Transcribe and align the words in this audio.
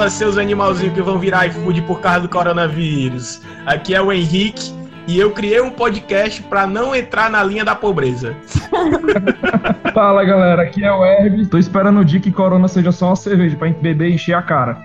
Fala, 0.00 0.08
seus 0.08 0.38
animalzinhos 0.38 0.94
que 0.94 1.02
vão 1.02 1.18
virar 1.18 1.46
iFood 1.48 1.82
por 1.82 2.00
causa 2.00 2.20
do 2.20 2.28
coronavírus. 2.30 3.42
Aqui 3.66 3.94
é 3.94 4.00
o 4.00 4.10
Henrique 4.10 4.72
e 5.06 5.20
eu 5.20 5.30
criei 5.30 5.60
um 5.60 5.68
podcast 5.68 6.42
para 6.44 6.66
não 6.66 6.96
entrar 6.96 7.30
na 7.30 7.44
linha 7.44 7.66
da 7.66 7.74
pobreza. 7.74 8.34
Fala 9.92 10.24
galera, 10.24 10.62
aqui 10.62 10.82
é 10.82 10.90
o 10.90 11.04
Herb. 11.04 11.44
Tô 11.48 11.58
esperando 11.58 12.00
o 12.00 12.04
dia 12.04 12.18
que 12.18 12.32
Corona 12.32 12.66
seja 12.66 12.90
só 12.90 13.08
uma 13.08 13.16
cerveja 13.16 13.54
pra 13.58 13.68
gente 13.68 13.80
beber 13.80 14.08
e 14.08 14.14
encher 14.14 14.32
a 14.32 14.40
cara. 14.40 14.82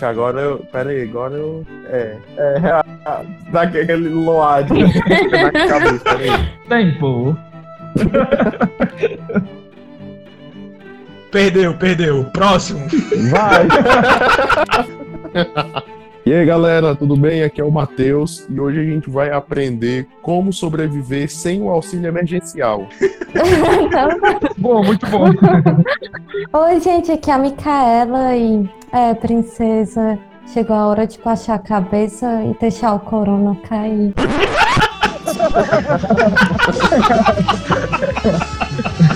agora 0.00 0.40
eu. 0.40 0.58
Pera 0.70 0.90
aí, 0.90 1.02
agora 1.02 1.34
eu. 1.34 1.66
É. 1.86 2.18
É. 2.36 3.50
Daquele 3.50 4.10
load 4.10 4.72
na 4.78 5.50
cabeça, 5.50 6.04
peraí. 6.04 6.52
Tempo. 6.68 7.36
Perdeu, 11.30 11.74
perdeu. 11.74 12.24
Próximo. 12.24 12.80
Vai. 13.30 13.68
E 16.26 16.34
aí 16.34 16.44
galera, 16.44 16.94
tudo 16.94 17.16
bem? 17.16 17.42
Aqui 17.42 17.62
é 17.62 17.64
o 17.64 17.72
Matheus 17.72 18.46
e 18.50 18.60
hoje 18.60 18.78
a 18.78 18.84
gente 18.84 19.08
vai 19.08 19.32
aprender 19.32 20.06
como 20.20 20.52
sobreviver 20.52 21.30
sem 21.30 21.62
o 21.62 21.70
auxílio 21.70 22.08
emergencial. 22.08 22.86
bom, 24.58 24.84
muito 24.84 25.06
bom. 25.06 25.30
Oi, 26.52 26.80
gente, 26.80 27.10
aqui 27.10 27.30
é 27.30 27.34
a 27.34 27.38
Micaela 27.38 28.36
e 28.36 28.68
é, 28.92 29.14
princesa. 29.14 30.18
Chegou 30.52 30.76
a 30.76 30.88
hora 30.88 31.06
de 31.06 31.18
baixar 31.18 31.54
a 31.54 31.58
cabeça 31.58 32.26
e 32.44 32.54
deixar 32.60 32.92
o 32.94 33.00
corona 33.00 33.56
cair. 33.66 34.12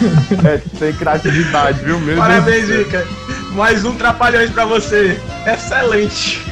É, 0.44 0.58
tem 0.78 0.92
criatividade, 0.92 1.80
viu 1.84 1.98
mesmo? 2.00 2.20
Parabéns, 2.20 2.68
Mica. 2.68 3.06
Mais 3.52 3.84
um 3.84 3.94
Trapalhões 3.94 4.50
pra 4.50 4.64
você. 4.64 5.20
Excelente. 5.46 6.42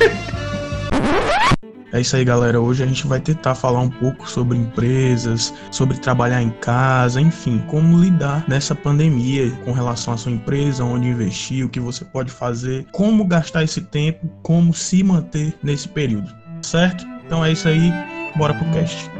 É 1.92 2.00
isso 2.00 2.17
aí, 2.17 2.25
galera. 2.25 2.58
Hoje 2.58 2.83
a 2.83 2.86
gente 2.86 3.06
vai 3.06 3.20
tentar 3.20 3.55
falar 3.55 3.80
um 3.80 3.91
pouco 3.91 4.28
sobre 4.28 4.56
empresas, 4.56 5.53
sobre 5.70 5.98
trabalhar 5.98 6.42
em 6.42 6.48
casa, 6.48 7.20
enfim, 7.20 7.62
como 7.69 7.98
lidar 7.98 8.45
nessa 8.48 8.75
pandemia 8.75 9.50
com 9.64 9.73
relação 9.73 10.14
à 10.14 10.17
sua 10.17 10.33
empresa, 10.33 10.84
onde 10.84 11.08
investir, 11.08 11.67
o 11.67 11.69
que 11.69 11.78
você 11.78 12.03
pode 12.03 12.30
fazer, 12.30 12.86
como 12.92 13.27
gastar 13.27 13.62
esse 13.62 13.83
tempo, 13.83 14.27
como 14.42 14.73
se 14.73 15.03
manter 15.03 15.55
nesse 15.62 15.86
período, 15.86 16.34
certo? 16.62 17.05
Então 17.27 17.45
é 17.45 17.53
isso 17.53 17.69
aí, 17.69 17.92
bora 18.36 18.55
pro 18.55 18.64
cast. 18.70 19.11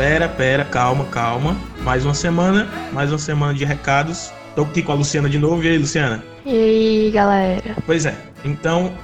Pera, 0.00 0.30
pera, 0.30 0.64
calma, 0.64 1.04
calma. 1.04 1.54
Mais 1.82 2.06
uma 2.06 2.14
semana, 2.14 2.66
mais 2.90 3.12
uma 3.12 3.18
semana 3.18 3.52
de 3.52 3.66
recados. 3.66 4.32
Tô 4.56 4.62
aqui 4.62 4.80
com 4.80 4.92
a 4.92 4.94
Luciana 4.94 5.28
de 5.28 5.38
novo. 5.38 5.62
E 5.62 5.68
aí, 5.68 5.76
Luciana? 5.76 6.24
E 6.46 6.50
aí, 6.50 7.10
galera? 7.10 7.76
Pois 7.84 8.06
é. 8.06 8.14
Então, 8.42 8.94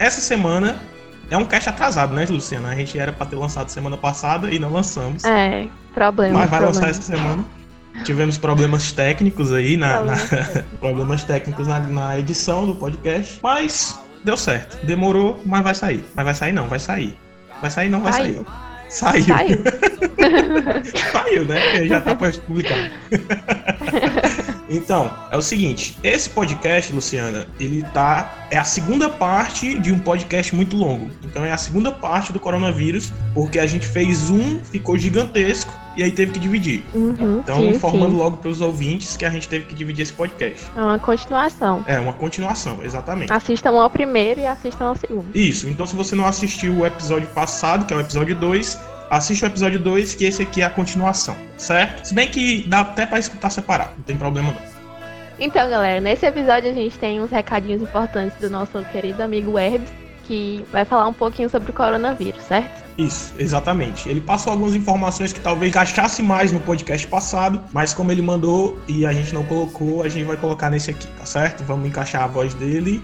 essa 0.00 0.20
semana 0.20 0.80
é 1.30 1.36
um 1.36 1.44
cast 1.44 1.68
atrasado, 1.68 2.12
né, 2.12 2.26
Luciana? 2.28 2.70
A 2.70 2.74
gente 2.74 2.98
era 2.98 3.12
pra 3.12 3.24
ter 3.24 3.36
lançado 3.36 3.68
semana 3.68 3.96
passada 3.96 4.52
e 4.52 4.58
não 4.58 4.72
lançamos. 4.72 5.22
É, 5.22 5.68
problema. 5.94 6.40
Mas 6.40 6.50
vai 6.50 6.58
problema. 6.58 6.86
lançar 6.86 6.90
essa 6.90 7.02
semana. 7.02 7.44
Tivemos 8.02 8.36
problemas 8.36 8.90
técnicos 8.90 9.52
aí, 9.52 9.76
na, 9.76 10.02
na 10.02 10.16
problemas 10.80 11.22
técnicos 11.22 11.68
na, 11.68 11.78
na 11.78 12.18
edição 12.18 12.66
do 12.66 12.74
podcast. 12.74 13.38
Mas 13.40 13.96
deu 14.24 14.36
certo. 14.36 14.84
Demorou, 14.84 15.40
mas 15.46 15.62
vai 15.62 15.74
sair. 15.76 16.04
Mas 16.16 16.24
vai 16.24 16.34
sair 16.34 16.52
não, 16.52 16.66
vai 16.66 16.80
sair. 16.80 17.16
Vai 17.60 17.70
sair 17.70 17.88
não, 17.88 18.00
vai 18.00 18.12
sair. 18.12 18.44
Saiu. 18.92 19.24
Saiu. 19.24 19.58
Saiu, 21.12 21.44
né? 21.46 21.86
Já 21.86 22.00
tá 22.00 22.14
pra 22.14 22.30
publicar. 22.32 22.90
Então, 24.68 25.12
é 25.30 25.36
o 25.36 25.42
seguinte, 25.42 25.98
esse 26.02 26.30
podcast, 26.30 26.94
Luciana, 26.94 27.46
ele 27.60 27.82
tá 27.92 28.46
é 28.50 28.56
a 28.56 28.64
segunda 28.64 29.06
parte 29.06 29.78
de 29.78 29.92
um 29.92 29.98
podcast 29.98 30.54
muito 30.54 30.78
longo. 30.78 31.10
Então 31.22 31.44
é 31.44 31.52
a 31.52 31.58
segunda 31.58 31.92
parte 31.92 32.32
do 32.32 32.40
coronavírus, 32.40 33.12
porque 33.34 33.58
a 33.58 33.66
gente 33.66 33.86
fez 33.86 34.30
um, 34.30 34.60
ficou 34.64 34.96
gigantesco 34.96 35.70
e 35.96 36.02
aí 36.02 36.10
teve 36.10 36.32
que 36.32 36.38
dividir. 36.38 36.84
Uhum, 36.94 37.40
Então, 37.42 37.56
sim, 37.58 37.68
informando 37.70 38.10
sim. 38.12 38.16
logo 38.16 38.36
para 38.38 38.50
os 38.50 38.60
ouvintes 38.60 39.16
que 39.16 39.24
a 39.24 39.30
gente 39.30 39.48
teve 39.48 39.66
que 39.66 39.74
dividir 39.74 40.02
esse 40.02 40.12
podcast. 40.12 40.66
É 40.76 40.80
uma 40.80 40.98
continuação. 40.98 41.84
É 41.86 41.98
uma 41.98 42.12
continuação, 42.12 42.78
exatamente. 42.82 43.32
Assistam 43.32 43.70
ao 43.80 43.90
primeiro 43.90 44.40
e 44.40 44.46
assistam 44.46 44.86
ao 44.86 44.96
segundo. 44.96 45.26
Isso, 45.34 45.68
então 45.68 45.86
se 45.86 45.94
você 45.94 46.14
não 46.14 46.26
assistiu 46.26 46.74
o 46.78 46.86
episódio 46.86 47.28
passado, 47.28 47.86
que 47.86 47.92
é 47.92 47.96
o 47.96 48.00
episódio 48.00 48.34
2, 48.36 48.78
assiste 49.10 49.44
o 49.44 49.46
episódio 49.46 49.78
2, 49.78 50.14
que 50.14 50.24
esse 50.24 50.42
aqui 50.42 50.62
é 50.62 50.64
a 50.64 50.70
continuação, 50.70 51.36
certo? 51.58 52.06
Se 52.06 52.14
bem 52.14 52.28
que 52.28 52.64
dá 52.68 52.80
até 52.80 53.04
pra 53.06 53.18
escutar 53.18 53.50
separado, 53.50 53.90
não 53.96 54.04
tem 54.04 54.16
problema 54.16 54.52
não. 54.52 54.72
Então, 55.38 55.68
galera, 55.68 56.00
nesse 56.00 56.24
episódio 56.24 56.70
a 56.70 56.74
gente 56.74 56.96
tem 56.98 57.20
uns 57.20 57.30
recadinhos 57.30 57.82
importantes 57.82 58.38
do 58.38 58.48
nosso 58.48 58.80
querido 58.92 59.22
amigo 59.22 59.58
Herbs, 59.58 59.88
que 60.24 60.64
vai 60.70 60.84
falar 60.84 61.08
um 61.08 61.12
pouquinho 61.12 61.50
sobre 61.50 61.70
o 61.70 61.74
coronavírus, 61.74 62.42
certo? 62.44 62.81
Isso, 62.98 63.32
exatamente. 63.38 64.08
Ele 64.08 64.20
passou 64.20 64.52
algumas 64.52 64.74
informações 64.74 65.32
que 65.32 65.40
talvez 65.40 65.72
gastasse 65.72 66.22
mais 66.22 66.52
no 66.52 66.60
podcast 66.60 67.06
passado, 67.06 67.60
mas 67.72 67.94
como 67.94 68.12
ele 68.12 68.20
mandou 68.22 68.78
e 68.86 69.06
a 69.06 69.12
gente 69.12 69.32
não 69.32 69.42
colocou, 69.44 70.02
a 70.02 70.08
gente 70.08 70.24
vai 70.24 70.36
colocar 70.36 70.68
nesse 70.68 70.90
aqui, 70.90 71.06
tá 71.18 71.24
certo? 71.24 71.64
Vamos 71.64 71.88
encaixar 71.88 72.22
a 72.22 72.26
voz 72.26 72.52
dele 72.54 73.02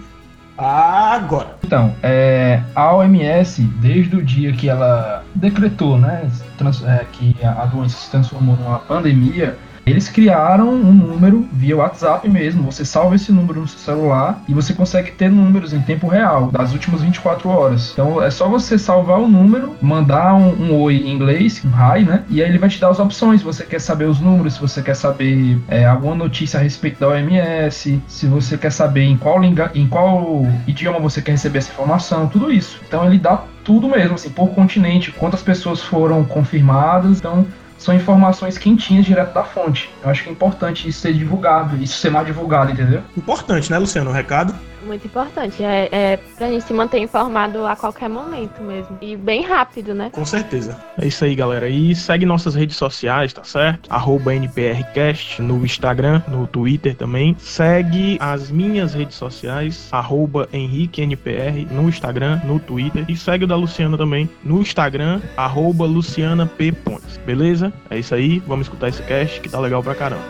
agora. 0.57 1.57
Então, 1.65 1.95
é, 2.03 2.61
a 2.75 2.95
OMS, 2.95 3.63
desde 3.81 4.17
o 4.17 4.23
dia 4.23 4.53
que 4.53 4.69
ela 4.69 5.25
decretou 5.35 5.97
né, 5.97 6.29
trans- 6.57 6.85
é, 6.85 7.07
que 7.13 7.35
a 7.45 7.65
doença 7.67 7.97
se 7.97 8.11
transformou 8.11 8.57
numa 8.57 8.81
pandemia, 8.81 9.57
eles 9.91 10.09
criaram 10.09 10.69
um 10.69 10.93
número 10.93 11.47
via 11.53 11.77
WhatsApp 11.77 12.29
mesmo. 12.29 12.71
Você 12.71 12.85
salva 12.85 13.17
esse 13.17 13.33
número 13.33 13.61
no 13.61 13.69
seu 13.69 13.79
celular 13.79 14.43
e 14.49 14.55
você 14.55 14.73
consegue 14.73 15.13
ter 15.13 15.31
números 15.31 15.73
em 15.73 15.81
tempo 15.81 16.09
real 16.09 16.51
das 16.51 16.73
últimas 16.73 17.03
24 17.03 17.49
horas. 17.49 17.91
Então 17.93 18.23
é 18.23 18.31
só 18.31 18.49
você 18.49 18.79
salvar 18.79 19.19
o 19.19 19.29
número, 19.29 19.75
mandar 19.81 20.35
um, 20.35 20.49
um 20.63 20.81
oi 20.81 20.97
em 20.97 21.13
inglês, 21.13 21.63
um 21.65 21.71
hi, 21.71 22.05
né? 22.05 22.25
E 22.29 22.43
aí 22.43 22.49
ele 22.49 22.59
vai 22.59 22.69
te 22.69 22.81
dar 22.81 22.91
as 22.91 22.99
opções. 22.99 23.41
Se 23.41 23.47
você 23.47 23.65
quer 23.65 23.81
saber 23.81 24.07
os 24.07 24.21
números, 24.21 24.55
se 24.55 24.61
você 24.61 24.83
quer 24.83 24.95
saber 24.95 25.59
é, 25.69 25.85
alguma 25.85 26.15
notícia 26.15 26.59
a 26.59 26.63
respeito 26.63 27.01
da 27.01 27.09
OMS, 27.09 28.01
se 28.07 28.27
você 28.27 28.57
quer 28.57 28.71
saber 28.71 29.05
em 29.05 29.17
qual, 29.17 29.41
linga, 29.41 29.71
em 29.75 29.87
qual 29.87 30.47
idioma 30.67 30.99
você 30.99 31.23
quer 31.23 31.33
receber 31.33 31.59
essa 31.59 31.73
informação, 31.73 32.29
tudo 32.29 32.53
isso. 32.53 32.81
Então 32.87 33.05
ele 33.05 33.19
dá 33.19 33.43
tudo 33.65 33.87
mesmo, 33.87 34.15
assim, 34.15 34.31
por 34.31 34.49
continente, 34.55 35.13
quantas 35.13 35.43
pessoas 35.43 35.83
foram 35.83 36.25
confirmadas. 36.25 37.19
Então 37.19 37.47
são 37.79 37.95
informações 37.95 38.59
quentinhas 38.59 39.07
direto 39.07 39.33
da 39.33 39.45
fonte. 39.45 39.89
Eu 40.03 40.11
acho 40.11 40.25
que 40.25 40.29
é 40.29 40.33
importante 40.33 40.89
isso 40.89 41.01
ser 41.01 41.15
divulgado, 41.15 41.81
isso 41.83 41.99
ser 41.99 42.11
mais 42.11 42.27
divulgado, 42.27 42.73
entendeu? 42.73 43.03
Importante, 43.17 43.71
né, 43.71 43.79
Luciano? 43.79 44.11
O 44.11 44.13
recado? 44.13 44.55
Muito 44.85 45.07
importante. 45.07 45.63
É, 45.63 45.89
é 45.91 46.17
pra 46.37 46.49
gente 46.49 46.65
se 46.65 46.73
manter 46.73 46.99
informado 46.99 47.67
a 47.67 47.77
qualquer 47.77 48.09
momento 48.09 48.63
mesmo. 48.63 48.97
E 49.01 49.17
bem 49.17 49.43
rápido, 49.45 49.95
né? 49.95 50.11
Com 50.13 50.25
certeza. 50.25 50.79
É 51.01 51.07
isso 51.07 51.25
aí, 51.25 51.35
galera. 51.35 51.69
E 51.69 51.95
segue 51.95 52.25
nossas 52.25 52.55
redes 52.55 52.77
sociais, 52.77 53.33
tá 53.33 53.45
certo? 53.45 53.93
Arroba 53.93 54.35
NPRcast 54.35 55.41
no 55.43 55.65
Instagram, 55.65 56.23
no 56.29 56.47
Twitter 56.47 56.95
também. 56.95 57.37
Segue 57.39 58.19
as 58.21 58.51
minhas 58.51 58.95
redes 58.95 59.17
sociais, 59.17 59.89
arroba 59.93 60.49
HenriqueNPR 60.53 61.67
no 61.71 61.89
Instagram, 61.89 62.41
no 62.45 62.59
Twitter. 62.59 63.05
E 63.09 63.17
segue 63.17 63.45
o 63.45 63.49
da 63.49 63.57
Luciana 63.57 63.97
também 63.97 64.29
no 64.45 64.61
Instagram, 64.61 65.21
arroba 65.37 65.85
Luciana 65.87 66.47
P. 66.47 66.73
Pontes. 66.73 67.17
Beleza? 67.27 67.73
É 67.91 67.99
isso 67.99 68.15
aí. 68.15 68.39
Vamos 68.47 68.67
escutar 68.67 68.89
esse 68.89 69.03
cast 69.03 69.41
que 69.41 69.49
tá 69.49 69.59
legal 69.59 69.83
pra 69.83 69.95
caramba. 69.95 70.25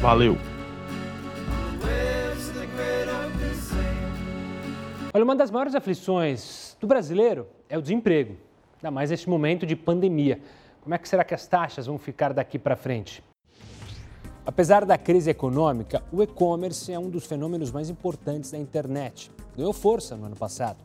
Valeu! 0.00 0.55
Olha, 5.16 5.24
uma 5.24 5.34
das 5.34 5.50
maiores 5.50 5.74
aflições 5.74 6.76
do 6.78 6.86
brasileiro 6.86 7.46
é 7.70 7.78
o 7.78 7.80
desemprego, 7.80 8.36
ainda 8.74 8.90
mais 8.90 9.08
neste 9.08 9.30
momento 9.30 9.64
de 9.64 9.74
pandemia. 9.74 10.42
Como 10.82 10.94
é 10.94 10.98
que 10.98 11.08
será 11.08 11.24
que 11.24 11.32
as 11.32 11.46
taxas 11.46 11.86
vão 11.86 11.96
ficar 11.96 12.34
daqui 12.34 12.58
para 12.58 12.76
frente? 12.76 13.24
Apesar 14.44 14.84
da 14.84 14.98
crise 14.98 15.30
econômica, 15.30 16.02
o 16.12 16.22
e-commerce 16.22 16.92
é 16.92 16.98
um 16.98 17.08
dos 17.08 17.24
fenômenos 17.24 17.72
mais 17.72 17.88
importantes 17.88 18.50
da 18.50 18.58
internet. 18.58 19.30
Ganhou 19.56 19.72
força 19.72 20.18
no 20.18 20.26
ano 20.26 20.36
passado. 20.36 20.84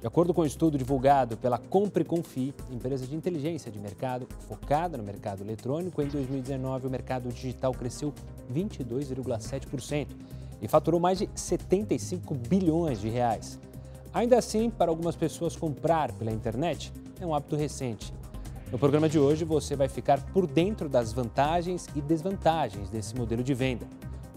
De 0.00 0.06
acordo 0.08 0.34
com 0.34 0.42
um 0.42 0.44
estudo 0.44 0.76
divulgado 0.76 1.36
pela 1.36 1.58
Compre 1.58 2.04
Confie, 2.04 2.52
empresa 2.72 3.06
de 3.06 3.14
inteligência 3.14 3.70
de 3.70 3.78
mercado 3.78 4.26
focada 4.48 4.98
no 4.98 5.04
mercado 5.04 5.44
eletrônico, 5.44 6.02
em 6.02 6.08
2019 6.08 6.88
o 6.88 6.90
mercado 6.90 7.28
digital 7.28 7.72
cresceu 7.72 8.12
22,7% 8.52 10.08
e 10.62 10.68
faturou 10.68 11.00
mais 11.00 11.18
de 11.18 11.28
75 11.34 12.34
bilhões 12.34 13.00
de 13.00 13.08
reais. 13.08 13.58
Ainda 14.14 14.38
assim, 14.38 14.70
para 14.70 14.90
algumas 14.90 15.16
pessoas 15.16 15.56
comprar 15.56 16.12
pela 16.12 16.30
internet 16.30 16.92
é 17.20 17.26
um 17.26 17.34
hábito 17.34 17.56
recente. 17.56 18.14
No 18.70 18.78
programa 18.78 19.08
de 19.08 19.18
hoje 19.18 19.44
você 19.44 19.76
vai 19.76 19.88
ficar 19.88 20.22
por 20.32 20.46
dentro 20.46 20.88
das 20.88 21.12
vantagens 21.12 21.86
e 21.94 22.00
desvantagens 22.00 22.88
desse 22.88 23.14
modelo 23.14 23.42
de 23.42 23.52
venda. 23.52 23.86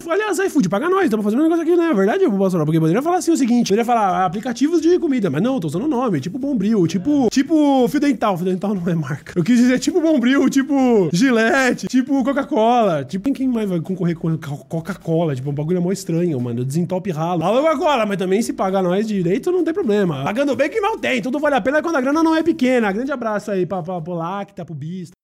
Aliás, 0.08 0.38
iFood, 0.38 0.68
paga 0.68 0.88
nós, 0.88 1.04
estamos 1.04 1.24
fazendo 1.24 1.40
um 1.40 1.42
negócio 1.44 1.62
aqui, 1.62 1.76
né? 1.76 1.90
É 1.90 1.94
verdade, 1.94 2.28
Bolsonaro? 2.28 2.66
Porque 2.66 2.80
poderia 2.80 3.02
falar 3.02 3.18
assim 3.18 3.30
o 3.30 3.36
seguinte: 3.36 3.68
poderia 3.68 3.84
falar 3.84 4.24
aplicativos 4.24 4.80
de 4.80 4.98
comida, 4.98 5.30
mas 5.30 5.42
não, 5.42 5.58
tô 5.58 5.66
usando 5.68 5.84
o 5.84 5.88
nome, 5.88 6.20
tipo 6.20 6.38
Bombril, 6.38 6.86
tipo, 6.86 7.28
tipo 7.30 7.88
Fio 7.88 8.00
Dental. 8.00 8.36
Fio 8.36 8.46
Dental 8.46 8.74
não 8.74 8.88
é 8.88 8.94
marca. 8.94 9.32
Eu 9.36 9.44
quis 9.44 9.58
dizer 9.58 9.78
tipo 9.78 10.00
Bombril, 10.00 10.48
tipo 10.48 11.08
Gillette, 11.12 11.86
tipo 11.88 12.22
Coca-Cola. 12.22 13.04
Tipo, 13.04 13.32
quem 13.32 13.48
mais 13.48 13.68
vai 13.68 13.80
concorrer 13.80 14.16
com 14.16 14.36
Coca-Cola? 14.38 15.34
Tipo, 15.34 15.50
um 15.50 15.54
bagulho 15.54 15.82
mó 15.82 15.92
estranho, 15.92 16.40
mano. 16.40 16.64
Desentope 16.64 17.10
ralo. 17.10 17.42
Alô, 17.42 17.62
Coca-Cola, 17.62 18.06
mas 18.06 18.16
também 18.16 18.42
se 18.42 18.52
pagar 18.52 18.82
nós 18.82 19.06
direito, 19.06 19.50
não 19.50 19.64
tem 19.64 19.74
problema. 19.74 20.24
Pagando 20.24 20.54
bem 20.54 20.68
que 20.68 20.80
mal 20.80 20.98
tem, 20.98 21.20
tudo 21.22 21.38
vale 21.38 21.56
a 21.56 21.60
pena 21.60 21.82
quando 21.82 21.96
a 21.96 22.00
grana 22.00 22.22
não 22.22 22.34
é 22.34 22.42
pequena. 22.42 22.92
Grande 22.92 23.12
abraço 23.12 23.50
aí 23.50 23.66
pra, 23.66 23.82
pra, 23.82 24.00
pro 24.00 24.14
Lacta, 24.14 24.64
pro 24.64 24.74
Bista. 24.74 25.16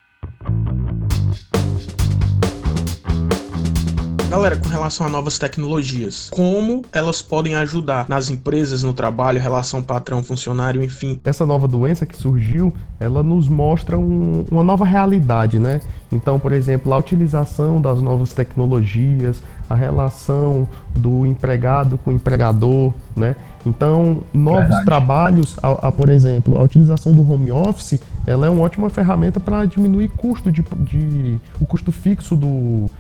Galera, 4.32 4.56
com 4.56 4.70
relação 4.70 5.06
a 5.06 5.11
novas 5.11 5.38
tecnologias, 5.38 6.31
como 6.31 6.87
elas 6.90 7.20
podem 7.20 7.55
ajudar 7.56 8.08
nas 8.08 8.31
empresas, 8.31 8.82
no 8.82 8.94
trabalho, 8.94 9.38
relação 9.38 9.82
patrão-funcionário, 9.82 10.82
enfim? 10.82 11.20
Essa 11.23 11.44
nova 11.44 11.69
doença 11.69 12.06
que 12.06 12.17
surgiu, 12.17 12.73
ela 12.99 13.23
nos 13.23 13.46
mostra 13.46 13.99
um, 13.99 14.46
uma 14.50 14.64
nova 14.64 14.87
realidade, 14.87 15.58
né? 15.58 15.82
Então, 16.11 16.40
por 16.40 16.50
exemplo, 16.55 16.94
a 16.94 16.96
utilização 16.96 17.79
das 17.79 18.00
novas 18.00 18.32
tecnologias, 18.32 19.43
a 19.69 19.75
relação 19.75 20.67
do 20.96 21.26
empregado 21.26 21.99
com 21.99 22.11
o 22.11 22.14
empregador, 22.14 22.94
né? 23.14 23.37
Então, 23.67 24.23
novos 24.32 24.62
Verdade. 24.62 24.85
trabalhos, 24.87 25.56
a, 25.62 25.88
a, 25.88 25.93
por 25.93 26.08
exemplo, 26.08 26.58
a 26.58 26.62
utilização 26.62 27.12
do 27.12 27.31
home 27.31 27.52
office, 27.52 28.00
ela 28.26 28.46
é 28.46 28.50
uma 28.50 28.62
ótima 28.62 28.88
ferramenta 28.88 29.38
para 29.38 29.67
diminuir 29.67 30.08
custo 30.08 30.50
de, 30.50 30.64
de, 30.78 31.38
o 31.61 31.67
custo 31.67 31.93
fixo 31.93 32.35
do, 32.35 32.90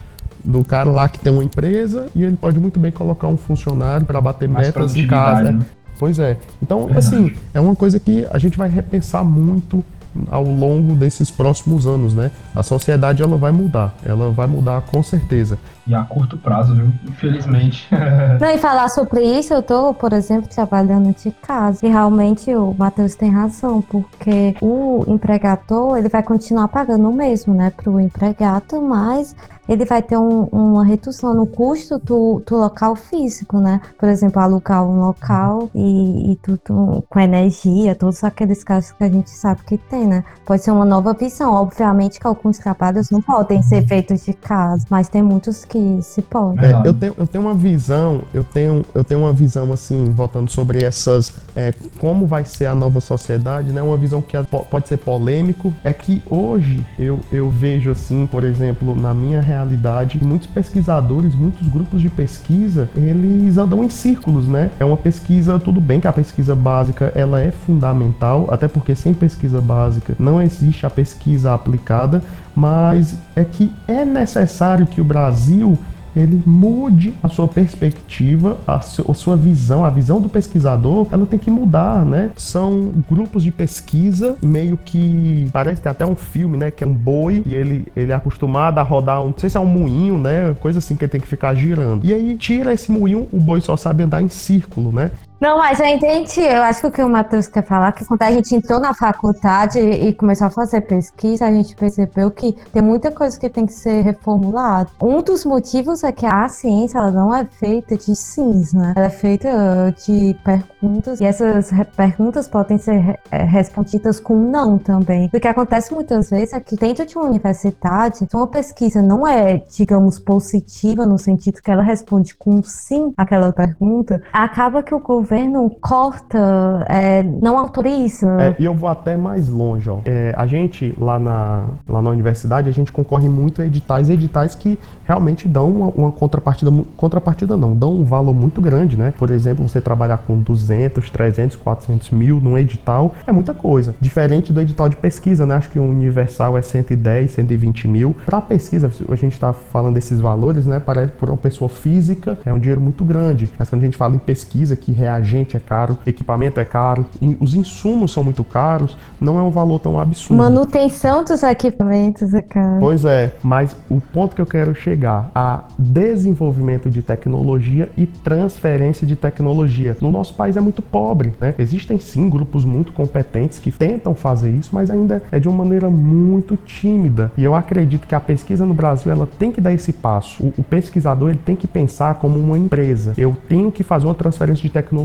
do 0.44 0.64
cara 0.64 0.90
lá 0.90 1.08
que 1.08 1.18
tem 1.18 1.32
uma 1.32 1.44
empresa 1.44 2.06
e 2.14 2.24
ele 2.24 2.36
pode 2.36 2.58
muito 2.58 2.80
bem 2.80 2.90
colocar 2.90 3.28
um 3.28 3.36
funcionário 3.36 4.04
para 4.04 4.20
bater 4.20 4.48
Mais 4.48 4.66
metas 4.66 4.96
em 4.96 5.06
casa. 5.06 5.52
Né? 5.52 5.64
Pois 5.98 6.18
é. 6.18 6.36
Então, 6.60 6.86
Verdade. 6.86 6.98
assim, 6.98 7.34
é 7.54 7.60
uma 7.60 7.76
coisa 7.76 8.00
que 8.00 8.26
a 8.30 8.38
gente 8.38 8.58
vai 8.58 8.68
repensar 8.68 9.22
muito 9.22 9.84
ao 10.30 10.44
longo 10.44 10.94
desses 10.94 11.30
próximos 11.30 11.86
anos, 11.86 12.14
né? 12.14 12.30
A 12.54 12.62
sociedade 12.62 13.22
ela 13.22 13.36
vai 13.36 13.52
mudar, 13.52 13.96
ela 14.04 14.30
vai 14.30 14.46
mudar 14.46 14.82
com 14.82 15.02
certeza. 15.02 15.58
E 15.86 15.94
a 15.94 16.04
curto 16.04 16.38
prazo, 16.38 16.74
viu? 16.74 16.92
Infelizmente. 17.04 17.88
Não, 18.40 18.48
e 18.48 18.58
falar 18.58 18.88
sobre 18.88 19.22
isso, 19.24 19.52
eu 19.52 19.62
tô, 19.62 19.92
por 19.92 20.12
exemplo, 20.12 20.48
trabalhando 20.48 21.12
de 21.14 21.30
casa. 21.30 21.84
E 21.84 21.88
realmente 21.88 22.54
o 22.54 22.72
Matheus 22.72 23.14
tem 23.14 23.30
razão, 23.30 23.82
porque 23.82 24.54
o 24.60 25.04
empregador, 25.08 25.98
ele 25.98 26.08
vai 26.08 26.22
continuar 26.22 26.68
pagando 26.68 27.08
o 27.08 27.12
mesmo, 27.12 27.52
né, 27.52 27.72
pro 27.76 28.00
empregado, 28.00 28.80
mas 28.80 29.34
ele 29.68 29.84
vai 29.84 30.02
ter 30.02 30.16
um, 30.16 30.44
uma 30.44 30.84
redução 30.84 31.34
no 31.34 31.46
custo 31.46 31.98
do, 31.98 32.42
do, 32.44 32.56
local 32.56 32.96
físico, 32.96 33.58
né? 33.58 33.80
Por 33.98 34.08
exemplo, 34.08 34.40
alugar 34.40 34.84
um 34.84 35.00
local 35.00 35.70
e, 35.74 36.32
e 36.32 36.36
tudo 36.36 37.04
com 37.08 37.20
energia, 37.20 37.94
todos 37.94 38.24
aqueles 38.24 38.64
casos 38.64 38.92
que 38.92 39.04
a 39.04 39.08
gente 39.08 39.30
sabe 39.30 39.62
que 39.64 39.78
tem, 39.78 40.06
né? 40.06 40.24
Pode 40.44 40.62
ser 40.62 40.72
uma 40.72 40.84
nova 40.84 41.14
visão. 41.14 41.54
Obviamente 41.54 42.18
que 42.18 42.26
alguns 42.26 42.58
trabalhos 42.58 43.10
não 43.10 43.22
podem 43.22 43.62
ser 43.62 43.86
feitos 43.86 44.24
de 44.24 44.32
casa, 44.32 44.84
mas 44.90 45.08
tem 45.08 45.22
muitos 45.22 45.64
que 45.72 46.02
se 46.02 46.20
podem. 46.20 46.62
É, 46.62 46.82
eu, 46.84 46.92
tenho, 46.92 47.14
eu 47.16 47.26
tenho 47.26 47.44
uma 47.44 47.54
visão, 47.54 48.22
eu 48.34 48.44
tenho, 48.44 48.84
eu 48.94 49.02
tenho 49.02 49.20
uma 49.20 49.32
visão 49.32 49.72
assim, 49.72 50.10
voltando 50.10 50.50
sobre 50.50 50.84
essas, 50.84 51.32
é, 51.56 51.72
como 51.98 52.26
vai 52.26 52.44
ser 52.44 52.66
a 52.66 52.74
nova 52.74 53.00
sociedade, 53.00 53.72
né? 53.72 53.80
Uma 53.80 53.96
visão 53.96 54.20
que 54.20 54.36
pode 54.70 54.86
ser 54.86 54.98
polêmico, 54.98 55.72
é 55.82 55.92
que 55.94 56.22
hoje 56.28 56.84
eu, 56.98 57.20
eu 57.32 57.48
vejo 57.48 57.90
assim, 57.90 58.26
por 58.26 58.44
exemplo, 58.44 58.94
na 58.94 59.14
minha 59.14 59.40
realidade, 59.40 60.22
muitos 60.22 60.46
pesquisadores, 60.46 61.34
muitos 61.34 61.66
grupos 61.68 62.02
de 62.02 62.10
pesquisa, 62.10 62.90
eles 62.94 63.56
andam 63.56 63.82
em 63.82 63.88
círculos, 63.88 64.46
né? 64.46 64.70
É 64.78 64.84
uma 64.84 64.98
pesquisa, 64.98 65.58
tudo 65.58 65.80
bem 65.80 66.00
que 66.00 66.06
a 66.06 66.12
pesquisa 66.12 66.54
básica 66.54 67.10
ela 67.14 67.40
é 67.40 67.50
fundamental, 67.50 68.46
até 68.50 68.68
porque 68.68 68.94
sem 68.94 69.14
pesquisa 69.14 69.60
básica 69.60 70.14
não 70.18 70.42
existe 70.42 70.84
a 70.84 70.90
pesquisa 70.90 71.54
aplicada, 71.54 72.22
mas 72.54 73.16
é 73.34 73.44
que 73.44 73.72
é 73.86 74.04
necessário 74.04 74.86
que 74.86 75.00
o 75.00 75.04
Brasil 75.04 75.78
ele 76.14 76.42
mude 76.44 77.14
a 77.22 77.28
sua 77.28 77.48
perspectiva, 77.48 78.58
a, 78.66 78.80
sua 78.80 79.36
visão, 79.36 79.84
a 79.84 79.90
visão 79.90 80.20
do 80.20 80.28
pesquisador, 80.28 81.06
ela 81.10 81.26
tem 81.26 81.38
que 81.38 81.50
mudar, 81.50 82.04
né? 82.04 82.30
São 82.36 82.92
grupos 83.10 83.42
de 83.42 83.50
pesquisa 83.50 84.36
meio 84.42 84.76
que 84.76 85.48
parece 85.52 85.76
que 85.76 85.82
tem 85.82 85.90
até 85.90 86.06
um 86.06 86.14
filme, 86.14 86.56
né, 86.56 86.70
que 86.70 86.84
é 86.84 86.86
um 86.86 86.92
boi 86.92 87.42
e 87.46 87.54
ele 87.54 87.86
ele 87.96 88.12
é 88.12 88.14
acostumado 88.14 88.78
a 88.78 88.82
rodar 88.82 89.22
um, 89.22 89.26
não 89.26 89.34
sei 89.36 89.48
se 89.48 89.56
é 89.56 89.60
um 89.60 89.66
moinho, 89.66 90.18
né, 90.18 90.54
coisa 90.60 90.78
assim 90.78 90.96
que 90.96 91.04
ele 91.04 91.12
tem 91.12 91.20
que 91.20 91.26
ficar 91.26 91.54
girando. 91.54 92.04
E 92.04 92.12
aí 92.12 92.36
tira 92.36 92.72
esse 92.72 92.92
moinho, 92.92 93.28
o 93.32 93.40
boi 93.40 93.60
só 93.60 93.76
sabe 93.76 94.02
andar 94.02 94.22
em 94.22 94.28
círculo, 94.28 94.92
né? 94.92 95.10
Não, 95.42 95.58
mas 95.58 95.80
a 95.80 95.86
gente, 95.86 96.40
eu 96.40 96.62
acho 96.62 96.82
que 96.82 96.86
o 96.86 96.90
que 96.92 97.02
o 97.02 97.08
Matheus 97.08 97.48
quer 97.48 97.64
falar 97.64 97.88
é 97.88 97.92
que 97.92 98.04
quando 98.04 98.22
a 98.22 98.30
gente 98.30 98.54
entrou 98.54 98.78
na 98.78 98.94
faculdade 98.94 99.80
e 99.80 100.14
começou 100.14 100.46
a 100.46 100.50
fazer 100.50 100.82
pesquisa, 100.82 101.46
a 101.46 101.50
gente 101.50 101.74
percebeu 101.74 102.30
que 102.30 102.52
tem 102.72 102.80
muita 102.80 103.10
coisa 103.10 103.36
que 103.40 103.50
tem 103.50 103.66
que 103.66 103.72
ser 103.72 104.02
reformulada. 104.02 104.88
Um 105.02 105.20
dos 105.20 105.44
motivos 105.44 106.04
é 106.04 106.12
que 106.12 106.24
a 106.24 106.48
ciência 106.48 106.96
ela 106.96 107.10
não 107.10 107.34
é 107.34 107.44
feita 107.44 107.96
de 107.96 108.14
sims, 108.14 108.72
né? 108.72 108.92
Ela 108.96 109.06
é 109.06 109.10
feita 109.10 109.92
de 110.06 110.36
perguntas 110.44 111.20
e 111.20 111.24
essas 111.24 111.72
perguntas 111.96 112.46
podem 112.46 112.78
ser 112.78 113.18
é, 113.28 113.42
respondidas 113.42 114.20
com 114.20 114.36
não 114.36 114.78
também. 114.78 115.28
O 115.34 115.40
que 115.40 115.48
acontece 115.48 115.92
muitas 115.92 116.30
vezes 116.30 116.52
é 116.52 116.60
que 116.60 116.76
dentro 116.76 117.04
de 117.04 117.18
uma 117.18 117.26
universidade, 117.26 118.18
se 118.18 118.28
uma 118.32 118.46
pesquisa 118.46 119.02
não 119.02 119.26
é, 119.26 119.60
digamos, 119.76 120.20
positiva 120.20 121.04
no 121.04 121.18
sentido 121.18 121.60
que 121.60 121.70
ela 121.72 121.82
responde 121.82 122.32
com 122.36 122.62
sim 122.62 123.12
aquela 123.16 123.52
pergunta, 123.52 124.22
acaba 124.32 124.84
que 124.84 124.94
o 124.94 125.00
governo 125.00 125.31
governo 125.32 125.70
corta, 125.80 126.84
é, 126.90 127.22
não 127.22 127.56
autoriza. 127.56 128.28
É, 128.38 128.56
e 128.58 128.66
eu 128.66 128.74
vou 128.74 128.88
até 128.88 129.16
mais 129.16 129.48
longe, 129.48 129.88
ó. 129.88 130.00
É, 130.04 130.34
a 130.36 130.46
gente 130.46 130.94
lá 130.98 131.18
na, 131.18 131.64
lá 131.88 132.02
na 132.02 132.10
universidade, 132.10 132.68
a 132.68 132.72
gente 132.72 132.92
concorre 132.92 133.30
muito 133.30 133.62
a 133.62 133.66
editais, 133.66 134.10
editais 134.10 134.54
que 134.54 134.78
realmente 135.04 135.48
dão 135.48 135.70
uma, 135.70 135.86
uma, 135.88 136.12
contrapartida, 136.12 136.70
contrapartida 136.98 137.56
não, 137.56 137.74
dão 137.74 137.94
um 137.94 138.04
valor 138.04 138.34
muito 138.34 138.60
grande, 138.60 138.94
né? 138.94 139.14
Por 139.16 139.30
exemplo, 139.30 139.66
você 139.66 139.80
trabalhar 139.80 140.18
com 140.18 140.38
200, 140.38 141.08
300, 141.08 141.56
400 141.56 142.10
mil 142.10 142.38
num 142.38 142.58
edital 142.58 143.14
é 143.26 143.32
muita 143.32 143.54
coisa. 143.54 143.94
Diferente 144.00 144.52
do 144.52 144.60
edital 144.60 144.90
de 144.90 144.96
pesquisa, 144.96 145.46
né? 145.46 145.54
Acho 145.54 145.70
que 145.70 145.78
o 145.78 145.82
universal 145.82 146.58
é 146.58 146.62
110, 146.62 147.30
120 147.30 147.88
mil. 147.88 148.14
Para 148.26 148.42
pesquisa, 148.42 148.92
a 149.08 149.16
gente 149.16 149.32
está 149.32 149.54
falando 149.54 149.94
desses 149.94 150.20
valores, 150.20 150.66
né? 150.66 150.78
Para 150.78 151.08
por 151.08 151.30
uma 151.30 151.38
pessoa 151.38 151.70
física 151.70 152.38
é 152.44 152.52
um 152.52 152.58
dinheiro 152.58 152.82
muito 152.82 153.02
grande. 153.02 153.50
Mas 153.58 153.70
quando 153.70 153.80
a 153.80 153.84
gente 153.86 153.96
fala 153.96 154.14
em 154.14 154.18
pesquisa, 154.18 154.76
que 154.76 154.92
reagente 155.22 155.56
é 155.56 155.60
caro, 155.60 155.96
equipamento 156.04 156.58
é 156.58 156.64
caro, 156.64 157.06
os 157.40 157.54
insumos 157.54 158.12
são 158.12 158.24
muito 158.24 158.42
caros, 158.42 158.96
não 159.20 159.38
é 159.38 159.42
um 159.42 159.50
valor 159.50 159.78
tão 159.78 159.98
absurdo. 159.98 160.42
Manutenção 160.42 161.24
dos 161.24 161.42
equipamentos 161.42 162.34
é 162.34 162.42
caro. 162.42 162.80
Pois 162.80 163.04
é, 163.04 163.32
mas 163.42 163.76
o 163.88 164.00
ponto 164.00 164.34
que 164.34 164.42
eu 164.42 164.46
quero 164.46 164.74
chegar 164.74 165.30
a 165.34 165.64
desenvolvimento 165.78 166.90
de 166.90 167.02
tecnologia 167.02 167.88
e 167.96 168.06
transferência 168.06 169.06
de 169.06 169.14
tecnologia. 169.14 169.96
No 170.00 170.10
nosso 170.10 170.34
país 170.34 170.56
é 170.56 170.60
muito 170.60 170.82
pobre, 170.82 171.32
né? 171.40 171.54
Existem 171.58 171.98
sim 171.98 172.28
grupos 172.28 172.64
muito 172.64 172.92
competentes 172.92 173.58
que 173.58 173.70
tentam 173.70 174.14
fazer 174.14 174.50
isso, 174.50 174.70
mas 174.72 174.90
ainda 174.90 175.22
é 175.30 175.38
de 175.38 175.48
uma 175.48 175.64
maneira 175.64 175.88
muito 175.88 176.56
tímida. 176.56 177.30
E 177.36 177.44
eu 177.44 177.54
acredito 177.54 178.06
que 178.06 178.14
a 178.14 178.20
pesquisa 178.20 178.66
no 178.66 178.74
Brasil 178.74 179.12
ela 179.12 179.28
tem 179.38 179.52
que 179.52 179.60
dar 179.60 179.72
esse 179.72 179.92
passo. 179.92 180.42
O, 180.42 180.54
o 180.58 180.64
pesquisador 180.64 181.30
ele 181.30 181.38
tem 181.44 181.54
que 181.54 181.66
pensar 181.66 182.16
como 182.16 182.38
uma 182.38 182.58
empresa. 182.58 183.14
Eu 183.16 183.36
tenho 183.48 183.70
que 183.70 183.84
fazer 183.84 184.06
uma 184.06 184.14
transferência 184.14 184.62
de 184.62 184.70
tecnologia. 184.70 185.01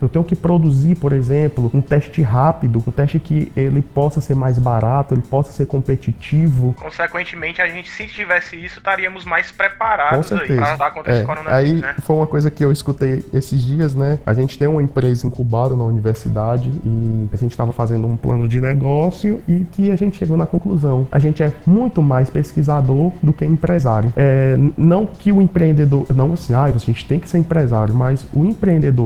Eu 0.00 0.08
tenho 0.08 0.24
que 0.24 0.36
produzir, 0.36 0.94
por 0.96 1.12
exemplo, 1.12 1.70
um 1.72 1.80
teste 1.80 2.22
rápido, 2.22 2.82
um 2.86 2.90
teste 2.90 3.18
que 3.18 3.50
ele 3.56 3.82
possa 3.82 4.20
ser 4.20 4.34
mais 4.34 4.58
barato, 4.58 5.14
ele 5.14 5.22
possa 5.22 5.52
ser 5.52 5.66
competitivo. 5.66 6.74
Consequentemente, 6.74 7.60
a 7.62 7.68
gente 7.68 7.90
se 7.90 8.06
tivesse 8.06 8.56
isso, 8.56 8.78
estaríamos 8.78 9.24
mais 9.24 9.50
preparados 9.50 10.30
aí 10.32 10.56
para 10.56 10.76
dar 10.76 10.90
contra 10.90 11.12
é, 11.12 11.16
esse 11.16 11.26
coronavírus. 11.26 11.72
Aí 11.72 11.80
né? 11.80 11.94
foi 12.02 12.16
uma 12.16 12.26
coisa 12.26 12.50
que 12.50 12.64
eu 12.64 12.72
escutei 12.72 13.24
esses 13.32 13.64
dias, 13.64 13.94
né? 13.94 14.18
A 14.26 14.34
gente 14.34 14.58
tem 14.58 14.68
uma 14.68 14.82
empresa 14.82 15.26
incubada 15.26 15.74
na 15.74 15.84
universidade 15.84 16.70
e 16.84 17.28
a 17.32 17.36
gente 17.36 17.52
estava 17.52 17.72
fazendo 17.72 18.06
um 18.06 18.16
plano 18.16 18.48
de 18.48 18.60
negócio 18.60 19.42
e 19.48 19.64
que 19.72 19.90
a 19.90 19.96
gente 19.96 20.16
chegou 20.16 20.36
na 20.36 20.46
conclusão. 20.46 21.06
A 21.10 21.18
gente 21.18 21.42
é 21.42 21.52
muito 21.66 22.02
mais 22.02 22.30
pesquisador 22.30 23.12
do 23.22 23.32
que 23.32 23.44
empresário. 23.44 24.12
É, 24.16 24.56
não 24.76 25.06
que 25.06 25.32
o 25.32 25.40
empreendedor, 25.40 26.06
não 26.14 26.32
assim, 26.32 26.54
ah, 26.54 26.64
a 26.64 26.70
gente 26.78 27.06
tem 27.06 27.18
que 27.18 27.28
ser 27.28 27.38
empresário, 27.38 27.94
mas 27.94 28.26
o 28.32 28.44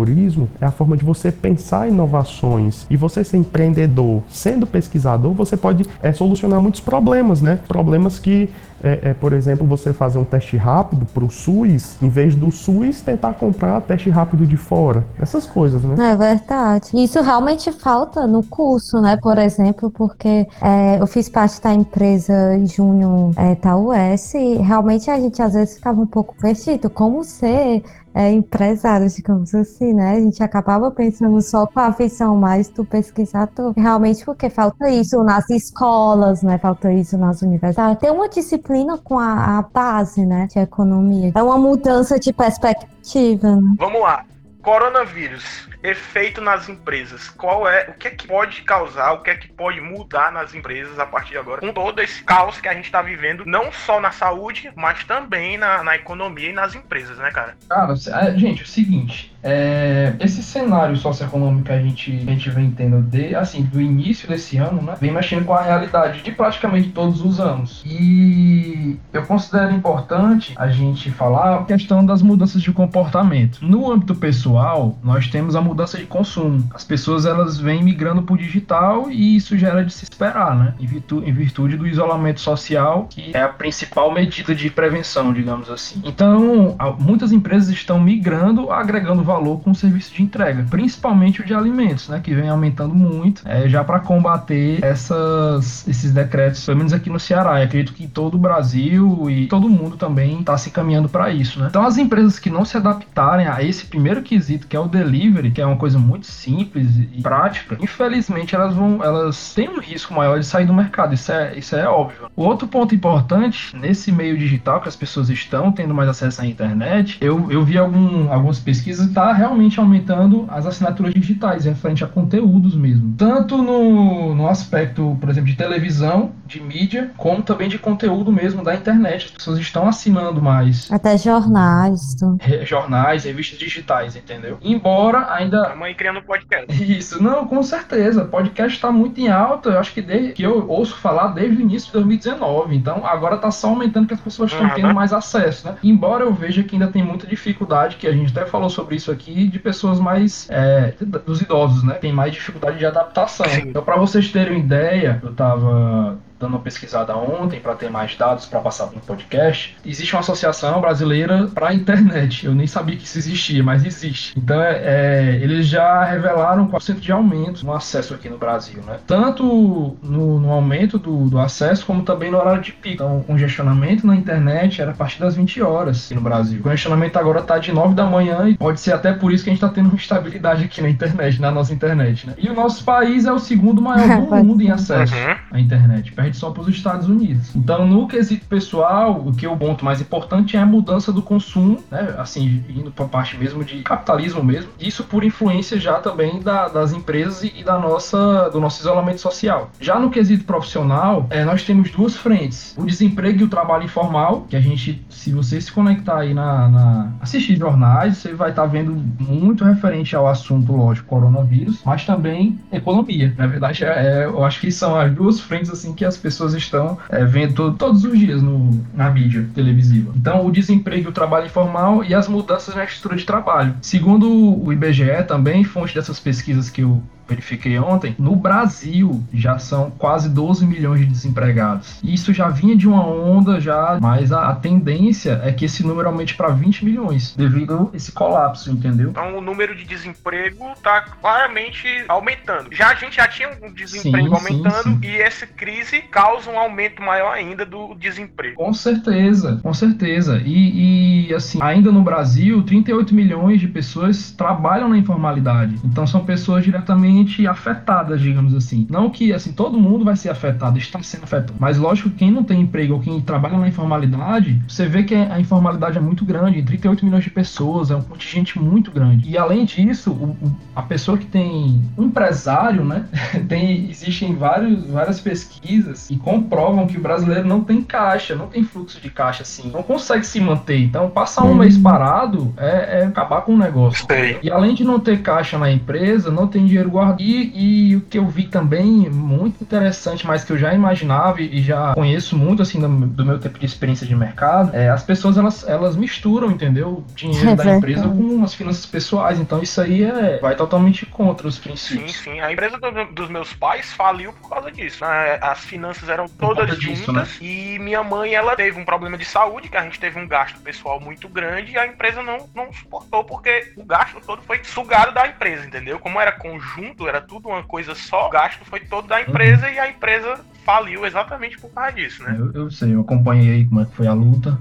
empreendedorismo 0.01 0.49
é 0.61 0.67
a 0.67 0.71
forma 0.71 0.97
de 0.97 1.05
você 1.05 1.31
pensar 1.31 1.89
inovações 1.89 2.87
e 2.91 2.97
você 2.97 3.23
ser 3.23 3.37
empreendedor, 3.37 4.23
sendo 4.29 4.67
pesquisador, 4.67 5.33
você 5.33 5.57
pode 5.57 5.87
é, 6.03 6.13
solucionar 6.13 6.61
muitos 6.61 6.81
problemas, 6.81 7.41
né? 7.41 7.59
Problemas 7.69 8.19
que 8.19 8.49
é, 8.83 9.11
é, 9.11 9.15
por 9.15 9.33
exemplo, 9.33 9.67
você 9.67 9.93
fazer 9.93 10.19
um 10.19 10.25
teste 10.25 10.57
rápido 10.57 11.07
para 11.07 11.25
o 11.25 11.31
SUS, 11.31 11.97
em 12.01 12.09
vez 12.09 12.35
do 12.35 12.51
SUS 12.51 13.01
tentar 13.01 13.35
comprar 13.35 13.81
teste 13.83 14.11
rápido 14.11 14.47
de 14.47 14.57
fora. 14.57 15.05
Essas 15.21 15.47
coisas, 15.47 15.83
né? 15.83 16.13
É 16.13 16.17
verdade. 16.17 16.91
Isso 16.95 17.21
realmente 17.21 17.71
falta 17.73 18.27
no 18.27 18.43
curso, 18.43 19.01
né? 19.01 19.17
Por 19.17 19.39
exemplo, 19.39 19.91
porque 19.91 20.47
é, 20.61 21.01
eu 21.01 21.07
fiz 21.07 21.29
parte 21.29 21.61
da 21.61 21.75
empresa 21.75 22.59
Júnior 22.67 23.33
é, 23.37 23.55
da 23.55 23.77
US 23.77 24.35
e 24.35 24.57
realmente 24.57 25.11
a 25.11 25.19
gente 25.19 25.41
às 25.43 25.55
vezes 25.55 25.75
ficava 25.77 26.01
um 26.01 26.07
pouco 26.07 26.35
perdido. 26.41 26.89
Como 26.89 27.23
ser 27.23 27.83
é, 28.15 28.31
empresários, 28.33 29.15
digamos 29.15 29.55
assim, 29.55 29.93
né? 29.93 30.13
A 30.17 30.21
gente 30.21 30.43
acabava 30.43 30.91
pensando 30.91 31.41
só 31.41 31.67
com 31.67 31.79
a 31.81 31.91
visão 31.91 32.37
mais 32.37 32.69
do 32.69 32.85
pesquisador. 32.85 33.73
Realmente 33.77 34.25
porque 34.25 34.51
falta 34.51 34.91
isso 34.91 35.23
nas 35.23 35.49
escolas, 35.51 36.43
né? 36.43 36.59
Falta 36.59 36.93
isso 36.93 37.17
nas 37.17 37.43
universidades. 37.43 38.01
Tem 38.01 38.11
uma 38.11 38.29
disciplina 38.29 38.70
com 38.99 39.19
a, 39.19 39.59
a 39.59 39.63
base, 39.63 40.25
né? 40.25 40.47
De 40.53 40.59
economia. 40.59 41.33
É 41.35 41.43
uma 41.43 41.59
mudança 41.59 42.19
de 42.19 42.33
perspectiva, 42.33 43.57
né? 43.57 43.75
Vamos 43.79 44.01
lá. 44.01 44.25
Coronavírus 44.63 45.71
efeito 45.83 46.41
nas 46.41 46.69
empresas. 46.69 47.29
Qual 47.29 47.69
é, 47.69 47.89
o 47.89 47.95
que 47.95 48.09
é 48.09 48.11
que 48.11 48.27
pode 48.27 48.63
causar, 48.63 49.13
o 49.13 49.23
que 49.23 49.31
é 49.31 49.35
que 49.35 49.49
pode 49.49 49.81
mudar 49.81 50.31
nas 50.33 50.55
empresas 50.55 50.99
a 50.99 51.07
partir 51.07 51.31
de 51.31 51.39
agora, 51.39 51.61
com 51.61 51.73
todo 51.73 52.01
esse 52.01 52.23
caos 52.23 52.61
que 52.61 52.69
a 52.69 52.75
gente 52.75 52.85
está 52.85 53.03
vivendo, 53.03 53.45
não 53.47 53.73
só 53.73 54.01
na 54.01 54.13
saúde, 54.13 54.71
mas 54.77 55.05
também 55.05 55.57
na, 55.57 55.83
na 55.83 55.97
economia 55.97 56.51
e 56.51 56.53
nas 56.53 56.75
empresas, 56.75 57.17
né, 57.19 57.31
cara? 57.31 57.57
Cara, 57.69 57.95
é, 57.95 58.39
gente, 58.39 58.61
é 58.61 58.65
o 58.65 58.69
seguinte, 58.69 59.30
é, 59.43 60.15
esse 60.21 60.43
cenário 60.43 60.97
socioeconômico 60.97 61.65
que 61.65 61.73
a 61.73 61.81
gente, 61.81 62.11
a 62.27 62.31
gente 62.31 62.51
vem 62.51 62.71
tendo 62.71 63.01
de, 63.03 63.35
assim, 63.35 63.63
do 63.63 63.81
início 63.81 64.29
desse 64.29 64.57
ano, 64.57 64.83
né, 64.83 64.95
vem 65.01 65.11
mexendo 65.11 65.45
com 65.45 65.55
a 65.55 65.63
realidade 65.63 66.23
de 66.23 66.33
praticamente 66.33 66.91
todos 66.91 67.25
os 67.25 67.41
anos. 67.41 67.83
E 67.87 68.99
eu 69.13 69.25
considero 69.25 69.73
importante 69.73 70.55
a 70.57 70.69
gente 70.69 71.11
falar 71.11 71.61
a 71.61 71.65
questão 71.65 72.05
das 72.05 72.23
mudanças 72.23 72.63
de 72.63 72.73
comportamento. 72.73 73.61
No 73.63 73.91
âmbito 73.91 74.15
pessoal, 74.15 74.99
nós 75.03 75.29
temos 75.29 75.57
a 75.57 75.61
mudança 75.61 75.97
de 75.97 76.05
consumo. 76.05 76.69
As 76.75 76.85
pessoas 76.85 77.25
elas 77.25 77.59
vêm 77.59 77.83
migrando 77.83 78.23
para 78.23 78.35
o 78.35 78.39
digital 78.39 79.11
e 79.11 79.37
isso 79.37 79.57
gera 79.57 79.85
de 79.85 79.93
se 79.93 80.05
esperar, 80.05 80.57
né? 80.57 80.75
Em 80.79 80.87
virtude, 80.87 81.29
em 81.29 81.33
virtude 81.33 81.77
do 81.77 81.87
isolamento 81.87 82.41
social, 82.41 83.07
que 83.09 83.31
é 83.35 83.43
a 83.43 83.49
principal 83.49 84.13
medida 84.13 84.55
de 84.55 84.69
prevenção, 84.71 85.33
digamos 85.33 85.71
assim. 85.71 86.01
Então, 86.05 86.77
muitas 86.99 87.33
empresas 87.33 87.71
estão 87.71 87.99
migrando, 88.01 88.71
agregando 88.71 89.23
valor 89.31 89.61
com 89.61 89.71
o 89.71 89.75
serviço 89.75 90.13
de 90.15 90.23
entrega, 90.23 90.67
principalmente 90.69 91.41
o 91.41 91.45
de 91.45 91.55
alimentos, 91.55 92.09
né? 92.09 92.21
Que 92.23 92.35
vem 92.35 92.49
aumentando 92.49 92.95
muito, 92.95 93.43
é, 93.47 93.69
já 93.69 93.85
para 93.85 94.01
combater 94.01 94.83
essas, 94.83 95.87
esses 95.87 96.13
decretos, 96.13 96.65
pelo 96.65 96.79
menos 96.79 96.93
aqui 96.93 97.09
no 97.09 97.21
Ceará. 97.21 97.61
Eu 97.61 97.65
acredito 97.65 97.93
que 97.95 98.07
todo 98.07 98.35
o 98.35 98.39
Brasil 98.39 99.31
e 99.31 99.47
todo 99.47 99.69
mundo 99.69 99.97
também 99.97 100.41
está 100.41 100.57
se 100.57 100.71
caminhando 100.71 101.09
para 101.09 101.31
isso, 101.31 101.61
né? 101.61 101.69
Então, 101.71 101.85
as 101.85 101.97
empresas 101.99 102.39
que 102.39 102.51
não 102.51 102.65
se 102.65 102.77
adaptarem 102.77 103.47
a 103.47 103.63
esse 103.63 103.87
primeiro 103.87 104.23
quesito, 104.23 104.67
que 104.67 104.77
é 104.77 104.81
o 104.81 104.89
delivery, 104.89 105.51
que 105.51 105.61
é 105.61 105.67
uma 105.67 105.77
coisa 105.77 105.99
muito 105.99 106.27
simples 106.27 106.99
e 106.99 107.23
prática, 107.23 107.77
infelizmente 107.81 108.55
elas 108.55 108.75
vão, 108.75 109.03
elas 109.03 109.55
têm 109.55 109.69
um 109.69 109.81
risco 109.81 110.13
maior 110.15 110.39
de 110.39 110.47
sair 110.47 110.67
do 110.67 110.75
mercado. 110.75 111.15
Isso 111.15 111.33
é, 111.33 111.57
isso 111.57 111.77
é 111.77 111.89
óbvio. 111.89 112.31
O 112.35 112.43
outro 112.43 112.67
ponto 112.67 112.95
importante 112.95 113.77
nesse 113.77 114.11
meio 114.11 114.37
digital 114.37 114.81
que 114.81 114.89
as 114.89 114.97
pessoas 114.97 115.31
estão 115.31 115.71
tendo 115.73 115.95
mais 115.95 116.09
acesso 116.09 116.43
à 116.43 116.47
internet, 116.47 117.19
eu, 117.21 117.51
eu 117.51 117.65
vi 117.65 117.79
algum, 117.79 118.33
algumas 118.33 118.59
pesquisas 118.59 119.07
e 119.07 119.13
está 119.21 119.33
realmente 119.33 119.79
aumentando 119.79 120.47
as 120.49 120.67
assinaturas 120.67 121.13
digitais 121.13 121.65
referente 121.65 122.03
a 122.03 122.07
conteúdos 122.07 122.75
mesmo, 122.75 123.15
tanto 123.17 123.59
no, 123.59 124.35
no 124.35 124.49
aspecto, 124.49 125.17
por 125.21 125.29
exemplo, 125.29 125.51
de 125.51 125.57
televisão, 125.57 126.33
de 126.47 126.61
mídia, 126.61 127.11
como 127.17 127.43
também 127.43 127.69
de 127.69 127.79
conteúdo 127.79 128.33
mesmo 128.33 128.65
da 128.65 128.75
internet. 128.75 129.27
As 129.27 129.31
pessoas 129.33 129.59
estão 129.59 129.87
assinando 129.87 130.41
mais. 130.41 130.91
Até 130.91 131.19
jornais. 131.19 132.17
Re, 132.41 132.65
jornais, 132.65 133.25
revistas 133.25 133.59
digitais, 133.59 134.17
entendeu? 134.17 134.59
Embora 134.63 135.33
ainda 135.33 135.51
ainda. 135.51 135.69
A 135.69 135.77
mãe 135.77 135.95
criando 135.95 136.23
podcast. 136.23 136.67
Isso, 136.83 137.23
não, 137.23 137.47
com 137.47 137.63
certeza. 137.63 138.25
Podcast 138.25 138.77
está 138.77 138.93
muito 138.93 139.21
em 139.21 139.29
alta. 139.29 139.71
Eu 139.71 139.79
acho 139.79 139.93
que 139.93 140.01
desde 140.01 140.33
que 140.33 140.43
eu 140.43 140.69
ouço 140.69 140.97
falar 140.97 141.29
desde 141.29 141.57
o 141.57 141.61
início 141.61 141.89
de 141.89 141.93
2019. 141.95 142.77
Então 142.77 143.05
agora 143.05 143.37
está 143.37 143.51
só 143.51 143.69
aumentando 143.69 144.07
que 144.07 144.15
as 144.15 144.21
pessoas 144.21 144.53
estão 144.53 144.67
uhum. 144.67 144.75
tendo 144.75 144.95
mais 144.95 145.13
acesso, 145.13 145.67
né? 145.67 145.77
Embora 145.83 146.25
eu 146.25 146.33
veja 146.33 146.63
que 146.63 146.77
ainda 146.77 146.89
tem 146.89 147.03
muita 147.03 147.27
dificuldade, 147.27 147.97
que 147.97 148.07
a 148.07 148.13
gente 148.13 148.37
até 148.37 148.49
falou 148.49 148.71
sobre 148.71 148.97
isso 148.97 149.10
aqui, 149.11 149.47
de 149.49 149.59
pessoas 149.59 149.99
mais. 149.99 150.49
É, 150.51 150.95
dos 151.27 151.41
idosos, 151.41 151.83
né? 151.83 151.95
Tem 151.95 152.13
mais 152.13 152.33
dificuldade 152.33 152.79
de 152.79 152.87
adaptação. 152.87 153.47
Então, 153.65 153.83
para 153.83 153.97
vocês 153.97 154.31
terem 154.31 154.55
uma 154.55 154.65
ideia, 154.65 155.21
eu 155.23 155.31
estava 155.31 156.19
dando 156.41 156.55
uma 156.55 156.61
pesquisada 156.61 157.15
ontem 157.15 157.61
para 157.61 157.75
ter 157.75 157.91
mais 157.91 158.17
dados 158.17 158.47
para 158.47 158.61
passar 158.61 158.87
para 158.87 158.97
um 158.97 159.01
podcast. 159.01 159.77
Existe 159.85 160.15
uma 160.15 160.21
associação 160.21 160.81
brasileira 160.81 161.47
para 161.55 161.69
a 161.69 161.75
internet. 161.75 162.47
Eu 162.47 162.55
nem 162.55 162.67
sabia 162.67 162.97
que 162.97 163.05
isso 163.05 163.19
existia, 163.19 163.63
mas 163.63 163.85
existe. 163.85 164.33
Então, 164.37 164.61
é, 164.61 164.81
é 164.83 165.39
eles 165.43 165.67
já 165.67 166.03
revelaram 166.05 166.67
4% 166.67 166.99
de 166.99 167.13
aumento 167.13 167.65
no 167.65 167.75
acesso 167.75 168.15
aqui 168.15 168.31
no 168.31 168.39
Brasil, 168.39 168.83
né? 168.87 168.99
Tanto 169.07 169.97
no, 170.03 170.41
no 170.41 170.51
aumento 170.51 170.99
do, 170.99 171.29
do, 171.29 171.39
acesso, 171.39 171.85
como 171.85 172.03
também 172.03 172.31
no 172.31 172.39
horário 172.39 172.63
de 172.63 172.73
pico. 172.73 172.95
Então, 172.95 173.19
o 173.19 173.25
congestionamento 173.25 174.07
na 174.07 174.17
internet 174.17 174.81
era 174.81 174.93
a 174.93 174.95
partir 174.95 175.21
das 175.21 175.37
20 175.37 175.61
horas 175.61 176.07
aqui 176.07 176.15
no 176.15 176.23
Brasil. 176.23 176.61
O 176.61 176.63
congestionamento 176.63 177.19
agora 177.19 177.41
está 177.41 177.59
de 177.59 177.71
9 177.71 177.95
da 177.95 178.07
manhã 178.07 178.49
e 178.49 178.57
pode 178.57 178.81
ser 178.81 178.95
até 178.95 179.13
por 179.13 179.31
isso 179.31 179.45
que 179.45 179.51
a 179.51 179.53
gente 179.53 179.63
está 179.63 179.75
tendo 179.75 179.91
uma 179.91 179.97
estabilidade 179.97 180.65
aqui 180.65 180.81
na 180.81 180.89
internet, 180.89 181.41
na 181.41 181.51
nossa 181.51 181.75
internet, 181.75 182.27
né? 182.27 182.35
E 182.39 182.49
o 182.49 182.55
nosso 182.55 182.83
país 182.83 183.27
é 183.27 183.33
o 183.33 183.39
segundo 183.39 183.83
maior 183.83 184.23
do 184.23 184.37
mundo 184.43 184.63
em 184.63 184.71
acesso 184.71 185.15
uhum. 185.15 185.37
à 185.51 185.61
internet 185.61 186.13
só 186.33 186.51
para 186.51 186.63
os 186.63 186.69
Estados 186.69 187.09
Unidos. 187.09 187.55
Então, 187.55 187.87
no 187.87 188.07
quesito 188.07 188.47
pessoal, 188.47 189.21
o 189.27 189.33
que 189.33 189.47
o 189.47 189.57
ponto 189.57 189.85
mais 189.85 190.01
importante 190.01 190.57
é 190.57 190.61
a 190.61 190.67
mudança 190.67 191.13
do 191.13 191.23
consumo, 191.23 191.83
né? 191.91 192.15
Assim, 192.19 192.65
indo 192.69 192.91
para 192.91 193.05
a 193.05 193.09
parte 193.09 193.37
mesmo 193.37 193.65
de 193.65 193.83
capitalismo 193.83 194.43
mesmo. 194.43 194.71
Isso 194.79 195.05
por 195.05 195.25
influência 195.25 195.79
já 195.79 195.95
também 195.95 196.41
da, 196.41 196.69
das 196.69 196.93
empresas 196.93 197.43
e 197.43 197.63
da 197.65 197.79
nossa, 197.79 198.49
do 198.51 198.61
nosso 198.61 198.81
isolamento 198.81 199.21
social. 199.21 199.71
Já 199.81 199.99
no 199.99 200.11
quesito 200.11 200.45
profissional, 200.45 201.27
é, 201.31 201.45
nós 201.45 201.63
temos 201.65 201.91
duas 201.91 202.17
frentes: 202.17 202.75
o 202.77 202.85
desemprego 202.85 203.41
e 203.41 203.45
o 203.45 203.49
trabalho 203.49 203.85
informal, 203.85 204.47
que 204.49 204.57
a 204.57 204.61
gente, 204.61 205.05
se 205.09 205.33
você 205.33 205.61
se 205.61 205.71
conectar 205.73 206.19
aí 206.19 206.35
na, 206.35 206.69
na 206.69 207.13
assistir 207.21 207.57
jornais, 207.57 208.19
você 208.19 208.35
vai 208.35 208.51
estar 208.51 208.63
tá 208.63 208.69
vendo 208.69 208.93
muito 209.19 209.65
referente 209.65 210.15
ao 210.15 210.27
assunto, 210.27 210.73
lógico, 210.73 211.09
coronavírus, 211.09 211.81
mas 211.85 212.05
também 212.05 212.59
economia. 212.73 213.35
Na 213.37 213.47
verdade, 213.47 213.85
é, 213.85 213.89
é, 213.89 214.25
eu 214.25 214.45
acho 214.45 214.61
que 214.61 214.71
são 214.71 214.97
as 214.97 215.13
duas 215.13 215.41
frentes 215.41 215.71
assim 215.71 215.95
que 215.95 216.05
as 216.05 216.17
pessoas 216.21 216.55
estão 216.55 216.99
é, 217.09 217.25
vendo 217.25 217.73
todos 217.73 218.05
os 218.05 218.19
dias 218.19 218.43
no, 218.43 218.85
na 218.95 219.11
mídia 219.11 219.49
televisiva. 219.55 220.13
Então, 220.17 220.47
o 220.47 220.53
desemprego, 220.53 221.09
o 221.09 221.13
trabalho 221.13 221.47
informal 221.47 222.05
e 222.05 222.15
as 222.15 222.29
mudanças 222.29 222.75
na 222.75 222.85
estrutura 222.85 223.17
de 223.17 223.25
trabalho. 223.25 223.75
Segundo 223.81 224.31
o 224.63 224.73
IBGE, 224.73 225.25
também, 225.27 225.65
fonte 225.65 225.95
dessas 225.95 226.21
pesquisas 226.21 226.71
que 226.71 226.83
eu 226.83 227.03
verifiquei 227.31 227.79
ontem, 227.79 228.15
no 228.19 228.35
Brasil 228.35 229.23
já 229.33 229.59
são 229.59 229.91
quase 229.93 230.29
12 230.29 230.67
milhões 230.67 231.01
de 231.01 231.07
desempregados. 231.07 232.01
Isso 232.03 232.33
já 232.35 232.49
vinha 232.49 232.77
de 232.77 232.89
uma 232.89 233.07
onda 233.07 233.61
já, 233.61 233.99
mas 234.01 234.33
a, 234.33 234.49
a 234.49 234.55
tendência 234.55 235.41
é 235.45 235.53
que 235.53 235.65
esse 235.65 235.87
número 235.87 236.09
aumente 236.09 236.35
para 236.35 236.49
20 236.49 236.85
milhões 236.85 237.35
devido 237.37 237.91
a 237.93 237.97
esse 237.97 238.11
colapso, 238.11 238.71
entendeu? 238.71 239.11
Então 239.11 239.39
o 239.39 239.41
número 239.41 239.75
de 239.77 239.85
desemprego 239.85 240.73
está 240.73 241.03
claramente 241.03 241.87
aumentando. 242.09 242.75
Já 242.75 242.89
a 242.89 242.95
gente 242.95 243.17
já 243.17 243.29
tinha 243.29 243.51
um 243.63 243.73
desemprego 243.73 244.29
sim, 244.29 244.35
aumentando 244.35 244.83
sim, 244.83 244.99
sim. 245.01 245.07
e 245.07 245.21
essa 245.21 245.47
crise 245.47 246.03
causa 246.03 246.51
um 246.51 246.59
aumento 246.59 247.01
maior 247.03 247.33
ainda 247.33 247.65
do 247.65 247.95
desemprego. 247.95 248.57
Com 248.57 248.75
certeza, 248.75 249.61
com 249.63 249.73
certeza. 249.73 250.43
E, 250.45 251.29
e 251.29 251.35
assim, 251.35 251.59
ainda 251.63 251.93
no 251.93 252.03
Brasil, 252.03 252.63
38 252.63 253.15
milhões 253.15 253.61
de 253.61 253.69
pessoas 253.69 254.33
trabalham 254.33 254.89
na 254.89 254.99
informalidade. 254.99 255.79
Então 255.85 256.07
são 256.07 256.25
pessoas 256.25 256.65
diretamente 256.65 257.20
diretamente 257.25 257.47
afetadas, 257.47 258.21
digamos 258.21 258.55
assim. 258.55 258.87
Não 258.91 259.11
que 259.11 259.33
assim 259.33 259.53
todo 259.53 259.79
mundo 259.79 260.05
vai 260.05 260.17
ser 260.17 260.31
afetado, 260.31 260.79
está 260.79 261.03
sendo 261.03 261.25
afetado. 261.25 261.55
Mas 261.59 261.79
lógico 261.79 262.11
que 262.11 262.17
quem 262.17 262.31
não 262.31 262.43
tem 262.43 262.61
emprego 262.61 262.95
ou 262.95 263.01
quem 263.01 263.21
trabalha 263.21 263.59
na 263.59 263.69
informalidade, 263.69 264.61
você 264.67 264.87
vê 264.87 265.03
que 265.03 265.15
a 265.15 265.39
informalidade 265.39 265.99
é 265.99 266.01
muito 266.01 266.25
grande, 266.25 266.63
38 266.63 267.05
milhões 267.05 267.25
de 267.25 267.31
pessoas, 267.31 267.91
é 267.91 267.97
um 267.97 268.03
contingente 268.03 268.59
muito 268.59 268.91
grande. 268.91 269.29
E 269.29 269.37
além 269.37 269.65
disso, 269.65 270.11
o, 270.11 270.37
o, 270.47 270.57
a 270.75 270.83
pessoa 270.83 271.17
que 271.17 271.27
tem 271.27 271.83
um 271.97 272.05
empresário, 272.05 272.85
né, 272.85 273.05
tem 273.49 273.91
existem 273.91 274.35
vários, 274.35 274.87
várias 274.87 275.21
pesquisas 275.21 276.09
que 276.09 276.17
comprovam 276.19 276.87
que 276.87 276.97
o 276.97 277.01
brasileiro 277.01 277.47
não 277.47 277.63
tem 277.63 277.83
caixa, 277.83 278.35
não 278.35 278.47
tem 278.47 278.63
fluxo 278.65 279.01
de 279.01 279.11
caixa 279.11 279.43
assim, 279.43 279.71
não 279.71 279.83
consegue 279.83 280.27
se 280.27 280.41
manter. 280.41 280.81
Então, 280.81 281.11
passar 281.11 281.45
um 281.45 281.55
mês 281.55 281.77
parado 281.77 282.53
é, 282.57 283.01
é 283.01 283.05
acabar 283.05 283.43
com 283.43 283.55
o 283.55 283.59
negócio. 283.59 284.07
E 284.43 284.51
além 284.51 284.75
de 284.75 284.85
não 284.85 284.99
ter 284.99 285.23
caixa 285.23 285.59
na 285.59 285.71
empresa, 285.71 286.31
não 286.31 286.47
tem 286.47 286.65
dinheiro 286.65 286.91
guardado 286.91 287.10
E, 287.19 287.91
e 287.93 287.97
o 287.97 288.01
que 288.03 288.19
eu 288.19 288.27
vi 288.29 288.45
também, 288.45 289.09
muito 289.11 289.63
interessante, 289.63 290.27
mas 290.27 290.45
que 290.45 290.53
eu 290.53 290.59
já 290.59 290.73
imaginava 290.75 291.41
e 291.41 291.61
já 291.63 291.95
conheço 291.95 292.37
muito, 292.37 292.63
assim, 292.63 292.81
do, 292.81 292.89
do 293.07 293.25
meu 293.25 293.39
tempo 293.39 293.59
de 293.59 293.67
experiência 293.67 294.07
de 294.07 294.15
mercado, 294.15 294.75
é 294.75 294.89
as 294.91 295.03
pessoas, 295.03 295.37
elas, 295.39 295.67
elas 295.69 295.97
misturam, 295.97 296.51
entendeu? 296.51 297.05
O 297.09 297.15
dinheiro 297.15 297.51
É 297.51 297.55
da 297.57 297.65
empresa 297.77 298.09
com 298.09 298.43
as 298.45 298.55
finanças 298.55 298.87
pessoais. 298.87 299.41
Então 299.41 299.63
isso 299.63 299.81
aí 299.81 300.03
é, 300.05 300.39
vai 300.39 300.55
totalmente 300.57 301.07
contra 301.07 301.47
os 301.49 301.57
Sim, 301.57 301.63
princípios. 301.63 302.17
sim. 302.17 302.41
A 302.41 302.53
empresa 302.53 302.79
do- 302.79 303.13
dos 303.13 303.29
meus 303.29 303.53
pais 303.55 303.93
faliu 303.93 304.33
por 304.33 304.49
causa 304.51 304.71
disso. 304.71 305.05
né? 305.05 305.39
As 305.43 305.61
finanças 305.61 306.09
eram 306.09 306.27
todas 306.29 306.79
disso, 306.79 307.05
juntas 307.07 307.39
e 307.41 307.79
minha 307.79 308.03
mãe 308.03 308.35
ela 308.35 308.55
teve 308.57 308.79
um 308.81 308.85
problema 308.85 309.17
de 309.19 309.25
saúde, 309.25 309.69
que 309.69 309.77
a 309.77 309.83
gente 309.83 309.99
teve 309.99 310.19
um 310.19 310.27
gasto 310.29 310.59
pessoal 310.61 311.01
muito 311.01 311.29
grande 311.29 311.73
e 311.73 311.79
a 311.79 311.87
empresa 311.87 312.23
não, 312.23 312.49
não 312.55 312.73
suportou 312.73 313.25
porque 313.25 313.73
o 313.77 313.85
gasto 313.85 314.21
todo 314.25 314.43
foi 314.43 314.61
sugado 314.65 315.13
da 315.13 315.27
empresa, 315.27 315.67
entendeu? 315.67 315.99
Como 315.99 316.21
era 316.21 316.33
conjunto, 316.33 317.00
era 317.09 317.21
tudo 317.21 317.49
uma 317.49 317.63
coisa 317.63 317.95
só, 317.95 318.27
o 318.27 318.31
gasto 318.31 318.65
foi 318.65 318.81
todo 318.81 319.09
da 319.09 319.21
empresa 319.21 319.71
e 319.71 319.79
a 319.79 319.89
empresa 319.89 320.41
faliu 320.65 321.07
exatamente 321.07 321.59
por 321.59 321.71
causa 321.71 321.93
disso, 321.93 322.23
né? 322.23 322.37
Eu, 322.39 322.53
eu 322.53 322.71
sei, 322.71 322.95
eu 322.95 323.01
acompanhei 323.01 323.53
aí 323.53 323.65
como 323.67 323.81
é 323.81 323.85
que 323.85 323.95
foi 323.95 324.07
a 324.07 324.13
luta. 324.13 324.59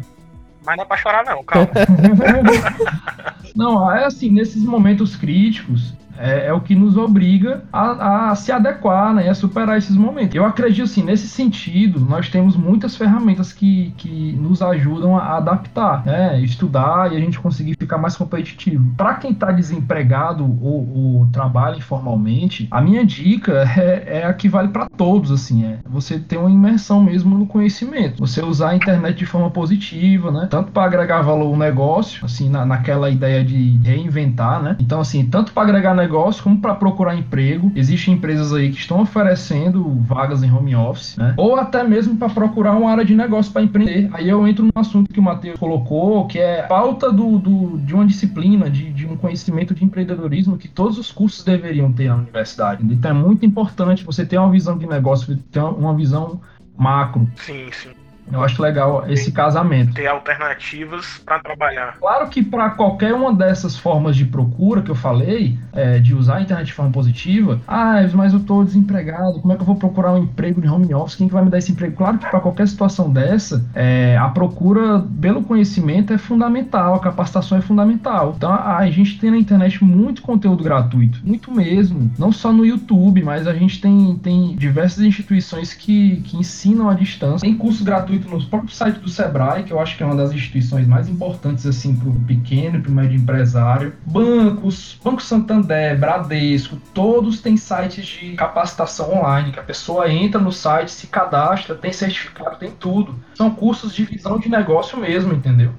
Mas 0.66 0.76
não 0.76 0.84
é 0.84 0.88
pra 0.88 0.98
chorar 0.98 1.26
não, 1.26 1.44
calma. 1.44 1.70
Não, 3.56 3.92
é 3.92 4.06
assim, 4.06 4.30
nesses 4.30 4.64
momentos 4.64 5.16
críticos, 5.16 5.96
é, 6.20 6.48
é 6.48 6.54
o 6.54 6.62
que 6.62 6.76
nos 6.76 6.98
obriga 6.98 7.64
a, 7.72 8.32
a 8.32 8.36
se 8.36 8.52
adequar, 8.52 9.14
né, 9.14 9.30
a 9.30 9.34
superar 9.34 9.78
esses 9.78 9.96
momentos. 9.96 10.36
Eu 10.36 10.46
acredito, 10.46 10.84
assim, 10.84 11.04
nesse 11.04 11.28
sentido, 11.28 12.00
nós 12.00 12.30
temos 12.30 12.56
muitas 12.56 12.96
ferramentas 12.96 13.54
que, 13.54 13.94
que 13.98 14.34
nos 14.34 14.62
ajudam 14.62 15.18
a 15.18 15.38
adaptar, 15.38 16.06
né, 16.06 16.40
estudar 16.42 17.12
e 17.12 17.18
a 17.18 17.20
gente 17.20 17.40
conseguir 17.40 17.76
ficar 17.80 17.98
mais 17.98 18.16
competitivo. 18.16 18.94
Para 18.98 19.16
quem 19.16 19.32
está 19.32 19.52
desempregado 19.52 20.44
ou, 20.62 21.20
ou 21.20 21.28
trabalha 21.28 21.78
informalmente, 21.78 22.68
a 22.70 22.82
minha 22.82 23.06
dica 23.06 23.64
é, 23.80 24.20
é 24.20 24.26
a 24.26 24.34
que 24.34 24.50
vale 24.50 24.70
para 24.70 24.88
todos, 24.90 25.32
assim, 25.32 25.66
é 25.66 25.80
você 25.88 26.20
ter 26.20 26.38
uma 26.38 26.52
imersão 26.52 27.02
mesmo 27.02 27.38
no 27.38 27.46
conhecimento, 27.46 28.20
você 28.20 28.44
usar 28.44 28.70
a 28.70 28.76
internet 28.76 29.18
de 29.18 29.26
forma 29.26 29.50
positiva, 29.50 30.32
né, 30.32 30.48
tanto 30.50 30.72
para 30.72 30.84
agregar 30.84 31.22
valor 31.22 31.48
ao 31.48 31.58
negócio, 31.58 32.26
assim, 32.26 32.50
na, 32.50 32.66
naquela 32.66 33.10
ideia 33.10 33.44
de 33.44 33.78
reinventar, 33.84 34.62
né, 34.62 34.76
então, 34.80 35.00
assim, 35.00 35.26
tanto 35.26 35.54
para 35.54 35.64
agregar 35.64 35.94
negócio 36.10 36.44
como 36.44 36.60
para 36.60 36.74
procurar 36.74 37.16
emprego. 37.16 37.72
Existem 37.76 38.16
empresas 38.16 38.52
aí 38.52 38.72
que 38.72 38.80
estão 38.80 39.00
oferecendo 39.02 39.84
vagas 40.02 40.42
em 40.42 40.52
home 40.52 40.76
office, 40.76 41.16
né? 41.18 41.36
Ou 41.38 41.56
até 41.56 41.84
mesmo 41.84 42.18
para 42.18 42.30
procurar 42.30 42.76
uma 42.76 42.90
área 42.90 43.06
de 43.06 43.14
negócio 43.16 43.54
para 43.54 43.62
empreender. 43.62 44.10
Aí 44.12 44.28
eu 44.28 44.48
entro 44.48 44.66
no 44.66 44.72
assunto 44.76 45.14
que 45.14 45.20
o 45.20 45.24
Matheus 45.24 45.60
colocou, 45.60 46.26
que 46.28 46.40
é 46.40 46.66
falta 46.68 47.12
do, 47.12 47.38
do- 47.38 47.78
de 47.78 47.94
uma 47.94 48.06
disciplina, 48.06 48.70
de, 48.70 48.92
de 48.92 49.06
um 49.06 49.16
conhecimento 49.16 49.76
de 49.76 49.86
empreendedorismo 49.86 50.58
que 50.58 50.68
todos 50.68 50.98
os 50.98 51.12
cursos 51.12 51.44
deveriam 51.44 51.92
ter 51.94 52.08
na 52.10 52.16
universidade. 52.16 52.84
Então 52.84 53.12
é 53.12 53.14
muito 53.14 53.46
importante 53.46 54.04
você 54.04 54.26
ter 54.26 54.38
uma 54.40 54.50
visão 54.50 54.78
de 54.78 54.88
negócio, 54.88 55.38
ter 55.52 55.60
uma 55.62 55.94
visão 55.96 56.42
macro. 56.76 57.28
Sim, 57.36 57.68
sim. 57.72 57.90
Eu 58.32 58.44
acho 58.44 58.62
legal 58.62 59.06
esse 59.10 59.32
casamento. 59.32 59.94
Ter 59.94 60.08
alternativas 60.08 61.22
pra 61.26 61.40
trabalhar. 61.40 61.98
Claro 62.00 62.28
que 62.30 62.44
para 62.44 62.70
qualquer 62.72 63.14
uma 63.14 63.34
dessas 63.34 63.78
formas 63.78 64.16
de 64.16 64.26
procura 64.26 64.82
que 64.82 64.92
eu 64.92 64.96
falei, 64.96 65.58
é, 65.74 66.00
de 66.00 66.14
usar 66.14 66.38
a 66.38 66.42
internet 66.42 66.68
de 66.68 66.74
forma 66.74 66.92
positiva, 66.92 67.60
ah, 67.68 67.96
mas 68.14 68.34
eu 68.34 68.40
estou 68.40 68.64
desempregado, 68.64 69.40
como 69.40 69.54
é 69.54 69.56
que 69.56 69.62
eu 69.62 69.66
vou 69.66 69.76
procurar 69.76 70.14
um 70.14 70.24
emprego 70.24 70.62
de 70.62 70.68
home 70.68 70.94
office? 70.94 71.16
Quem 71.16 71.28
que 71.28 71.34
vai 71.34 71.44
me 71.44 71.50
dar 71.50 71.58
esse 71.58 71.72
emprego? 71.72 71.96
Claro 71.96 72.18
que 72.18 72.30
para 72.30 72.40
qualquer 72.40 72.68
situação 72.68 73.12
dessa, 73.12 73.66
é, 73.74 74.18
a 74.18 74.30
procura 74.30 75.04
pelo 75.22 75.44
conhecimento 75.44 76.14
é 76.14 76.18
fundamental, 76.18 76.96
a 76.96 77.00
capacitação 77.00 77.58
é 77.58 77.62
fundamental. 77.62 78.34
Então 78.38 78.52
a, 78.52 78.78
a 78.78 78.92
gente 78.92 79.20
tem 79.20 79.32
na 79.32 79.38
internet 79.38 79.84
muito 79.84 80.22
conteúdo 80.22 80.64
gratuito, 80.64 81.20
muito 81.24 81.52
mesmo, 81.52 82.12
não 82.18 82.32
só 82.32 82.52
no 82.52 82.66
YouTube, 82.66 83.22
mas 83.24 83.48
a 83.48 83.54
gente 83.54 83.82
tem, 83.82 84.16
tem 84.22 84.56
diversas 84.56 85.04
instituições 85.04 85.74
que, 85.74 86.18
que 86.22 86.38
ensinam 86.38 86.90
à 86.90 86.94
distância. 86.94 87.48
Tem 87.48 87.56
curso 87.56 87.84
gratuito 88.20 88.30
no 88.30 88.46
próprio 88.46 88.74
site 88.74 89.00
do 89.00 89.10
Sebrae, 89.10 89.64
que 89.64 89.72
eu 89.72 89.80
acho 89.80 89.96
que 89.96 90.04
é 90.04 90.06
uma 90.06 90.16
das 90.16 90.32
instituições 90.32 90.86
mais 90.88 91.08
importantes 91.08 91.66
assim 91.66 91.96
para 91.96 92.10
o 92.10 92.20
pequeno 92.22 92.78
e 92.78 92.82
para 92.82 92.92
o 92.92 92.94
médio 92.94 93.18
empresário. 93.18 93.94
Bancos, 94.06 95.00
Banco 95.04 95.22
Santander, 95.22 95.98
Bradesco, 95.98 96.78
todos 96.94 97.42
têm 97.42 97.58
sites 97.58 98.06
de 98.06 98.34
capacitação 98.34 99.18
online, 99.18 99.52
que 99.52 99.60
a 99.60 99.64
pessoa 99.64 100.12
entra 100.12 100.40
no 100.40 100.52
site, 100.52 100.92
se 100.92 101.08
cadastra, 101.08 101.76
tem 101.76 101.92
certificado, 101.92 102.58
tem 102.58 102.72
tudo. 102.72 103.16
São 103.34 103.50
cursos 103.50 103.94
de 103.94 104.04
visão 104.04 104.38
de 104.38 104.50
negócio 104.50 104.98
mesmo, 105.00 105.34
entendeu? 105.34 105.72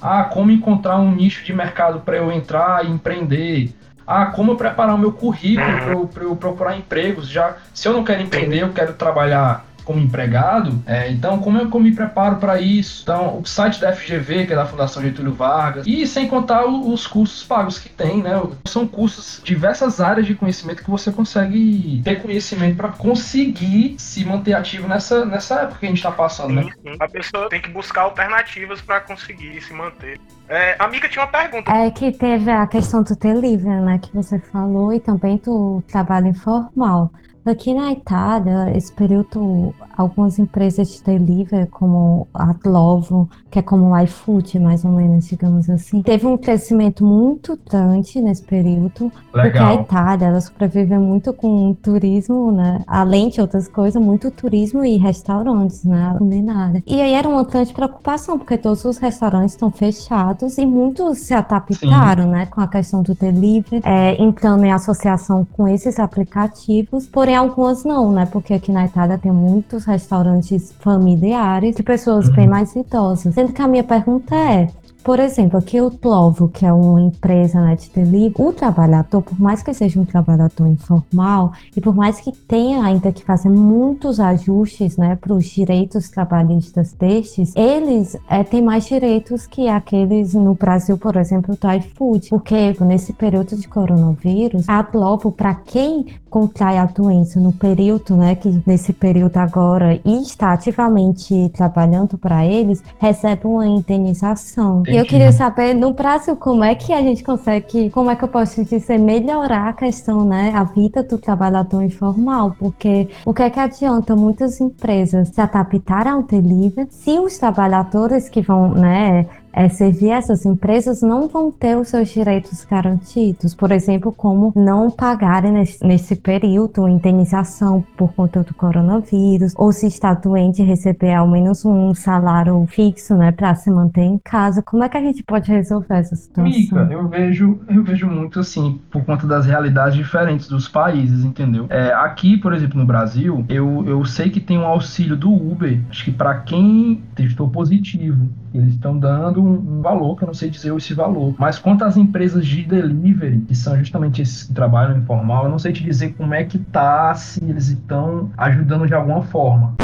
Ah, 0.00 0.24
como 0.24 0.50
encontrar 0.50 0.98
um 0.98 1.14
nicho 1.14 1.44
de 1.44 1.52
mercado 1.52 2.00
para 2.00 2.16
eu 2.16 2.32
entrar 2.32 2.84
e 2.84 2.90
empreender. 2.90 3.74
Ah, 4.06 4.26
como 4.26 4.52
eu 4.52 4.56
preparar 4.56 4.94
o 4.94 4.98
meu 4.98 5.12
currículo 5.12 6.06
para 6.08 6.24
eu, 6.24 6.30
eu 6.30 6.36
procurar 6.36 6.76
empregos. 6.76 7.26
Já, 7.26 7.56
se 7.72 7.88
eu 7.88 7.92
não 7.94 8.04
quero 8.04 8.22
empreender, 8.22 8.62
eu 8.62 8.70
quero 8.70 8.92
trabalhar 8.92 9.64
como 9.84 10.00
empregado, 10.00 10.82
é, 10.86 11.10
então 11.10 11.38
como 11.38 11.58
eu, 11.58 11.68
como 11.68 11.84
me 11.84 11.94
preparo 11.94 12.36
para 12.36 12.60
isso? 12.60 13.02
Então, 13.02 13.38
o 13.40 13.46
site 13.46 13.80
da 13.80 13.92
FGV, 13.92 14.46
que 14.46 14.52
é 14.52 14.56
da 14.56 14.66
Fundação 14.66 15.02
Getúlio 15.02 15.32
Vargas, 15.34 15.86
e 15.86 16.06
sem 16.06 16.26
contar 16.26 16.64
o- 16.66 16.92
os 16.92 17.06
cursos 17.06 17.42
pagos 17.44 17.78
que 17.78 17.88
tem, 17.88 18.22
né? 18.22 18.32
São 18.66 18.86
cursos, 18.86 19.40
diversas 19.44 20.00
áreas 20.00 20.26
de 20.26 20.34
conhecimento 20.34 20.82
que 20.82 20.90
você 20.90 21.12
consegue 21.12 22.00
ter 22.04 22.22
conhecimento 22.22 22.76
para 22.76 22.88
conseguir 22.88 23.96
se 23.98 24.24
manter 24.24 24.54
ativo 24.54 24.88
nessa, 24.88 25.24
nessa 25.24 25.60
época 25.62 25.80
que 25.80 25.86
a 25.86 25.88
gente 25.88 25.98
está 25.98 26.10
passando, 26.10 26.54
né? 26.54 26.66
A 27.00 27.08
pessoa 27.08 27.48
tem 27.48 27.60
que 27.60 27.70
buscar 27.70 28.02
alternativas 28.02 28.80
pra 28.80 29.00
conseguir 29.00 29.60
se 29.60 29.72
manter. 29.72 30.20
É, 30.48 30.76
a 30.78 30.88
Mica 30.88 31.08
tinha 31.08 31.24
uma 31.24 31.30
pergunta. 31.30 31.70
É 31.70 31.90
que 31.90 32.12
teve 32.12 32.50
a 32.50 32.66
questão 32.66 33.02
do 33.02 33.16
delivery, 33.16 33.80
né, 33.80 33.98
que 33.98 34.14
você 34.14 34.38
falou, 34.38 34.92
e 34.92 35.00
também 35.00 35.36
do 35.38 35.82
trabalho 35.88 36.28
informal. 36.28 37.10
Aqui 37.46 37.74
na 37.74 37.92
Itália, 37.92 38.74
esse 38.74 38.90
período, 38.90 39.74
algumas 39.96 40.38
empresas 40.38 40.88
de 40.88 41.02
delivery, 41.02 41.66
como 41.68 42.26
a 42.34 42.52
Glovo, 42.52 43.28
que 43.50 43.58
é 43.58 43.62
como 43.62 43.90
o 43.92 43.98
iFood, 44.00 44.58
mais 44.58 44.84
ou 44.84 44.90
menos, 44.90 45.26
digamos 45.26 45.70
assim, 45.70 46.02
teve 46.02 46.26
um 46.26 46.36
crescimento 46.36 47.04
muito 47.04 47.58
grande 47.70 48.20
nesse 48.20 48.42
período, 48.42 49.12
porque 49.30 49.58
a 49.58 49.70
Legal. 49.70 49.82
Itália, 49.82 50.26
ela 50.26 50.40
sobrevive 50.40 50.98
muito 50.98 51.32
com 51.32 51.74
turismo, 51.74 52.50
né, 52.50 52.82
além 52.86 53.28
de 53.28 53.40
outras 53.40 53.68
coisas, 53.68 54.02
muito 54.02 54.30
turismo 54.30 54.84
e 54.84 54.96
restaurantes, 54.96 55.84
né, 55.84 56.14
culinária. 56.18 56.82
E 56.86 57.00
aí 57.00 57.12
era 57.12 57.28
uma 57.28 57.44
grande 57.44 57.72
preocupação, 57.72 58.38
porque 58.38 58.58
todos 58.58 58.84
os 58.84 58.98
restaurantes 58.98 59.54
estão 59.54 59.70
fechados 59.70 60.58
e 60.58 60.66
muitos 60.66 61.18
se 61.18 61.34
adaptaram, 61.34 62.28
né, 62.28 62.46
com 62.46 62.60
a 62.60 62.66
questão 62.66 63.02
do 63.02 63.14
delivery, 63.14 63.82
é, 63.84 64.20
entrando 64.22 64.64
em 64.64 64.72
associação 64.72 65.46
com 65.52 65.68
esses 65.68 65.98
aplicativos, 66.00 67.06
porém 67.06 67.36
algumas 67.36 67.84
não, 67.84 68.10
né, 68.10 68.26
porque 68.26 68.54
aqui 68.54 68.72
na 68.72 68.86
Itália 68.86 69.18
tem 69.18 69.30
muitos 69.32 69.83
restaurantes 69.84 70.72
familiares 70.80 71.76
de 71.76 71.82
pessoas 71.82 72.28
bem 72.30 72.48
mais 72.48 72.74
idosas. 72.74 73.34
Sendo 73.34 73.52
que 73.52 73.62
a 73.62 73.68
minha 73.68 73.84
pergunta 73.84 74.34
é, 74.34 74.68
por 75.04 75.20
exemplo, 75.20 75.58
aqui 75.58 75.82
o 75.82 75.90
Plovo, 75.90 76.48
que 76.48 76.64
é 76.64 76.72
uma 76.72 76.98
empresa 76.98 77.60
né, 77.60 77.76
de 77.76 77.90
delivery, 77.90 78.34
o 78.38 78.52
trabalhador, 78.54 79.20
por 79.20 79.38
mais 79.38 79.62
que 79.62 79.74
seja 79.74 80.00
um 80.00 80.04
trabalhador 80.06 80.66
informal 80.66 81.52
e 81.76 81.80
por 81.80 81.94
mais 81.94 82.20
que 82.20 82.32
tenha 82.32 82.82
ainda 82.82 83.12
que 83.12 83.22
fazer 83.22 83.50
muitos 83.50 84.18
ajustes 84.18 84.96
né, 84.96 85.14
para 85.16 85.34
os 85.34 85.44
direitos 85.44 86.08
trabalhistas 86.08 86.94
destes, 86.94 87.52
eles 87.54 88.16
é, 88.30 88.42
têm 88.42 88.62
mais 88.62 88.86
direitos 88.86 89.46
que 89.46 89.68
aqueles 89.68 90.32
no 90.32 90.54
Brasil, 90.54 90.96
por 90.96 91.16
exemplo, 91.16 91.54
do 91.54 91.70
iFood. 91.72 92.30
Porque 92.30 92.74
nesse 92.80 93.12
período 93.12 93.56
de 93.56 93.68
coronavírus, 93.68 94.66
a 94.66 94.80
Globo, 94.80 95.30
para 95.30 95.54
quem 95.54 96.06
contrai 96.30 96.78
a 96.78 96.86
doença 96.86 97.38
no 97.38 97.52
período, 97.52 98.16
né, 98.16 98.34
que 98.34 98.60
nesse 98.66 98.92
período 98.92 99.36
agora 99.36 100.00
e 100.04 100.22
está 100.22 100.52
ativamente 100.52 101.48
trabalhando 101.50 102.18
para 102.18 102.44
eles, 102.44 102.82
recebe 102.98 103.46
uma 103.46 103.64
indenização. 103.64 104.82
E 104.94 104.96
eu 104.96 105.04
queria 105.04 105.32
saber 105.32 105.74
no 105.74 105.92
Brasil 105.92 106.36
como 106.36 106.62
é 106.62 106.72
que 106.76 106.92
a 106.92 107.02
gente 107.02 107.24
consegue, 107.24 107.90
como 107.90 108.12
é 108.12 108.14
que 108.14 108.22
eu 108.22 108.28
posso 108.28 108.64
dizer, 108.64 108.96
melhorar 108.96 109.70
a 109.70 109.72
questão, 109.72 110.24
né, 110.24 110.52
a 110.54 110.62
vida 110.62 111.02
do 111.02 111.18
trabalhador 111.18 111.82
informal, 111.82 112.54
porque 112.56 113.08
o 113.26 113.34
que 113.34 113.42
é 113.42 113.50
que 113.50 113.58
adianta? 113.58 114.14
Muitas 114.14 114.60
empresas 114.60 115.30
se 115.30 115.40
adaptarem 115.40 116.12
ao 116.12 116.22
delivery. 116.22 116.86
Se 116.92 117.18
os 117.18 117.36
trabalhadores 117.36 118.28
que 118.28 118.40
vão, 118.40 118.68
né, 118.68 119.26
é, 119.54 119.68
servir 119.68 120.10
essas 120.10 120.44
empresas 120.44 121.00
não 121.00 121.28
vão 121.28 121.50
ter 121.50 121.76
os 121.76 121.88
seus 121.88 122.08
direitos 122.08 122.64
garantidos, 122.64 123.54
por 123.54 123.70
exemplo, 123.70 124.12
como 124.12 124.52
não 124.56 124.90
pagarem 124.90 125.52
nesse, 125.52 125.84
nesse 125.86 126.16
período 126.16 126.88
indenização 126.88 127.84
por 127.96 128.12
conta 128.12 128.42
do 128.42 128.52
coronavírus, 128.54 129.52
ou 129.56 129.72
se 129.72 129.86
está 129.86 130.12
doente 130.12 130.62
receber 130.62 131.14
ao 131.14 131.28
menos 131.28 131.64
um 131.64 131.94
salário 131.94 132.66
fixo, 132.68 133.14
né, 133.14 133.30
para 133.30 133.54
se 133.54 133.70
manter 133.70 134.02
em 134.02 134.18
casa. 134.18 134.62
Como 134.62 134.82
é 134.82 134.88
que 134.88 134.96
a 134.96 135.00
gente 135.00 135.22
pode 135.22 135.50
resolver 135.50 135.94
essa 135.94 136.16
situação? 136.16 136.44
Mica, 136.44 136.88
eu 136.90 137.08
vejo, 137.08 137.60
eu 137.68 137.84
vejo 137.84 138.06
muito 138.08 138.40
assim, 138.40 138.80
por 138.90 139.04
conta 139.04 139.26
das 139.26 139.46
realidades 139.46 139.96
diferentes 139.96 140.48
dos 140.48 140.68
países, 140.68 141.24
entendeu? 141.24 141.66
É, 141.68 141.92
aqui, 141.92 142.36
por 142.36 142.52
exemplo, 142.52 142.78
no 142.78 142.86
Brasil, 142.86 143.44
eu, 143.48 143.84
eu 143.86 144.04
sei 144.04 144.30
que 144.30 144.40
tem 144.40 144.58
um 144.58 144.66
auxílio 144.66 145.16
do 145.16 145.32
Uber, 145.32 145.80
acho 145.90 146.04
que 146.04 146.12
para 146.12 146.40
quem 146.40 147.02
testou 147.14 147.48
positivo, 147.48 148.28
eles 148.52 148.74
estão 148.74 148.98
dando 148.98 149.43
um, 149.44 149.78
um, 149.78 149.82
valor, 149.82 150.16
que 150.16 150.24
eu 150.24 150.26
não 150.26 150.34
sei 150.34 150.50
dizer 150.50 150.74
esse 150.74 150.94
valor. 150.94 151.34
Mas 151.38 151.58
quanto 151.58 151.84
às 151.84 151.96
empresas 151.96 152.46
de 152.46 152.62
delivery, 152.62 153.40
que 153.42 153.54
são 153.54 153.76
justamente 153.78 154.22
esses 154.22 154.44
que 154.44 154.54
trabalham 154.54 154.98
informal, 154.98 155.44
eu 155.44 155.50
não 155.50 155.58
sei 155.58 155.72
te 155.72 155.82
dizer 155.82 156.14
como 156.14 156.34
é 156.34 156.44
que 156.44 156.58
tá, 156.58 157.14
se 157.14 157.42
eles 157.44 157.68
estão 157.68 158.30
ajudando 158.36 158.86
de 158.86 158.94
alguma 158.94 159.22
forma. 159.22 159.74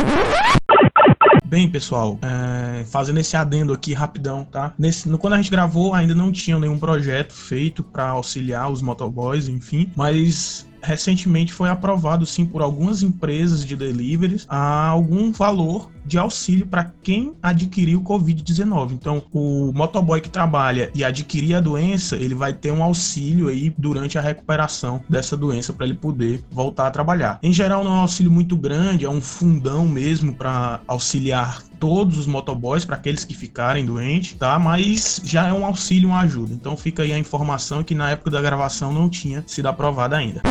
Bem, 1.44 1.68
pessoal, 1.68 2.16
é, 2.22 2.84
fazendo 2.84 3.18
esse 3.18 3.36
adendo 3.36 3.72
aqui 3.72 3.92
rapidão, 3.92 4.44
tá? 4.44 4.72
Nesse, 4.78 5.08
no, 5.08 5.18
quando 5.18 5.32
a 5.32 5.36
gente 5.36 5.50
gravou, 5.50 5.94
ainda 5.94 6.14
não 6.14 6.30
tinha 6.30 6.56
nenhum 6.56 6.78
projeto 6.78 7.32
feito 7.32 7.82
para 7.82 8.08
auxiliar 8.10 8.70
os 8.70 8.80
motoboys, 8.80 9.48
enfim, 9.48 9.90
mas 9.96 10.69
recentemente 10.82 11.52
foi 11.52 11.68
aprovado 11.68 12.26
sim 12.26 12.44
por 12.44 12.62
algumas 12.62 13.02
empresas 13.02 13.64
de 13.64 13.76
deliveries 13.76 14.46
algum 14.48 15.32
valor 15.32 15.90
de 16.04 16.18
auxílio 16.18 16.66
para 16.66 16.92
quem 17.02 17.34
adquiriu 17.42 18.02
Covid-19. 18.02 18.92
Então, 18.92 19.22
o 19.32 19.72
motoboy 19.72 20.20
que 20.20 20.28
trabalha 20.28 20.90
e 20.94 21.04
adquirir 21.04 21.54
a 21.54 21.60
doença, 21.60 22.16
ele 22.16 22.34
vai 22.34 22.52
ter 22.52 22.72
um 22.72 22.82
auxílio 22.82 23.48
aí 23.48 23.72
durante 23.76 24.18
a 24.18 24.20
recuperação 24.20 25.02
dessa 25.08 25.36
doença 25.36 25.72
para 25.72 25.86
ele 25.86 25.94
poder 25.94 26.42
voltar 26.50 26.86
a 26.86 26.90
trabalhar. 26.90 27.38
Em 27.42 27.52
geral, 27.52 27.84
não 27.84 27.92
é 27.92 27.94
um 27.94 28.00
auxílio 28.00 28.32
muito 28.32 28.56
grande, 28.56 29.04
é 29.04 29.10
um 29.10 29.20
fundão 29.20 29.86
mesmo 29.86 30.34
para 30.34 30.80
auxiliar 30.86 31.62
todos 31.80 32.18
os 32.18 32.26
motoboys 32.26 32.84
para 32.84 32.94
aqueles 32.94 33.24
que 33.24 33.34
ficarem 33.34 33.86
doentes, 33.86 34.34
tá? 34.34 34.58
Mas 34.58 35.20
já 35.24 35.48
é 35.48 35.52
um 35.52 35.64
auxílio, 35.64 36.10
uma 36.10 36.20
ajuda. 36.20 36.52
Então 36.52 36.76
fica 36.76 37.02
aí 37.02 37.12
a 37.12 37.18
informação 37.18 37.82
que 37.82 37.94
na 37.94 38.10
época 38.10 38.30
da 38.30 38.42
gravação 38.42 38.92
não 38.92 39.08
tinha 39.08 39.42
sido 39.46 39.66
aprovada 39.66 40.16
ainda. 40.16 40.42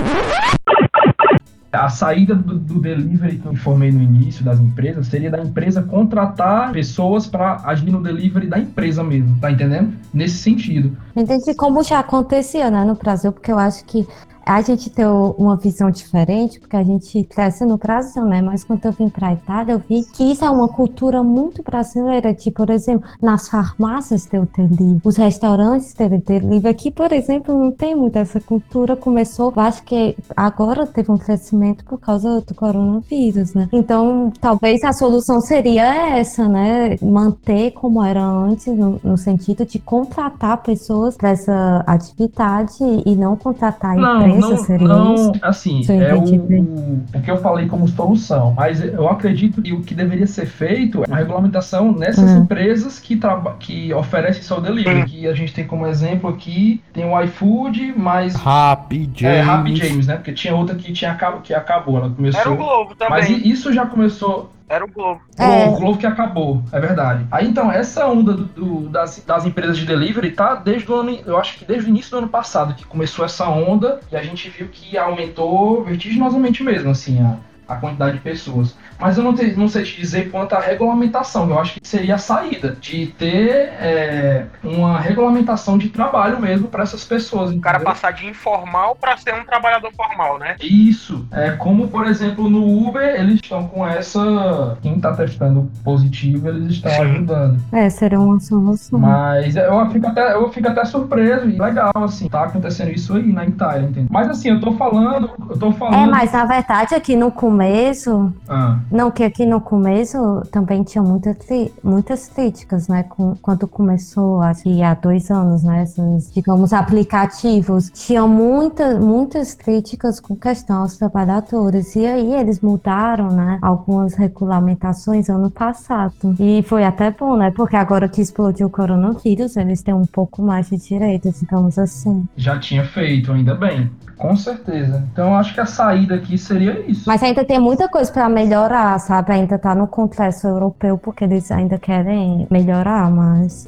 A 1.72 1.88
saída 1.88 2.34
do, 2.34 2.58
do, 2.58 2.82
delivery 2.82 3.38
que 3.38 3.46
eu 3.46 3.54
informei 3.54 3.92
no 3.92 4.02
início 4.02 4.44
das 4.44 4.60
empresas 4.60 5.06
seria 5.06 5.30
da 5.30 5.39
empresa 5.39 5.84
contratar 5.84 6.72
pessoas 6.72 7.28
para 7.28 7.62
agir 7.63 7.92
no 7.92 8.02
delivery 8.02 8.48
da 8.48 8.58
empresa 8.58 9.04
mesmo, 9.04 9.38
tá 9.39 9.52
entendendo? 9.52 9.94
Nesse 10.12 10.38
sentido. 10.38 10.98
Entendi 11.15 11.54
como 11.54 11.84
já 11.84 12.00
acontecia, 12.00 12.72
né, 12.72 12.84
no 12.84 12.96
Brasil, 12.96 13.32
porque 13.32 13.52
eu 13.52 13.60
acho 13.60 13.86
que 13.86 14.08
a 14.45 14.62
gente 14.62 14.89
ter 14.89 15.08
uma 15.08 15.56
visão 15.56 15.89
diferente, 15.91 16.60
porque 16.60 16.75
a 16.75 16.84
gente 16.84 17.23
cresce 17.23 17.65
no 17.65 17.78
Brasil, 17.78 18.25
né? 18.25 18.41
Mas 18.41 18.63
quando 18.63 18.86
eu 18.86 18.91
vim 18.91 19.10
para 19.10 19.30
a 19.30 19.34
Itália, 19.34 19.73
eu 19.73 19.80
vi 19.80 20.04
que 20.04 20.23
isso 20.23 20.43
é 20.43 20.49
uma 20.49 20.67
cultura 20.67 21.23
muito 21.23 21.63
brasileira. 21.63 22.34
Tipo, 22.34 22.58
por 22.58 22.69
exemplo, 22.69 23.08
nas 23.21 23.47
farmácias 23.47 24.25
tem 24.25 24.39
o 24.39 24.49
delivery, 24.56 25.02
os 25.04 25.17
restaurantes 25.17 25.93
têm 25.93 26.08
o 26.08 26.21
delivery. 26.21 26.67
Aqui, 26.67 26.91
por 26.91 27.12
exemplo, 27.12 27.58
não 27.58 27.71
tem 27.71 27.95
muito 27.95 28.17
essa 28.17 28.39
cultura. 28.39 28.95
Começou, 28.95 29.54
acho 29.56 29.84
que 29.84 30.15
agora 30.36 30.86
teve 30.86 31.12
um 31.12 31.17
crescimento 31.17 31.86
por 31.86 31.99
causa 31.99 32.41
do 32.41 32.54
coronavírus, 32.54 33.54
né? 33.54 33.69
Então, 33.71 34.32
talvez 34.39 34.84
a 34.84 34.93
solução 34.93 35.39
seria 35.41 36.17
essa, 36.17 36.47
né? 36.47 36.97
Manter 37.02 37.71
como 37.71 38.04
era 38.04 38.23
antes, 38.23 38.67
no, 38.67 38.99
no 39.04 39.17
sentido 39.17 39.65
de 39.65 39.80
contratar 39.80 40.58
pessoas 40.58 41.15
para 41.15 41.30
essa 41.30 41.84
atividade 41.86 42.78
e 43.06 43.15
não 43.15 43.36
contratar 43.36 43.95
não, 43.95 44.38
não, 44.39 44.56
não, 44.78 45.32
assim, 45.41 45.82
é 45.89 46.13
o, 46.13 46.23
o 46.23 47.21
que 47.21 47.30
eu 47.30 47.38
falei 47.38 47.67
como 47.67 47.88
solução, 47.88 48.54
mas 48.54 48.84
eu 48.84 49.08
acredito 49.08 49.62
que 49.62 49.73
o 49.73 49.82
que 49.82 49.93
deveria 49.93 50.28
ser 50.28 50.45
feito 50.45 51.04
é 51.04 51.08
uma 51.08 51.17
regulamentação 51.17 51.91
nessas 51.91 52.32
hum. 52.32 52.43
empresas 52.43 52.99
que, 52.99 53.19
que 53.60 53.93
oferecem 53.93 54.41
seu 54.41 54.62
delivery, 54.62 55.02
hum. 55.02 55.06
que 55.06 55.28
a 55.28 55.34
gente 55.34 55.54
tem 55.54 55.65
como 55.65 55.86
exemplo 55.88 56.30
aqui, 56.30 56.82
tem 56.93 57.06
o 57.06 57.21
iFood, 57.21 57.93
mais... 57.97 58.36
Happy 58.36 59.10
James. 59.13 59.38
É, 59.38 59.41
Happy 59.41 59.75
James, 59.75 60.08
né, 60.08 60.15
porque 60.15 60.34
tinha 60.34 60.56
outra 60.56 60.75
que, 60.75 60.91
tinha, 60.91 61.17
que 61.43 61.54
acabou, 61.54 61.97
ela 61.97 62.10
começou... 62.10 62.41
Era 62.41 62.52
o 62.52 62.58
Globo 62.58 62.95
também. 62.95 63.13
Mas 63.13 63.30
isso 63.30 63.73
já 63.73 63.86
começou... 63.86 64.52
Era 64.69 64.86
o 64.86 64.88
Globo. 64.88 65.19
É. 65.36 65.67
O 65.67 65.77
Globo 65.77 65.97
que 65.97 66.05
acabou, 66.05 66.63
é 66.71 66.79
verdade. 66.79 67.25
Aí 67.32 67.47
então, 67.47 67.71
essa 67.71 68.08
onda 68.08 68.34
do, 68.34 68.43
do, 68.45 68.89
das, 68.89 69.23
das 69.25 69.43
empresas 69.43 69.75
de 69.79 69.86
delivery 69.86 70.32
tá 70.32 70.53
desde 70.53 70.89
o 70.89 70.95
ano, 70.95 71.19
eu 71.25 71.39
acho 71.39 71.58
que 71.58 71.65
desde 71.65 71.88
o 71.88 71.89
início 71.89 72.12
do 72.12 72.19
ano 72.19 72.29
passado 72.29 72.75
que 72.75 72.86
começou 72.86 73.25
essa 73.25 73.49
onda 73.49 73.99
e 74.12 74.15
a 74.15 74.21
gente 74.21 74.47
viu 74.47 74.67
que 74.67 74.95
aumentou 74.95 75.84
vertiginosamente 75.84 76.63
mesmo, 76.63 76.91
assim, 76.91 77.19
a, 77.19 77.38
a 77.67 77.77
quantidade 77.77 78.17
de 78.17 78.23
pessoas. 78.23 78.77
Mas 78.99 79.17
eu 79.17 79.23
não, 79.23 79.33
te, 79.33 79.55
não 79.55 79.69
sei 79.69 79.83
te 79.83 79.95
dizer 79.99 80.29
quanto 80.29 80.53
à 80.53 80.59
regulamentação. 80.59 81.49
Eu 81.49 81.57
acho 81.57 81.79
que 81.79 81.88
seria 81.88 82.15
a 82.15 82.17
saída 82.17 82.75
de 82.79 83.07
ter 83.07 83.71
é, 83.79 84.45
uma 84.62 84.99
regulamentação 84.99 85.77
de 85.77 85.88
trabalho 85.88 86.39
mesmo 86.39 86.67
para 86.67 86.83
essas 86.83 87.05
pessoas. 87.05 87.51
O 87.51 87.59
cara 87.62 87.79
passar 87.79 88.12
de 88.12 88.27
informal 88.27 88.97
para 88.99 89.15
ser 89.15 89.33
um 89.33 89.45
trabalhador 89.45 89.91
formal, 89.93 90.38
né? 90.38 90.57
Isso. 90.62 91.25
É 91.31 91.51
como, 91.51 91.88
por 91.88 92.05
exemplo, 92.05 92.49
no 92.49 92.88
Uber, 92.88 93.15
eles 93.19 93.35
estão 93.35 93.67
com 93.67 93.88
essa. 93.88 94.77
Quem 94.81 94.97
está 94.97 95.13
testando 95.13 95.71
positivo, 95.83 96.49
eles 96.49 96.73
estão 96.73 96.91
Sim. 96.91 97.01
ajudando. 97.01 97.59
É, 97.71 97.89
seria 97.89 98.19
uma 98.19 98.39
solução. 98.39 98.99
Mas 98.99 99.55
eu 99.55 99.89
fico, 99.91 100.07
até, 100.07 100.33
eu 100.33 100.51
fico 100.51 100.67
até 100.67 100.83
surpreso 100.83 101.49
e 101.49 101.57
legal, 101.57 101.91
assim, 101.95 102.27
tá 102.27 102.43
acontecendo 102.43 102.91
isso 102.91 103.15
aí 103.15 103.31
na 103.31 103.45
Itália, 103.45 103.88
entendeu? 103.88 104.09
Mas 104.12 104.29
assim, 104.29 104.49
eu 104.49 104.59
tô 104.59 104.73
falando. 104.73 105.31
Eu 105.49 105.57
tô 105.57 105.71
falando. 105.71 106.09
É, 106.09 106.12
mas 106.12 106.33
na 106.33 106.45
verdade 106.45 106.93
aqui 106.93 107.15
no 107.15 107.31
começo. 107.31 108.33
Ah 108.47 108.77
não, 108.91 109.12
que 109.12 109.23
aqui 109.23 109.45
no 109.45 109.62
começo 109.62 110.17
também 110.52 110.84
tinha 110.84 111.04
muita, 111.04 111.36
muitas 111.84 112.28
críticas, 112.28 112.88
né? 112.88 113.04
Com, 113.04 113.36
quando 113.41 113.67
começou 113.67 114.41
aqui 114.41 114.82
há 114.82 114.93
dois 114.93 115.30
anos, 115.30 115.63
né? 115.63 115.84
Esses, 115.84 116.34
digamos, 116.34 116.73
aplicativos. 116.73 117.89
Tinham 117.91 118.28
muita, 118.28 118.99
muitas 118.99 119.54
críticas 119.54 120.19
com 120.19 120.36
questão 120.36 120.82
aos 120.82 120.97
trabalhadores. 120.97 121.95
E 121.95 122.06
aí 122.06 122.34
eles 122.34 122.62
mudaram, 122.62 123.30
né? 123.32 123.60
Algumas 123.62 124.15
regulamentações 124.15 125.30
ano 125.30 125.52
passado. 125.52 126.36
E 126.39 126.63
foi 126.63 126.84
até 126.84 127.12
bom, 127.12 127.36
né? 127.36 127.52
Porque 127.52 127.75
agora 127.75 128.08
que 128.08 128.21
explodiu 128.21 128.67
o 128.67 128.69
coronavírus, 128.69 129.56
eles 129.56 129.82
têm 129.82 129.93
um 129.93 130.06
pouco 130.06 130.41
mais 130.41 130.69
de 130.69 130.78
direitos, 130.78 131.39
digamos 131.39 131.78
assim. 131.78 132.28
Já 132.36 132.60
tinha 132.60 132.84
feito, 132.86 133.32
ainda 133.32 133.54
bem. 133.54 133.89
Com 134.19 134.36
certeza. 134.36 135.01
Então 135.13 135.34
acho 135.34 135.53
que 135.53 135.62
a 135.62 135.65
saída 135.65 136.15
aqui 136.15 136.38
seria 136.38 136.77
isso. 136.86 137.03
Mas 137.08 137.23
ainda 137.23 137.45
tem 137.45 137.58
muita 137.58 137.88
coisa 137.88 138.12
para 138.12 138.27
melhorar, 138.27 138.99
sabe? 138.99 139.32
Ainda 139.32 139.58
tá 139.58 139.73
no 139.73 139.88
contexto 139.88 140.45
europeu 140.45 140.97
porque 140.97 141.23
eles 141.23 141.49
ainda 141.49 141.79
querem 141.79 142.45
melhorar, 142.51 143.10
mas 143.10 143.65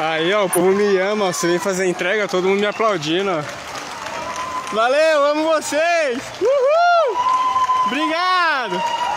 Aí, 0.00 0.32
ó, 0.32 0.46
o 0.46 0.50
povo 0.50 0.70
me 0.70 0.96
ama, 0.98 1.32
você 1.32 1.48
vem 1.48 1.58
fazer 1.58 1.86
entrega, 1.86 2.26
todo 2.26 2.48
mundo 2.48 2.60
me 2.60 2.66
aplaudindo. 2.66 3.44
Valeu, 4.72 5.24
amo 5.26 5.44
vocês! 5.44 6.18
Uhul! 6.40 7.16
Obrigado! 7.86 9.07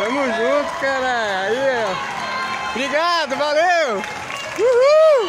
Tamo 0.00 0.24
junto, 0.24 0.80
cara. 0.80 1.42
Aí, 1.42 1.58
ó. 1.84 2.70
Obrigado, 2.70 3.36
valeu! 3.36 3.96
Uhul! 4.58 5.28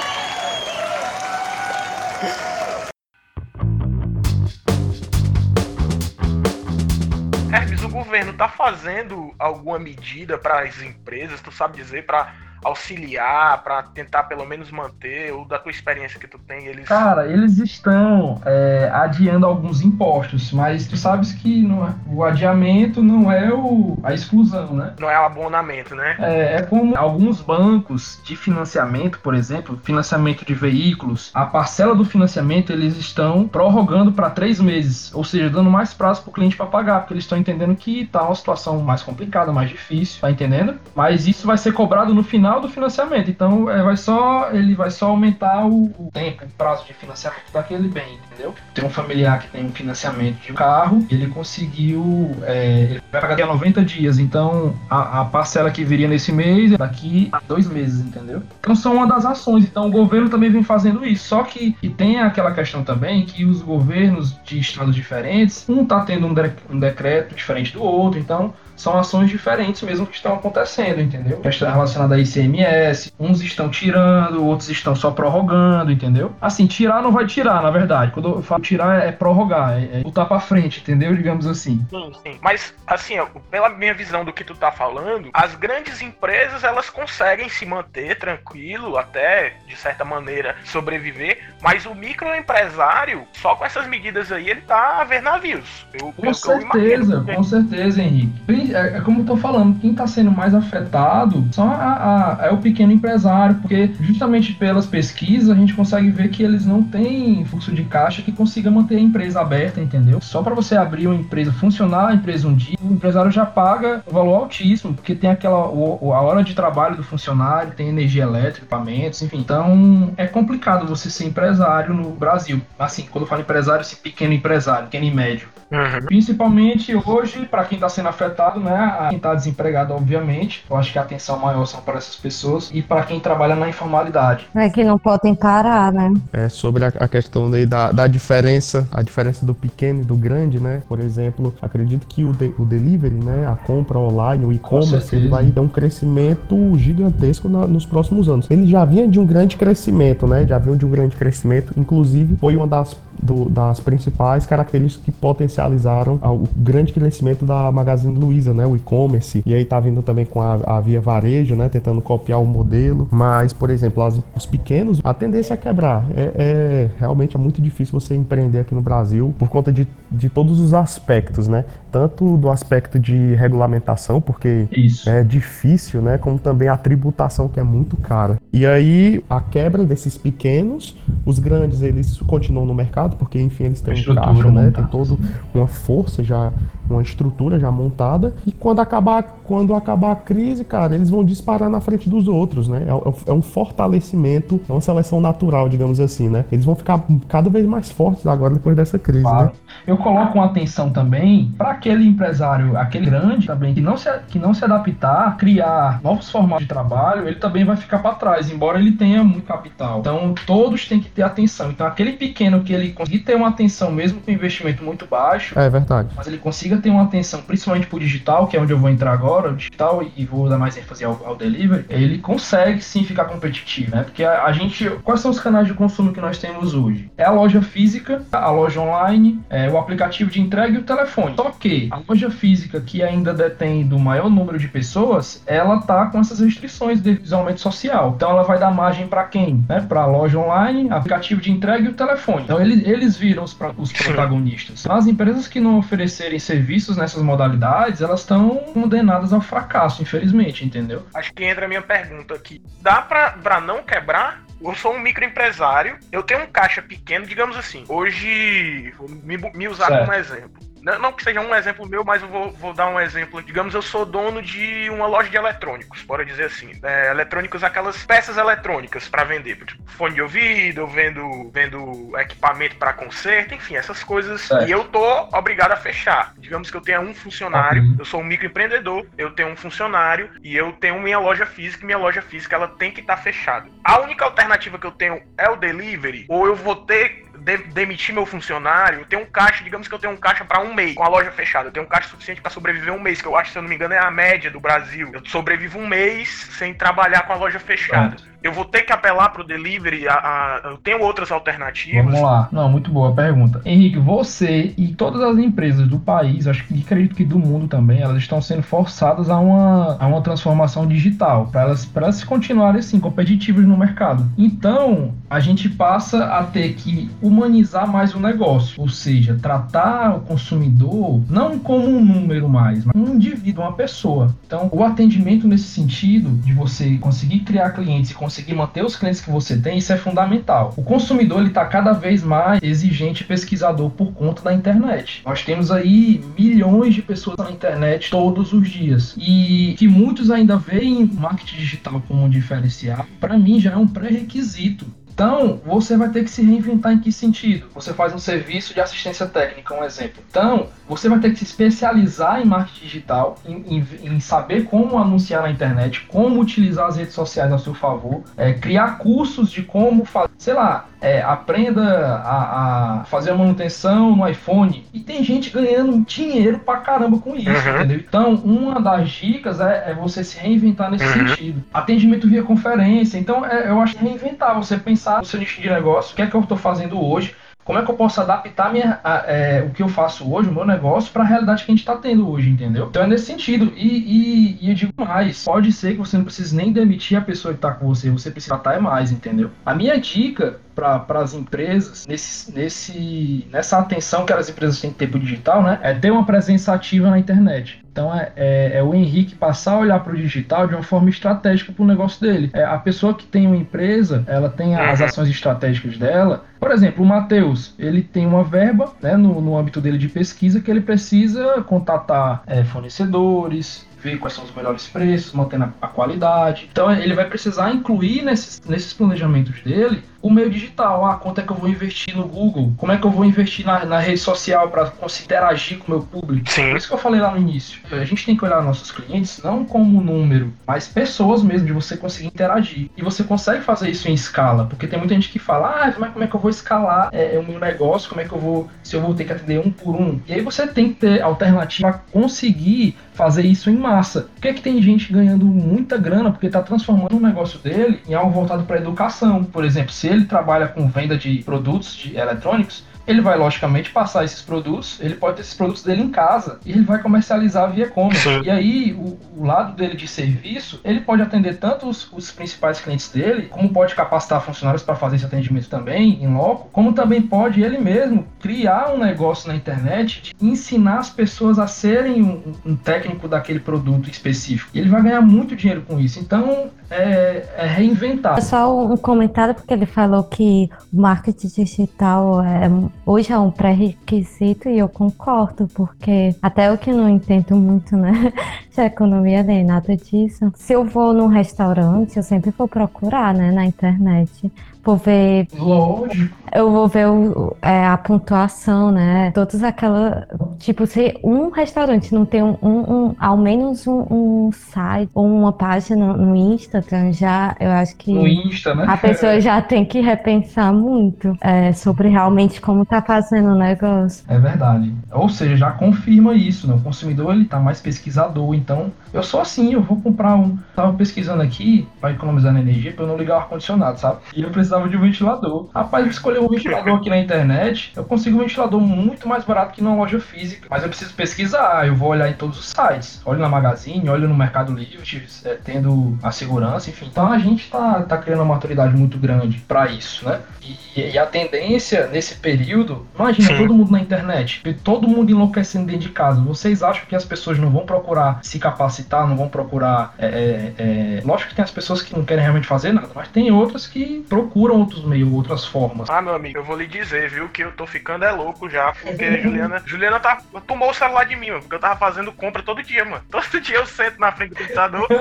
Hermes, 7.54 7.84
o 7.84 7.90
governo 7.90 8.32
tá 8.32 8.48
fazendo 8.48 9.36
alguma 9.38 9.78
medida 9.78 10.38
para 10.38 10.62
as 10.62 10.82
empresas, 10.82 11.42
tu 11.42 11.52
sabe 11.52 11.76
dizer, 11.76 12.06
para 12.06 12.34
auxiliar, 12.64 13.64
para 13.64 13.84
tentar 13.84 14.24
pelo 14.24 14.46
menos 14.46 14.72
manter, 14.72 15.34
ou 15.34 15.46
da 15.46 15.58
tua 15.58 15.72
experiência 15.72 16.20
que 16.20 16.28
tu 16.28 16.38
tem, 16.38 16.68
eles... 16.68 16.88
Cara, 16.88 17.28
eles 17.28 17.58
estão 17.58 18.42
é, 18.46 18.90
adiando 18.94 19.46
alguns 19.46 19.82
impostos, 19.82 20.52
mas 20.52 20.88
tu 20.88 20.96
sabes 20.96 21.34
que 21.34 21.62
não 21.62 21.88
é, 21.88 21.94
o 22.08 22.24
adiamento 22.24 23.02
não 23.02 23.32
é 23.32 23.52
o, 23.52 23.98
a 24.04 24.14
exclusão, 24.14 24.74
né? 24.74 24.94
Não 25.00 25.10
é 25.10 25.20
o 25.20 25.24
abonamento, 25.24 25.96
né? 25.96 26.16
É, 26.20 26.58
é 26.58 26.62
como 26.62 26.96
alguns 26.96 27.42
bancos 27.42 28.20
de 28.24 28.36
financiamento, 28.36 29.20
por 29.20 29.34
exemplo, 29.34 29.80
financiamento 29.84 30.46
de 30.46 30.54
veículos, 30.54 31.32
a 31.34 31.46
parcela 31.46 31.96
do 31.96 32.06
financiamento 32.06 32.72
eles 32.72 32.98
estão 32.98 33.48
prorrogando 33.48 34.12
para 34.12 34.30
três 34.30 34.60
meses, 34.60 35.14
ou 35.14 35.24
seja, 35.24 35.50
dando 35.50 35.70
mais 35.70 35.94
prazo 35.94 36.22
para 36.22 36.30
o 36.30 36.34
cliente 36.34 36.56
para 36.56 36.66
pagar, 36.66 37.00
porque 37.02 37.14
eles 37.14 37.24
estão 37.24 37.38
entendendo 37.38 37.76
que 37.76 38.06
tá 38.06 38.24
uma 38.24 38.36
situação 38.36 38.80
mais 38.82 39.02
complicada, 39.02 39.52
mais 39.52 39.70
difícil, 39.70 40.22
tá 40.22 40.30
entendendo? 40.30 40.76
Mas 40.96 41.28
isso 41.28 41.48
vai 41.48 41.58
ser 41.58 41.72
cobrado 41.74 42.14
no 42.14 42.24
final 42.24 42.51
final 42.52 42.62
do 42.62 42.68
financiamento. 42.68 43.30
Então 43.30 43.70
é, 43.70 43.82
vai 43.82 43.96
só, 43.96 44.52
ele 44.52 44.76
vai 44.76 44.92
só 44.92 45.08
aumentar 45.08 45.66
o, 45.66 45.86
o 45.98 46.10
tempo, 46.12 46.44
o 46.44 46.50
prazo 46.50 46.86
de 46.86 46.94
financiamento 46.94 47.52
daquele 47.54 47.88
bem, 47.88 48.20
entendeu? 48.26 48.54
Tem 48.74 48.84
um 48.84 48.90
familiar 48.90 49.40
que 49.40 49.48
tem 49.50 49.66
um 49.66 49.72
financiamento 49.72 50.42
de 50.42 50.52
um 50.52 50.56
carro, 50.56 51.06
ele 51.10 51.28
conseguiu, 51.28 52.32
é, 52.44 52.88
ele 52.92 53.02
vai 53.12 53.22
pagar 53.22 53.36
daqui 53.36 53.44
a 53.44 53.48
90 53.48 53.86
dias, 53.86 54.20
então 54.20 54.76
a, 54.90 55.22
a, 55.22 55.26
parcela 55.26 55.72
que 55.72 55.84
viria 55.84 56.08
nesse 56.08 56.32
mês 56.32 56.74
é 56.74 56.78
daqui 56.78 57.30
a 57.32 57.40
dois 57.48 57.68
meses, 57.68 58.02
entendeu? 58.02 58.44
Então 58.60 58.76
são 58.76 58.96
uma 58.96 59.08
das 59.08 59.26
ações. 59.26 59.64
Então 59.64 59.88
o 59.88 59.92
governo 59.92 60.30
também 60.30 60.50
vem 60.50 60.64
fazendo 60.64 61.06
isso. 61.06 61.30
Só 61.30 61.44
que 61.44 61.78
tem 61.96 62.20
aquela 62.20 62.52
questão 62.52 62.84
também 62.84 63.26
que 63.26 63.46
os 63.46 63.62
governos 63.62 64.38
de 64.44 64.60
estados 64.60 64.96
diferentes, 64.96 65.68
um 65.70 65.86
tá 65.86 66.02
tendo 66.02 66.28
um, 66.28 66.34
de, 66.34 66.52
um 66.70 66.80
decreto 66.80 67.36
diferente 67.36 67.74
do 67.74 67.84
outro, 67.84 68.20
então 68.20 68.54
são 68.82 68.98
ações 68.98 69.30
diferentes 69.30 69.82
mesmo 69.84 70.08
que 70.08 70.16
estão 70.16 70.34
acontecendo, 70.34 71.00
entendeu? 71.02 71.40
Questão 71.40 71.72
relacionada 71.72 72.16
a 72.16 72.20
ICMS 72.20 72.41
ICMS, 72.42 73.14
uns 73.20 73.42
estão 73.42 73.70
tirando, 73.70 74.46
outros 74.46 74.70
estão 74.70 74.96
só 74.96 75.12
prorrogando, 75.12 75.92
entendeu? 75.92 76.36
Assim, 76.42 76.66
tirar 76.66 77.02
não 77.02 77.12
vai 77.12 77.26
tirar, 77.26 77.62
na 77.62 77.70
verdade. 77.72 78.12
Quando 78.12 78.30
eu 78.30 78.42
falo 78.42 78.62
tirar 78.62 79.04
é 79.04 79.12
prorrogar, 79.12 79.74
é, 79.74 80.00
é 80.00 80.04
botar 80.04 80.26
pra 80.26 80.40
frente, 80.40 80.80
entendeu? 80.80 81.16
Digamos 81.16 81.46
assim. 81.46 81.86
Sim, 81.90 82.12
sim. 82.24 82.40
Mas, 82.42 82.74
assim, 82.88 83.16
pela 83.50 83.70
minha 83.70 83.94
visão 83.94 84.26
do 84.26 84.34
que 84.34 84.44
tu 84.44 84.56
tá 84.56 84.72
falando, 84.72 85.30
as 85.34 85.56
grandes 85.56 86.02
empresas, 86.02 86.64
elas 86.64 86.90
conseguem 86.90 87.50
se 87.50 87.66
manter 87.66 88.18
tranquilo, 88.18 88.98
até, 88.98 89.54
de 89.68 89.76
certa 89.76 90.04
maneira, 90.04 90.56
sobreviver, 90.66 91.51
mas 91.62 91.86
o 91.86 91.94
microempresário, 91.94 93.24
só 93.34 93.56
com 93.56 93.64
essas 93.64 93.88
medidas 93.88 94.32
aí, 94.32 94.50
ele 94.50 94.62
tá 94.62 95.02
a 95.02 95.04
ver 95.04 95.22
navios. 95.22 95.86
Eu, 95.94 96.12
com 96.12 96.34
certeza, 96.34 97.22
com 97.22 97.44
certeza, 97.44 98.02
Henrique. 98.02 98.74
É, 98.74 98.98
é, 98.98 99.02
como 99.02 99.22
eu 99.22 99.26
tô 99.26 99.38
falando, 99.38 99.80
quem 99.80 99.94
tá 99.94 100.08
sendo 100.08 100.32
mais 100.32 100.56
afetado 100.56 101.48
só 101.52 101.64
a, 101.64 102.38
a, 102.42 102.48
é 102.48 102.52
o 102.52 102.58
pequeno 102.58 102.92
empresário, 102.92 103.56
porque 103.56 103.92
justamente 104.00 104.54
pelas 104.54 104.86
pesquisas 104.86 105.50
a 105.50 105.56
gente 105.56 105.74
consegue 105.74 106.10
ver 106.10 106.30
que 106.30 106.42
eles 106.42 106.66
não 106.66 106.84
têm 106.84 107.46
fluxo 107.46 107.72
de 107.72 107.84
caixa 107.84 108.22
que 108.22 108.32
consiga 108.32 108.72
manter 108.72 108.96
a 108.96 109.00
empresa 109.00 109.42
aberta, 109.42 109.80
entendeu? 109.80 110.20
Só 110.22 110.42
para 110.42 110.56
você 110.56 110.76
abrir 110.76 111.08
uma 111.08 111.16
empresa, 111.16 111.52
funcionar 111.52 112.10
a 112.10 112.16
empresa 112.16 112.48
um 112.48 112.56
dia, 112.56 112.78
o 112.82 112.94
empresário 112.94 113.32
já 113.32 113.46
paga 113.46 114.04
um 114.08 114.14
valor 114.14 114.36
altíssimo, 114.36 114.94
porque 114.94 115.14
tem 115.14 115.30
aquela 115.30 115.68
o, 115.68 116.14
a 116.14 116.22
hora 116.22 116.44
de 116.44 116.56
trabalho 116.56 116.96
do 116.96 117.04
funcionário, 117.04 117.74
tem 117.74 117.90
energia 117.90 118.24
elétrica, 118.24 118.60
equipamentos, 118.60 119.22
enfim. 119.22 119.38
Então 119.38 120.14
é 120.18 120.26
complicado 120.26 120.88
você 120.88 121.10
ser 121.10 121.26
empresário 121.26 121.51
no 121.94 122.12
Brasil. 122.12 122.62
Assim, 122.78 123.06
quando 123.12 123.24
eu 123.24 123.28
falo 123.28 123.42
empresário, 123.42 123.82
esse 123.82 123.96
pequeno 123.96 124.34
empresário, 124.34 124.86
pequeno 124.86 125.06
e 125.06 125.12
médio. 125.12 125.48
Uhum. 125.72 126.06
Principalmente 126.06 126.94
hoje, 126.94 127.46
para 127.50 127.64
quem 127.64 127.78
está 127.78 127.88
sendo 127.88 128.10
afetado, 128.10 128.60
né? 128.60 129.08
Quem 129.08 129.18
está 129.18 129.34
desempregado, 129.34 129.94
obviamente. 129.94 130.66
Eu 130.70 130.76
acho 130.76 130.92
que 130.92 131.00
a 131.00 131.02
atenção 131.02 131.40
maior 131.40 131.66
são 131.66 131.80
para 131.82 131.98
essas 131.98 132.18
pessoas 132.18 132.70
e 132.74 132.82
para 132.82 133.04
quem 133.04 133.20
trabalha 133.20 133.56
na 133.56 133.70
informalidade. 133.70 134.48
É 134.54 134.70
que 134.70 134.84
não 134.84 135.00
podem 135.00 135.34
parar, 135.34 135.94
né? 135.94 136.14
É 136.34 136.50
sobre 136.50 136.84
a, 136.84 137.08
questão 137.08 137.50
da, 137.68 137.92
da 137.92 138.08
diferença, 138.08 138.86
a 138.92 139.02
diferença 139.02 139.46
do 139.46 139.54
pequeno 139.54 140.02
e 140.02 140.04
do 140.04 140.16
grande, 140.16 140.60
né? 140.60 140.84
Por 140.90 141.00
exemplo, 141.00 141.54
acredito 141.62 142.06
que 142.06 142.26
o, 142.26 142.34
de, 142.34 142.54
o 142.60 142.66
delivery, 142.66 143.16
né? 143.16 143.48
A 143.48 143.56
compra 143.56 143.98
online, 143.98 144.46
o 144.46 144.52
e-commerce, 144.52 145.16
ele 145.16 145.30
vai 145.30 145.46
ter 145.46 145.60
um 145.62 145.70
crescimento 145.70 146.78
gigantesco 146.78 147.48
na, 147.48 147.66
nos 147.66 147.86
próximos 147.86 148.28
anos. 148.28 148.50
Ele 148.52 148.68
já 148.68 148.84
vinha 148.84 149.08
de 149.08 149.20
um 149.20 149.26
grande 149.26 149.56
crescimento, 149.56 150.28
né? 150.28 150.46
Já 150.46 150.58
vinha 150.58 150.76
de 150.76 150.86
um 150.86 150.90
grande 150.90 151.16
crescimento, 151.16 151.41
inclusive 151.78 152.38
foi 152.38 152.56
uma 152.56 152.68
das 152.68 152.96
do, 153.22 153.48
das 153.50 153.80
principais 153.80 154.46
características 154.46 155.06
que 155.06 155.12
potencializaram 155.12 156.16
o 156.16 156.48
grande 156.56 156.92
crescimento 156.92 157.46
da 157.46 157.72
Magazine 157.72 158.18
Luiza, 158.18 158.54
né? 158.54 158.66
O 158.66 158.76
e-commerce. 158.76 159.44
E 159.46 159.54
aí 159.54 159.64
tá 159.64 159.80
vindo 159.80 160.02
também 160.02 160.26
com 160.26 160.42
a, 160.42 160.60
a 160.66 160.82
Via 160.82 161.00
Varejo, 161.00 161.56
né? 161.56 161.70
Tentando 161.70 162.02
copiar 162.02 162.42
o 162.42 162.46
modelo. 162.46 163.08
Mas, 163.12 163.54
por 163.54 163.70
exemplo, 163.70 164.04
as, 164.04 164.20
os 164.36 164.46
pequenos, 164.46 165.00
a 165.04 165.14
tendência 165.14 165.54
é 165.54 165.58
quebrar. 165.58 166.06
É, 166.16 166.32
é, 166.36 166.90
realmente 166.98 167.36
é 167.36 167.40
muito 167.40 167.62
difícil 167.62 168.00
você 168.00 168.16
empreender 168.16 168.60
aqui 168.60 168.74
no 168.74 168.82
Brasil 168.82 169.34
por 169.38 169.50
conta 169.50 169.72
de, 169.72 169.88
de 170.12 170.30
todos 170.30 170.60
os 170.60 170.74
aspectos, 170.74 171.48
né? 171.48 171.66
Tanto 171.92 172.38
do 172.38 172.50
aspecto 172.50 172.98
de 172.98 173.36
regulamentação, 173.36 174.22
porque 174.22 174.68
Isso. 174.72 175.10
é 175.10 175.24
difícil, 175.24 176.02
né? 176.02 176.18
Como 176.18 176.40
também 176.40 176.68
a 176.68 176.78
tributação, 176.78 177.48
que 177.48 177.60
é 177.60 177.64
muito 177.64 177.98
cara. 177.98 178.38
E 178.52 178.66
aí, 178.66 179.24
a 179.30 179.42
quebra 179.42 179.84
desses 179.84 180.18
pequenos, 180.18 180.98
os 181.32 181.40
grandes, 181.40 181.82
eles 181.82 182.18
continuam 182.20 182.66
no 182.66 182.74
mercado 182.74 183.16
porque 183.16 183.42
enfim 183.42 183.66
eles 183.66 183.82
têm 183.82 183.94
um 183.94 184.16
caixa, 184.16 184.52
né? 184.52 184.72
Tem 184.72 184.86
toda 184.86 185.18
uma 185.54 185.68
força 185.68 186.24
já, 186.24 186.52
uma 186.92 187.02
estrutura 187.02 187.60
já 187.60 187.72
montada. 187.72 188.34
E 188.46 188.52
quando 188.52 188.80
acabar, 188.80 189.24
quando 189.44 189.74
acabar 189.74 190.12
a 190.12 190.16
crise, 190.16 190.64
cara, 190.64 190.96
eles 190.96 191.10
vão 191.10 191.24
disparar 191.24 191.70
na 191.70 191.82
frente 191.82 192.10
dos 192.10 192.28
outros, 192.28 192.68
né? 192.68 192.86
É, 192.88 193.30
é 193.30 193.34
um 193.34 193.42
fortalecimento, 193.42 194.60
é 194.68 194.72
uma 194.72 194.82
seleção 194.82 195.20
natural, 195.22 195.70
digamos 195.70 196.00
assim, 196.00 196.30
né? 196.30 196.46
Eles 196.52 196.66
vão 196.66 196.76
ficar 196.76 197.04
cada 197.28 197.50
vez 197.50 197.66
mais 197.66 197.92
fortes 197.92 198.26
agora 198.26 198.54
depois 198.54 198.76
dessa 198.76 198.98
crise, 198.98 199.24
claro. 199.24 199.48
né? 199.48 199.52
Eu 199.88 199.98
coloco 199.98 200.38
uma 200.38 200.46
atenção 200.46 200.90
também 200.90 201.54
para 201.58 201.72
aquele 201.72 202.08
empresário, 202.08 202.78
aquele 202.78 203.06
grande 203.06 203.48
também, 203.48 203.74
que 203.74 203.82
não 203.82 203.98
se, 203.98 204.10
que 204.28 204.40
não 204.40 204.54
se 204.54 204.64
adaptar, 204.64 205.38
criar 205.38 206.00
novos 206.04 206.30
formatos 206.30 206.64
de 206.64 206.70
trabalho, 206.70 207.28
ele 207.28 207.38
também 207.38 207.66
vai 207.66 207.76
ficar 207.76 208.00
para 208.00 208.16
trás, 208.16 208.52
embora 208.52 208.80
ele 208.80 208.92
tenha 208.92 209.24
muito 209.24 209.46
capital. 209.46 210.00
Então, 210.00 210.34
todos 210.46 210.88
têm 210.88 211.00
que 211.00 211.10
ter 211.10 211.24
atenção. 211.24 211.72
Então, 211.72 211.86
aquele 211.88 212.14
pequeno 212.14 212.62
que 212.62 212.74
ele 212.74 212.92
conseguir 212.92 213.20
ter 213.20 213.36
uma 213.36 213.50
atenção, 213.50 213.92
mesmo 213.92 214.22
com 214.22 214.32
investimento 214.32 214.84
muito 214.84 215.06
baixo. 215.06 215.58
É 215.58 215.70
verdade. 215.70 216.10
Mas 216.16 216.28
ele 216.28 216.38
consiga 216.38 216.78
ter 216.82 216.90
uma 216.90 217.04
atenção, 217.04 217.42
principalmente 217.42 217.88
pro 217.88 218.00
digital, 218.00 218.48
que 218.48 218.58
é 218.58 218.62
onde 218.62 218.74
eu 218.74 218.78
vou 218.78 218.90
entrar 218.90 219.12
agora, 219.12 219.52
o 219.52 219.56
digital, 219.56 220.04
e 220.16 220.26
vou 220.26 220.50
dar 220.50 220.58
mais 220.58 220.78
ênfase 220.78 221.04
ao, 221.04 221.20
ao 221.26 221.36
delivery, 221.36 221.86
ele 221.90 222.18
consegue 222.18 222.82
sim 222.82 223.04
ficar 223.04 223.26
competitivo, 223.26 223.96
né? 223.96 224.04
Porque 224.04 224.24
a, 224.24 224.46
a, 224.46 224.52
gente. 224.52 224.90
Quais 225.04 225.22
são 225.22 225.32
os 225.32 225.40
canais 225.40 225.68
de 225.68 225.74
consumo 225.74 226.12
que 226.12 226.20
nós 226.20 226.38
temos 226.38 226.74
hoje? 226.74 227.10
É 227.18 227.24
a 227.24 227.32
loja 227.32 227.62
física, 227.62 228.24
a 228.32 228.50
loja 228.50 228.80
online, 228.80 229.40
é 229.50 229.70
o 229.70 229.78
aplicativo 229.78 230.30
de 230.30 230.42
entrega 230.42 230.74
e 230.74 230.78
o 230.78 230.84
telefone. 230.84 231.36
Só 231.36 231.52
que 231.52 231.90
a 231.92 232.02
loja 232.08 232.30
física, 232.30 232.82
que 232.82 233.04
ainda 233.04 233.34
detém 233.34 233.86
do 233.86 234.00
maior 234.00 234.30
número 234.30 234.58
de 234.58 234.68
pessoas, 234.68 235.42
ela 235.46 235.82
tá 235.82 236.08
com 236.08 236.20
essas 236.20 236.40
restrições 236.40 237.02
de 237.02 237.20
isolamento 237.24 237.60
social. 237.60 238.14
Então 238.16 238.32
ela 238.32 238.44
vai 238.44 238.60
dar 238.60 238.72
margem 238.72 239.08
para 239.08 239.24
quem? 239.26 239.64
Né? 239.68 239.82
Para 239.82 240.02
a 240.02 240.06
loja 240.06 240.40
online, 240.40 240.90
aplicativo 240.90 241.42
de 241.42 241.52
entrega 241.52 241.84
e 241.84 241.90
o 241.90 241.94
telefone. 241.94 242.44
Então 242.44 242.60
ele, 242.60 242.84
eles 242.90 243.18
viram 243.18 243.44
os, 243.44 243.58
os 243.78 243.92
protagonistas. 243.92 244.86
As 244.88 245.08
empresas 245.08 245.48
que 245.48 245.60
não 245.60 245.78
oferecerem 245.78 246.40
serviços 246.72 246.96
nessas 246.96 247.22
modalidades, 247.22 248.02
elas 248.02 248.22
estão 248.22 248.56
condenadas 248.74 249.34
ao 249.34 249.42
fracasso, 249.42 250.02
infelizmente, 250.02 250.64
entendeu? 250.64 251.06
Acho 251.14 251.34
que 251.34 251.44
entra 251.44 251.66
a 251.66 251.68
minha 251.68 251.82
pergunta 251.82 252.34
aqui. 252.34 252.62
Dá 252.82 253.02
pra, 253.02 253.32
pra 253.32 253.60
não 253.60 253.84
quebrar? 253.84 254.42
Eu 254.62 254.74
sou 254.76 254.94
um 254.94 255.00
microempresário, 255.00 255.98
eu 256.12 256.24
tenho 256.24 256.44
um 256.44 256.48
caixa 256.48 256.82
pequeno, 256.82 257.26
digamos 257.26 257.58
assim. 257.58 257.84
Hoje, 257.90 258.94
vou 258.98 259.10
me, 259.10 259.38
me 259.38 259.68
usar 259.68 259.88
certo. 259.88 260.06
como 260.06 260.14
exemplo 260.14 260.71
não 260.82 261.12
que 261.12 261.24
seja 261.24 261.40
um 261.42 261.54
exemplo 261.54 261.88
meu, 261.88 262.04
mas 262.04 262.22
eu 262.22 262.28
vou, 262.28 262.52
vou, 262.52 262.74
dar 262.74 262.88
um 262.88 263.00
exemplo. 263.00 263.42
Digamos, 263.42 263.74
eu 263.74 263.82
sou 263.82 264.06
dono 264.06 264.42
de 264.42 264.90
uma 264.90 265.08
loja 265.08 265.30
de 265.30 265.38
eletrônicos, 265.38 266.02
bora 266.04 266.26
dizer 266.26 266.46
assim. 266.46 266.72
É, 266.84 267.12
eletrônicos, 267.12 267.64
aquelas 267.64 268.04
peças 268.04 268.38
eletrônicas 268.38 269.08
para 269.08 269.24
vender. 269.24 269.58
Tipo, 269.58 269.82
fone 269.92 270.16
de 270.16 270.22
ouvido, 270.22 270.82
eu 270.82 270.88
vendo, 270.88 271.50
vendo 271.54 272.18
equipamento 272.18 272.76
para 272.78 272.94
conserto, 272.94 273.54
enfim, 273.54 273.76
essas 273.76 274.04
coisas. 274.04 274.50
É. 274.52 274.68
E 274.68 274.72
eu 274.72 274.86
tô 274.86 275.30
obrigado 275.34 275.72
a 275.72 275.78
fechar. 275.78 276.34
Digamos 276.38 276.72
que 276.72 276.78
eu 276.78 276.82
tenha 276.82 277.00
um 277.00 277.14
funcionário, 277.14 277.84
uhum. 277.84 277.96
eu 278.00 278.06
sou 278.06 278.22
um 278.22 278.24
microempreendedor, 278.24 279.06
eu 279.18 279.32
tenho 279.32 279.50
um 279.50 279.56
funcionário 279.56 280.30
e 280.44 280.56
eu 280.56 280.72
tenho 280.74 281.00
minha 281.00 281.20
loja 281.20 281.46
física 281.46 281.84
e 281.84 281.86
minha 281.86 281.98
loja 281.98 282.22
física 282.22 282.56
ela 282.56 282.68
tem 282.68 282.92
que 282.92 283.02
estar 283.02 283.18
tá 283.18 283.22
fechada. 283.22 283.70
A 283.84 284.00
única 284.00 284.26
alternativa 284.26 284.80
que 284.80 284.88
eu 284.88 284.92
tenho 284.92 285.22
é 285.38 285.50
o 285.50 285.56
delivery, 285.56 286.26
ou 286.28 286.48
eu 286.48 286.56
vou 286.56 286.76
ter 286.76 287.31
de, 287.42 287.58
demitir 287.58 288.14
meu 288.14 288.26
funcionário, 288.26 289.00
eu 289.00 289.06
tenho 289.06 289.24
um 289.24 289.26
caixa, 289.26 289.64
digamos 289.64 289.88
que 289.88 289.94
eu 289.94 290.00
tenho 290.00 290.14
um 290.14 290.18
caixa 290.18 290.46
para 290.46 290.62
um 290.62 290.74
mês, 290.74 290.96
com 290.96 291.04
a 291.04 291.10
loja 291.10 291.32
fechada, 291.32 291.68
eu 291.68 291.72
tenho 291.72 291.86
um 291.86 291.90
caixa 291.90 292.10
suficiente 292.10 292.42
para 292.42 292.52
sobreviver 292.52 292.94
um 292.94 293.00
mês, 293.00 293.22
que 293.22 293.28
eu 293.28 293.36
acho, 293.36 293.52
se 293.52 293.58
eu 293.58 293.62
não 293.62 293.70
me 293.70 293.76
engano, 293.76 293.94
é 293.94 294.00
a 294.00 294.12
média 294.12 294.52
do 294.52 294.60
Brasil. 294.60 295.10
Eu 295.14 295.26
sobrevivo 295.26 295.80
um 295.80 295.88
mês 295.88 296.30
sem 296.52 296.74
trabalhar 296.74 297.24
com 297.24 297.34
a 297.34 297.36
loja 297.36 297.60
fechada. 297.60 298.16
Eu 298.44 298.52
vou 298.52 298.66
ter 298.66 298.82
que 298.82 298.92
apelar 298.92 299.30
para 299.30 299.42
o 299.42 299.46
delivery, 299.46 300.08
a, 300.08 300.14
a, 300.14 300.62
eu 300.72 300.78
tenho 300.78 301.02
outras 301.02 301.32
alternativas. 301.32 302.04
Vamos 302.04 302.22
lá. 302.22 302.50
Não, 302.52 302.70
muito 302.70 302.92
boa 302.92 303.14
pergunta. 303.14 303.62
Henrique, 303.64 304.00
você 304.00 304.74
e 304.78 304.90
todas 304.90 305.22
as 305.22 305.38
empresas 305.38 305.88
do 305.88 306.00
país, 306.00 306.48
acho 306.48 306.66
que 306.66 306.80
acredito 306.82 307.16
que 307.16 307.24
do 307.24 307.38
mundo 307.38 307.68
também, 307.68 308.02
elas 308.02 308.18
estão 308.18 308.42
sendo 308.42 308.64
forçadas 308.64 309.30
a 309.30 309.40
uma, 309.40 309.98
a 310.00 310.08
uma 310.08 310.22
transformação 310.22 310.88
digital, 310.88 311.48
para 311.52 311.62
elas, 311.62 311.90
elas 311.96 312.24
continuarem 312.24 312.80
assim, 312.80 313.00
competitivas 313.00 313.66
no 313.66 313.78
mercado. 313.78 314.28
Então, 314.38 315.14
a 315.30 315.40
gente 315.40 315.70
passa 315.70 316.26
a 316.26 316.44
ter 316.44 316.74
que 316.74 317.10
humanizar 317.22 317.88
mais 317.88 318.16
o 318.16 318.20
negócio, 318.20 318.82
ou 318.82 318.90
seja, 318.90 319.38
tratar 319.42 320.16
o 320.16 320.22
consumidor 320.22 321.22
não 321.30 321.60
como 321.60 321.88
um 321.88 322.04
número 322.04 322.50
mais, 322.50 322.86
mas 322.86 322.96
um 322.96 323.16
indivíduo, 323.16 323.64
uma 323.64 323.74
pessoa. 323.74 324.36
Então, 324.46 324.70
o 324.72 324.84
atendimento 324.84 325.48
nesse 325.48 325.66
sentido, 325.66 326.30
de 326.44 326.54
você 326.54 326.98
conseguir 326.98 327.42
criar 327.42 327.72
clientes 327.72 328.12
e 328.12 328.14
conseguir 328.32 328.54
manter 328.54 328.86
os 328.86 328.96
clientes 328.96 329.20
que 329.20 329.30
você 329.30 329.58
tem, 329.58 329.78
isso 329.78 329.92
é 329.92 329.98
fundamental. 329.98 330.74
O 330.78 330.84
consumidor 330.84 331.46
está 331.46 331.66
cada 331.66 331.92
vez 331.92 332.24
mais 332.24 332.64
exigente 332.64 333.24
e 333.24 333.26
pesquisador 333.26 333.90
por 333.90 334.14
conta 334.14 334.42
da 334.42 334.54
internet. 334.54 335.22
Nós 335.26 335.44
temos 335.44 335.70
aí 335.70 336.24
milhões 336.40 336.96
de 336.96 337.02
pessoas 337.02 337.36
na 337.38 337.52
internet 337.52 338.10
todos 338.10 338.54
os 338.54 338.70
dias 338.70 339.14
e 339.18 339.76
que 339.78 339.88
muitos 339.88 340.32
ainda 340.32 340.56
veem 340.56 341.06
marketing 341.06 341.58
digital 341.58 342.02
como 342.08 342.24
um 342.24 342.30
diferencial. 342.30 343.06
Para 343.20 343.38
mim 343.38 343.60
já 343.60 343.72
é 343.72 343.78
um 343.78 343.88
pré-requisito 343.88 344.86
Então, 345.14 345.60
você 345.66 345.98
vai 345.98 346.10
ter 346.10 346.24
que 346.24 346.30
se 346.30 346.42
reinventar 346.42 346.94
em 346.94 347.00
que 347.00 347.12
sentido? 347.12 347.68
Você 347.76 347.94
faz 347.94 348.14
um 348.14 348.18
serviço 348.18 348.74
de 348.74 348.80
assistência 348.80 349.26
técnica, 349.26 349.74
um 349.74 349.84
exemplo. 349.84 350.24
Então, 350.30 350.68
você 350.88 351.10
vai 351.10 351.20
ter 351.20 351.32
que 351.32 351.38
se 351.38 351.44
especializar 351.44 352.42
em 352.42 352.46
marketing 352.46 352.86
digital, 352.86 353.38
em, 353.46 353.78
em, 353.78 353.88
em 354.04 354.20
saber 354.20 354.66
como 354.66 354.98
anunciar 354.98 355.44
na 355.44 355.52
internet, 355.52 356.06
como 356.08 356.40
utilizar 356.40 356.88
as 356.88 356.96
redes 356.96 357.14
sociais 357.14 357.52
a 357.52 357.58
seu 357.58 357.74
favor, 357.74 358.24
é, 358.38 358.54
criar 358.54 358.98
cursos 358.98 359.52
de 359.52 359.64
como 359.64 360.06
fazer, 360.06 360.32
sei 360.38 360.54
lá, 360.54 360.88
é, 361.02 361.22
aprenda 361.22 361.82
a, 362.24 363.00
a, 363.00 363.04
fazer 363.06 363.32
a 363.32 363.36
manutenção 363.36 364.16
no 364.16 364.28
iPhone. 364.28 364.86
E 364.94 365.00
tem 365.00 365.24
gente 365.24 365.50
ganhando 365.50 366.00
dinheiro 366.06 366.60
pra 366.60 366.78
caramba 366.78 367.18
com 367.18 367.36
isso, 367.36 367.50
uhum. 367.50 367.76
entendeu? 367.76 367.98
Então, 368.08 368.36
uma 368.36 368.80
das 368.80 369.10
dicas 369.10 369.60
é, 369.60 369.92
é 369.92 369.94
você 369.96 370.24
se 370.24 370.38
reinventar 370.38 370.92
nesse 370.92 371.06
uhum. 371.06 371.28
sentido. 371.28 371.64
Atendimento 371.74 372.28
via 372.28 372.44
conferência. 372.44 373.18
Então, 373.18 373.44
é, 373.46 373.70
eu 373.70 373.82
acho 373.82 373.96
que 373.96 374.04
reinventar, 374.04 374.56
você 374.56 374.78
pensar 374.78 375.01
no 375.06 375.26
seu 375.26 375.40
nicho 375.40 375.62
de 375.62 375.70
negócio, 375.70 376.14
o 376.14 376.16
que 376.16 376.22
é 376.22 376.28
que 376.28 376.36
eu 376.36 376.42
estou 376.42 376.58
fazendo 376.58 377.02
hoje, 377.02 377.36
como 377.64 377.78
é 377.78 377.86
que 377.86 377.92
eu 377.92 377.96
posso 377.96 378.20
adaptar 378.20 378.72
minha, 378.72 379.00
a, 379.04 379.18
é, 379.28 379.62
o 379.62 379.70
que 379.70 379.84
eu 379.84 379.88
faço 379.88 380.30
hoje, 380.32 380.50
o 380.50 380.54
meu 380.54 380.66
negócio, 380.66 381.12
para 381.12 381.24
a 381.24 381.26
realidade 381.26 381.64
que 381.64 381.72
a 381.72 381.74
gente 381.74 381.82
está 381.82 381.96
tendo 381.96 382.28
hoje, 382.30 382.50
entendeu? 382.50 382.88
Então 382.90 383.04
é 383.04 383.08
nesse 383.08 383.26
sentido. 383.26 383.72
E, 383.76 383.88
e, 383.88 384.58
e, 384.66 384.70
eu 384.70 384.76
digo 384.76 384.94
mais: 384.98 385.44
pode 385.46 385.72
ser 385.72 385.92
que 385.92 386.00
você 386.00 386.18
não 386.18 386.26
precise 386.26 386.56
nem 386.56 386.74
demitir 386.74 387.18
a 387.18 387.22
pessoa 387.22 387.54
que 387.54 387.60
está 387.60 387.72
com 387.72 387.88
você, 387.88 388.10
você 388.10 388.32
precisa 388.32 388.58
tratar 388.58 388.82
mais, 388.82 389.12
entendeu? 389.12 389.52
A 389.66 389.76
minha 389.76 390.00
dica 390.00 390.60
para 390.74 391.20
as 391.20 391.34
empresas 391.34 392.06
nesse, 392.08 392.52
nesse, 392.54 393.48
nessa 393.52 393.78
atenção 393.78 394.26
que 394.26 394.34
as 394.34 394.50
empresas 394.50 394.80
têm 394.80 394.92
que 394.92 394.98
ter 394.98 395.08
para 395.08 395.18
o 395.18 395.22
digital, 395.22 395.64
né? 395.64 395.80
É 395.82 395.94
ter 395.94 396.12
uma 396.12 396.26
presença 396.26 396.74
ativa 396.74 397.10
na 397.10 397.20
internet. 397.20 397.82
Então 397.92 398.14
é, 398.16 398.32
é, 398.36 398.78
é 398.78 398.84
o 398.84 398.94
Henrique 398.96 399.36
passar 399.36 399.74
a 399.74 399.80
olhar 399.80 400.00
para 400.00 400.14
o 400.14 400.16
digital 400.16 400.66
de 400.66 400.74
uma 400.74 400.84
forma 400.84 401.10
estratégica 401.10 401.74
para 401.74 401.84
o 401.84 401.88
negócio 401.88 402.22
dele. 402.22 402.50
É, 402.54 402.64
a 402.64 402.78
pessoa 402.78 403.14
que 403.14 403.26
tem 403.26 403.46
uma 403.46 403.58
empresa, 403.58 404.24
ela 404.28 404.50
tem 404.50 404.76
as 404.76 405.00
uhum. 405.00 405.06
ações 405.06 405.30
estratégicas 405.30 405.98
dela. 405.98 406.46
Por 406.60 406.72
exemplo, 406.72 407.04
o 407.04 407.08
Matheus, 407.08 407.76
ele 407.78 408.02
tem 408.02 408.26
uma 408.26 408.44
verba 408.44 408.94
né, 409.02 409.18
no, 409.18 409.42
no 409.42 409.58
âmbito 409.58 409.82
dele 409.82 409.98
de 409.98 410.08
pesquisa 410.08 410.62
que 410.62 410.72
ele 410.72 410.82
precisa 410.82 411.62
contatar 411.64 412.44
é, 412.48 412.64
fornecedores, 412.64 413.86
ver 414.02 414.18
quais 414.18 414.34
são 414.34 414.44
os 414.44 414.56
melhores 414.56 414.88
preços, 414.88 415.34
mantendo 415.34 415.66
a, 415.66 415.86
a 415.86 415.88
qualidade. 415.88 416.70
Então 416.72 416.92
ele 416.92 417.14
vai 417.14 417.26
precisar 417.26 417.72
incluir 417.72 418.24
nesses, 418.24 418.62
nesses 418.68 418.94
planejamentos 418.94 419.62
dele 419.62 420.04
o 420.22 420.30
meio 420.30 420.50
digital. 420.50 421.06
Ah, 421.06 421.16
quanto 421.16 421.42
é 421.42 421.44
que 421.44 421.52
eu 421.52 421.56
vou 421.56 421.70
investir 421.70 422.16
no 422.16 422.24
Google? 422.26 422.74
Como 422.78 422.92
é 422.92 422.98
que 422.98 423.06
eu 423.06 423.12
vou 423.12 423.26
investir 423.26 423.66
na, 423.66 423.86
na 423.86 424.00
rede 424.00 424.20
social 424.20 424.70
para 424.70 424.86
conseguir 424.86 425.26
interagir 425.26 425.78
com 425.80 425.88
o 425.88 425.96
meu 425.98 426.06
público? 426.06 426.50
Sim. 426.50 426.70
Por 426.70 426.78
isso 426.78 426.88
que 426.88 426.94
eu 426.94 426.98
falei 426.98 427.20
lá 427.20 427.32
no 427.32 427.38
início. 427.38 427.80
A 427.92 428.06
gente 428.06 428.26
tem 428.26 428.36
que 428.36 428.46
olhar 428.46 428.62
nossos 428.62 428.92
clientes 428.92 429.42
não 429.44 429.66
como 429.66 430.02
número, 430.02 430.54
mas 430.66 430.88
pessoas 430.88 431.42
mesmo, 431.44 431.68
de 431.68 431.74
você 431.74 431.98
conseguir 431.98 432.28
interagir. 432.28 432.90
E 432.96 433.02
você 433.02 433.24
consegue 433.24 433.64
fazer 433.64 433.90
isso 433.90 434.08
em 434.08 434.14
escala, 434.14 434.66
porque 434.66 434.88
tem 434.88 435.00
muita 435.00 435.14
gente 435.14 435.30
que 435.30 435.40
fala, 435.40 435.68
ah, 435.70 435.94
mas 435.98 436.12
como 436.12 436.24
é 436.24 436.28
que 436.28 436.36
eu 436.36 436.40
vou 436.40 436.50
escalar 436.50 437.10
é, 437.12 437.40
o 437.40 437.44
meu 437.44 437.60
negócio? 437.60 438.10
Como 438.10 438.22
é 438.22 438.26
que 438.26 438.34
eu 438.34 438.40
vou, 438.40 438.70
se 438.84 438.96
eu 438.96 439.02
vou 439.02 439.14
ter 439.14 439.26
que 439.26 439.34
atender 439.34 439.60
um 439.60 439.72
por 439.72 439.96
um? 439.96 440.20
E 440.28 440.34
aí 440.34 440.42
você 440.42 440.68
tem 440.68 440.90
que 440.90 440.96
ter 440.96 441.22
alternativa 441.22 441.90
a 441.90 441.94
conseguir 441.94 442.96
fazer 443.14 443.46
isso 443.46 443.70
em 443.70 443.76
massa. 443.76 444.22
Por 444.22 444.42
que, 444.42 444.48
é 444.48 444.54
que 444.54 444.62
tem 444.62 444.82
gente 444.82 445.12
ganhando 445.12 445.46
muita 445.46 445.98
grana 445.98 446.32
porque 446.32 446.48
está 446.48 446.62
transformando 446.62 447.18
o 447.18 447.20
negócio 447.20 447.60
dele 447.60 448.00
em 448.08 448.14
algo 448.14 448.32
voltado 448.32 448.64
para 448.64 448.78
educação? 448.78 449.44
Por 449.44 449.64
exemplo, 449.64 449.92
se 449.92 450.11
ele 450.12 450.26
trabalha 450.26 450.68
com 450.68 450.88
venda 450.88 451.18
de 451.18 451.42
produtos 451.44 451.96
de 451.96 452.16
eletrônicos, 452.16 452.84
ele 453.08 453.22
vai 453.22 453.38
logicamente 453.38 453.92
passar 453.92 454.24
esses 454.24 454.42
produtos, 454.42 455.00
ele 455.02 455.16
pode 455.16 455.38
ter 455.38 455.42
esses 455.42 455.54
produtos 455.54 455.84
dele 455.84 456.02
em 456.02 456.10
casa 456.10 456.60
e 456.66 456.72
ele 456.72 456.84
vai 456.84 457.02
comercializar 457.02 457.72
via 457.72 457.86
e-commerce. 457.86 458.28
E 458.44 458.50
aí, 458.50 458.94
o, 458.94 459.18
o, 459.38 459.46
lado 459.46 459.76
dele 459.76 459.96
de 459.96 460.08
serviço, 460.08 460.80
ele 460.84 461.02
pode 461.02 461.22
atender 461.22 461.58
tanto 461.58 461.88
os, 461.88 462.08
os 462.12 462.32
principais 462.32 462.80
clientes 462.80 463.10
dele, 463.12 463.48
como 463.48 463.70
pode 463.70 463.96
capacitar 463.96 464.42
funcionários 464.42 464.84
para 464.84 464.96
fazer 464.96 465.16
esse 465.16 465.26
atendimento 465.26 465.70
também, 465.70 466.24
em 466.24 466.34
loco, 466.34 466.70
como 466.72 466.94
também 466.94 467.22
pode 467.22 467.62
ele 467.62 467.78
mesmo 467.78 468.28
criar 468.40 468.94
um 468.94 468.98
negócio 468.98 469.48
na 469.48 469.56
internet 469.56 470.34
de 470.38 470.46
ensinar 470.46 471.00
as 471.00 471.10
pessoas 471.10 471.60
a 471.60 471.68
serem 471.68 472.22
um, 472.22 472.54
um 472.66 472.76
técnico 472.76 473.28
daquele 473.28 473.60
produto 473.60 474.10
específico. 474.10 474.70
E 474.74 474.80
ele 474.80 474.90
vai 474.90 475.02
ganhar 475.02 475.22
muito 475.22 475.56
dinheiro 475.56 475.82
com 475.82 476.00
isso. 476.00 476.20
Então, 476.20 476.70
é, 476.92 477.46
é 477.58 477.66
reinventar. 477.68 478.38
É 478.38 478.42
só 478.42 478.86
um 478.86 478.98
comentário, 478.98 479.56
porque 479.56 479.74
ele 479.74 479.86
falou 479.86 480.24
que 480.24 480.70
o 480.94 481.02
marketing 481.02 481.48
digital 481.48 482.44
é 482.44 482.70
hoje 483.06 483.32
é 483.32 483.40
um 483.40 483.50
pré-requisito 483.50 484.68
e 484.68 484.78
eu 484.78 484.90
concordo, 484.90 485.68
porque 485.74 486.36
até 486.42 486.70
eu 486.70 486.78
que 486.78 486.92
não 486.92 487.08
entendo 487.08 487.56
muito, 487.56 487.96
né, 487.96 488.12
de 488.76 488.82
economia 488.82 489.42
nem 489.42 489.64
nada 489.64 489.96
disso. 489.96 490.52
Se 490.56 490.74
eu 490.74 490.84
vou 490.84 491.14
num 491.14 491.28
restaurante, 491.28 492.18
eu 492.18 492.24
sempre 492.24 492.52
vou 492.58 492.68
procurar, 492.68 493.34
né, 493.34 493.52
na 493.52 493.66
internet 493.66 494.52
vou 494.84 494.98
ver. 494.98 495.48
Lógico. 495.58 496.36
Eu 496.52 496.70
vou 496.70 496.88
ver 496.88 497.08
o, 497.08 497.56
é, 497.62 497.86
a 497.86 497.98
pontuação, 497.98 498.92
né? 498.92 499.32
Todas 499.32 499.64
aquela. 499.64 500.28
Tipo, 500.62 500.86
se 500.86 501.18
um 501.24 501.50
restaurante 501.50 502.14
não 502.14 502.26
tem 502.26 502.44
um, 502.44 502.58
um 502.62 503.16
ao 503.20 503.36
menos 503.36 503.88
um, 503.88 504.06
um, 504.10 504.52
site 504.52 505.10
ou 505.14 505.26
uma 505.26 505.52
página 505.52 506.14
no, 506.14 506.36
Instagram, 506.36 507.12
já 507.12 507.56
eu 507.60 507.72
acho 507.72 507.96
que. 507.96 508.14
No 508.14 508.28
Insta, 508.28 508.76
né? 508.76 508.86
A 508.88 508.96
pessoa 508.96 509.40
já 509.42 509.60
tem 509.62 509.84
que 509.84 510.00
repensar 510.00 510.72
muito 510.72 511.36
é, 511.42 511.74
sobre 511.74 512.10
realmente 512.10 512.62
como 512.62 512.86
tá 512.86 513.02
fazendo 513.02 513.50
o 513.50 513.56
negócio. 513.56 514.24
É 514.28 514.38
verdade. 514.38 514.94
Ou 515.12 515.30
seja, 515.30 515.58
já 515.58 515.72
confirma 515.72 516.34
isso, 516.36 516.68
né? 516.68 516.76
O 516.76 516.80
consumidor 516.80 517.34
ele 517.34 517.46
tá 517.46 517.60
mais 517.60 517.82
pesquisador. 517.82 518.54
Então, 518.54 518.92
eu 519.12 519.24
sou 519.24 519.42
assim, 519.42 519.74
eu 519.74 519.82
vou 519.82 520.00
comprar 520.00 520.36
um. 520.36 520.58
Tava 520.76 520.94
pesquisando 520.94 521.42
aqui 521.42 521.88
para 522.00 522.12
economizar 522.12 522.56
energia 522.56 522.92
para 522.92 523.04
eu 523.04 523.08
não 523.08 523.18
ligar 523.18 523.36
o 523.36 523.40
ar-condicionado, 523.40 524.00
sabe? 524.00 524.20
E 524.36 524.42
eu 524.44 524.50
precisava 524.50 524.88
de 524.88 524.96
um 524.96 525.02
ventilador. 525.02 525.70
Rapaz, 525.74 526.06
eu 526.06 526.12
escolhi 526.12 526.40
um 526.40 526.48
ventilador 526.48 526.96
aqui 526.96 527.10
na 527.10 527.18
internet, 527.18 527.92
eu 527.96 528.04
consigo 528.04 528.38
um 528.38 528.42
ventilador 528.42 528.80
muito 528.80 529.28
mais 529.28 529.44
barato 529.44 529.74
que 529.74 529.84
numa 529.84 529.96
loja 529.96 530.20
física. 530.20 530.51
Mas 530.70 530.84
eu 530.84 530.90
preciso 530.90 531.14
pesquisar, 531.14 531.88
eu 531.88 531.96
vou 531.96 532.10
olhar 532.10 532.30
em 532.30 532.34
todos 532.34 532.58
os 532.60 532.70
sites. 532.70 533.22
Olho 533.26 533.40
na 533.40 533.50
Magazine, 533.50 534.10
olho 534.10 534.28
no 534.28 534.36
Mercado 534.36 534.74
Livre, 534.74 535.28
é, 535.46 535.58
tendo 535.64 536.18
a 536.22 536.32
segurança, 536.32 536.90
enfim. 536.90 537.08
Então 537.12 537.32
a 537.32 537.38
gente 537.38 537.70
tá, 537.70 538.02
tá 538.04 538.18
criando 538.18 538.40
uma 538.40 538.54
maturidade 538.54 538.96
muito 538.96 539.18
grande 539.18 539.60
para 539.68 539.88
isso, 539.88 540.26
né? 540.26 540.40
E, 540.62 541.12
e, 541.12 541.18
a 541.18 541.26
tendência 541.26 542.08
nesse 542.08 542.36
período, 542.36 543.08
imagina 543.16 543.48
Sim. 543.48 543.58
todo 543.58 543.74
mundo 543.74 543.92
na 543.92 544.00
internet, 544.00 544.62
todo 544.84 545.08
mundo 545.08 545.32
enlouquecendo 545.32 545.86
dentro 545.86 546.02
de 546.02 546.10
casa. 546.10 546.42
Vocês 546.42 546.84
acham 546.84 547.06
que 547.06 547.16
as 547.16 547.26
pessoas 547.26 547.58
não 547.58 547.70
vão 547.70 547.86
procurar 547.86 548.40
se 548.44 548.60
capacitar, 548.60 549.28
não 549.28 549.36
vão 549.36 549.50
procurar. 549.50 550.14
É, 550.18 550.26
é, 550.28 550.74
é... 550.78 551.22
Lógico 551.24 551.50
que 551.50 551.56
tem 551.56 551.64
as 551.64 551.72
pessoas 551.72 552.02
que 552.02 552.16
não 552.16 552.24
querem 552.24 552.44
realmente 552.44 552.68
fazer 552.68 552.92
nada, 552.92 553.10
mas 553.14 553.28
tem 553.28 553.52
outras 553.52 553.88
que 553.88 554.26
procuram 554.30 554.62
procuram 554.62 554.80
outros 554.80 555.04
meios, 555.04 555.32
outras 555.32 555.66
formas. 555.66 556.10
Ah, 556.10 556.22
meu 556.22 556.36
amigo, 556.36 556.58
eu 556.58 556.64
vou 556.64 556.78
lhe 556.78 556.88
dizer, 556.88 557.30
viu, 557.30 557.50
que 557.50 557.64
eu 557.64 557.72
tô 557.72 557.88
ficando 557.88 558.26
é 558.26 558.32
louco 558.32 558.70
já, 558.70 558.94
porque 559.02 559.24
a 559.24 559.42
Juliana, 559.42 559.82
Juliana 559.86 560.20
tá, 560.20 560.41
tomou 560.68 560.90
o 560.90 560.94
celular 560.94 561.26
de 561.26 561.36
mim, 561.36 561.50
mano, 561.50 561.62
porque 561.62 561.76
eu 561.76 561.80
tava 561.80 562.00
fazendo 562.00 562.32
compra 562.32 562.64
todo 562.64 562.84
dia, 562.84 563.06
mano. 563.06 563.24
Todo 563.30 563.62
dia 563.62 563.78
eu 563.78 563.86
sento 563.86 564.20
na 564.20 564.32
frente 564.32 564.52
do 564.52 564.58
computador. 564.58 565.08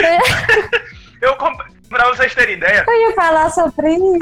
eu 1.20 1.36
comprei. 1.36 1.79
Pra 1.90 2.06
vocês 2.06 2.32
terem 2.36 2.54
ideia. 2.54 2.84
Eu 2.86 3.08
ia 3.08 3.14
falar 3.16 3.50
sobre 3.50 3.90
isso. 3.90 4.18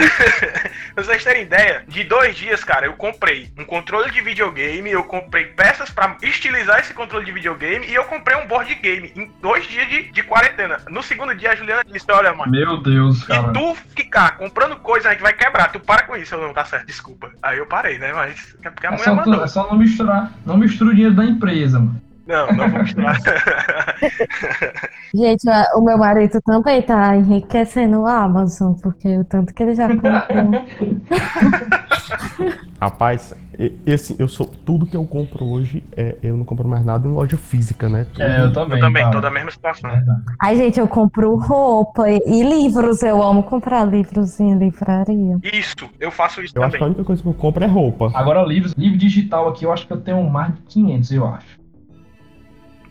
pra 0.94 1.04
vocês 1.04 1.22
terem 1.22 1.42
ideia, 1.42 1.84
de 1.86 2.02
dois 2.02 2.34
dias, 2.34 2.64
cara, 2.64 2.86
eu 2.86 2.94
comprei 2.94 3.50
um 3.58 3.64
controle 3.64 4.10
de 4.10 4.22
videogame, 4.22 4.90
eu 4.90 5.04
comprei 5.04 5.44
peças 5.44 5.90
para 5.90 6.16
estilizar 6.22 6.80
esse 6.80 6.94
controle 6.94 7.26
de 7.26 7.32
videogame 7.32 7.86
e 7.86 7.94
eu 7.94 8.04
comprei 8.04 8.38
um 8.38 8.46
board 8.46 8.74
game 8.76 9.12
em 9.14 9.30
dois 9.42 9.66
dias 9.66 9.86
de, 9.86 10.10
de 10.10 10.22
quarentena. 10.22 10.80
No 10.88 11.02
segundo 11.02 11.34
dia, 11.34 11.52
a 11.52 11.54
Juliana 11.54 11.84
disse: 11.84 12.10
Olha, 12.10 12.32
mano. 12.32 12.50
Meu 12.50 12.78
Deus, 12.78 13.22
cara. 13.24 13.48
Se 13.48 13.52
tu 13.52 13.76
ficar 13.94 14.38
comprando 14.38 14.76
coisa, 14.76 15.10
a 15.10 15.12
gente 15.12 15.20
vai 15.20 15.34
quebrar. 15.34 15.70
Tu 15.70 15.78
para 15.78 16.04
com 16.04 16.16
isso. 16.16 16.34
Eu 16.34 16.40
não, 16.40 16.54
tá 16.54 16.64
certo, 16.64 16.86
desculpa. 16.86 17.30
Aí 17.42 17.58
eu 17.58 17.66
parei, 17.66 17.98
né? 17.98 18.14
Mas 18.14 18.56
é 18.64 18.70
porque 18.70 18.86
a 18.86 18.90
é 18.90 18.92
mulher 18.92 19.04
só 19.04 19.14
mandou. 19.14 19.36
Tu, 19.36 19.44
é 19.44 19.46
só 19.46 19.68
não 19.68 19.76
misturar. 19.76 20.32
Não 20.46 20.56
mistura 20.56 20.90
o 20.90 20.94
dinheiro 20.94 21.14
da 21.14 21.24
empresa, 21.26 21.78
mano. 21.78 22.07
Não, 22.28 22.46
não 22.48 22.68
vou 22.68 22.82
misturar. 22.82 23.16
Gente, 25.14 25.48
o 25.74 25.80
meu 25.80 25.96
marido 25.96 26.38
também 26.42 26.82
tá 26.82 27.16
enriquecendo 27.16 28.00
o 28.00 28.06
Amazon, 28.06 28.74
porque 28.74 29.16
o 29.16 29.24
tanto 29.24 29.54
que 29.54 29.62
ele 29.62 29.74
já 29.74 29.88
comprou. 29.88 30.12
Rapaz, 32.78 33.34
esse, 33.86 34.14
eu 34.18 34.28
sou. 34.28 34.46
Tudo 34.46 34.86
que 34.86 34.96
eu 34.96 35.04
compro 35.04 35.44
hoje, 35.44 35.82
é, 35.96 36.16
eu 36.22 36.36
não 36.36 36.44
compro 36.44 36.68
mais 36.68 36.84
nada 36.84 37.08
em 37.08 37.10
loja 37.10 37.36
física, 37.36 37.88
né? 37.88 38.06
Tudo, 38.12 38.22
é, 38.22 38.44
eu 38.44 38.52
também. 38.52 38.78
Eu 38.78 38.84
também, 38.84 39.10
toda 39.10 39.26
a 39.26 39.30
mesma 39.30 39.50
situação. 39.50 39.90
É 39.90 40.04
Ai, 40.40 40.56
gente, 40.56 40.78
eu 40.78 40.86
compro 40.86 41.34
roupa 41.34 42.08
e 42.08 42.42
livros. 42.44 43.02
Eu 43.02 43.22
amo 43.22 43.42
comprar 43.42 43.84
livros 43.84 44.38
em 44.38 44.56
livraria. 44.56 45.38
Isso, 45.42 45.90
eu 45.98 46.10
faço 46.10 46.42
isso 46.42 46.56
eu 46.56 46.62
também. 46.62 46.68
acho 46.68 46.76
que 46.76 46.84
a 46.84 46.86
única 46.86 47.04
coisa 47.04 47.22
que 47.22 47.28
eu 47.28 47.34
compro 47.34 47.64
é 47.64 47.66
roupa. 47.66 48.12
Agora, 48.14 48.42
livros, 48.42 48.74
livro 48.74 48.98
digital 48.98 49.48
aqui, 49.48 49.64
eu 49.64 49.72
acho 49.72 49.86
que 49.86 49.92
eu 49.92 50.00
tenho 50.00 50.22
mais 50.30 50.54
de 50.54 50.60
500, 50.62 51.12
eu 51.12 51.26
acho. 51.26 51.57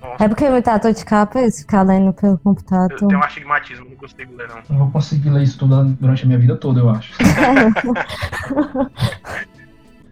Nossa. 0.02 0.24
É 0.24 0.28
porque 0.28 0.50
muita 0.50 0.78
dor 0.78 0.94
de 0.94 1.06
capa 1.06 1.40
é 1.40 1.52
ficar 1.52 1.84
lendo 1.84 2.14
pelo 2.14 2.38
computador. 2.38 2.98
Eu 3.02 3.08
tenho 3.08 3.20
um 3.20 3.24
astigmatismo, 3.24 3.90
não 3.90 3.96
consigo 3.96 4.36
ler, 4.36 4.48
não. 4.48 4.58
Não 4.70 4.78
vou 4.78 4.92
conseguir 4.92 5.30
ler 5.30 5.44
isso 5.44 5.58
tudo 5.58 5.86
durante 6.00 6.24
a 6.24 6.28
minha 6.28 6.40
vida 6.40 6.56
toda, 6.56 6.80
eu 6.80 6.90
acho. 6.90 7.14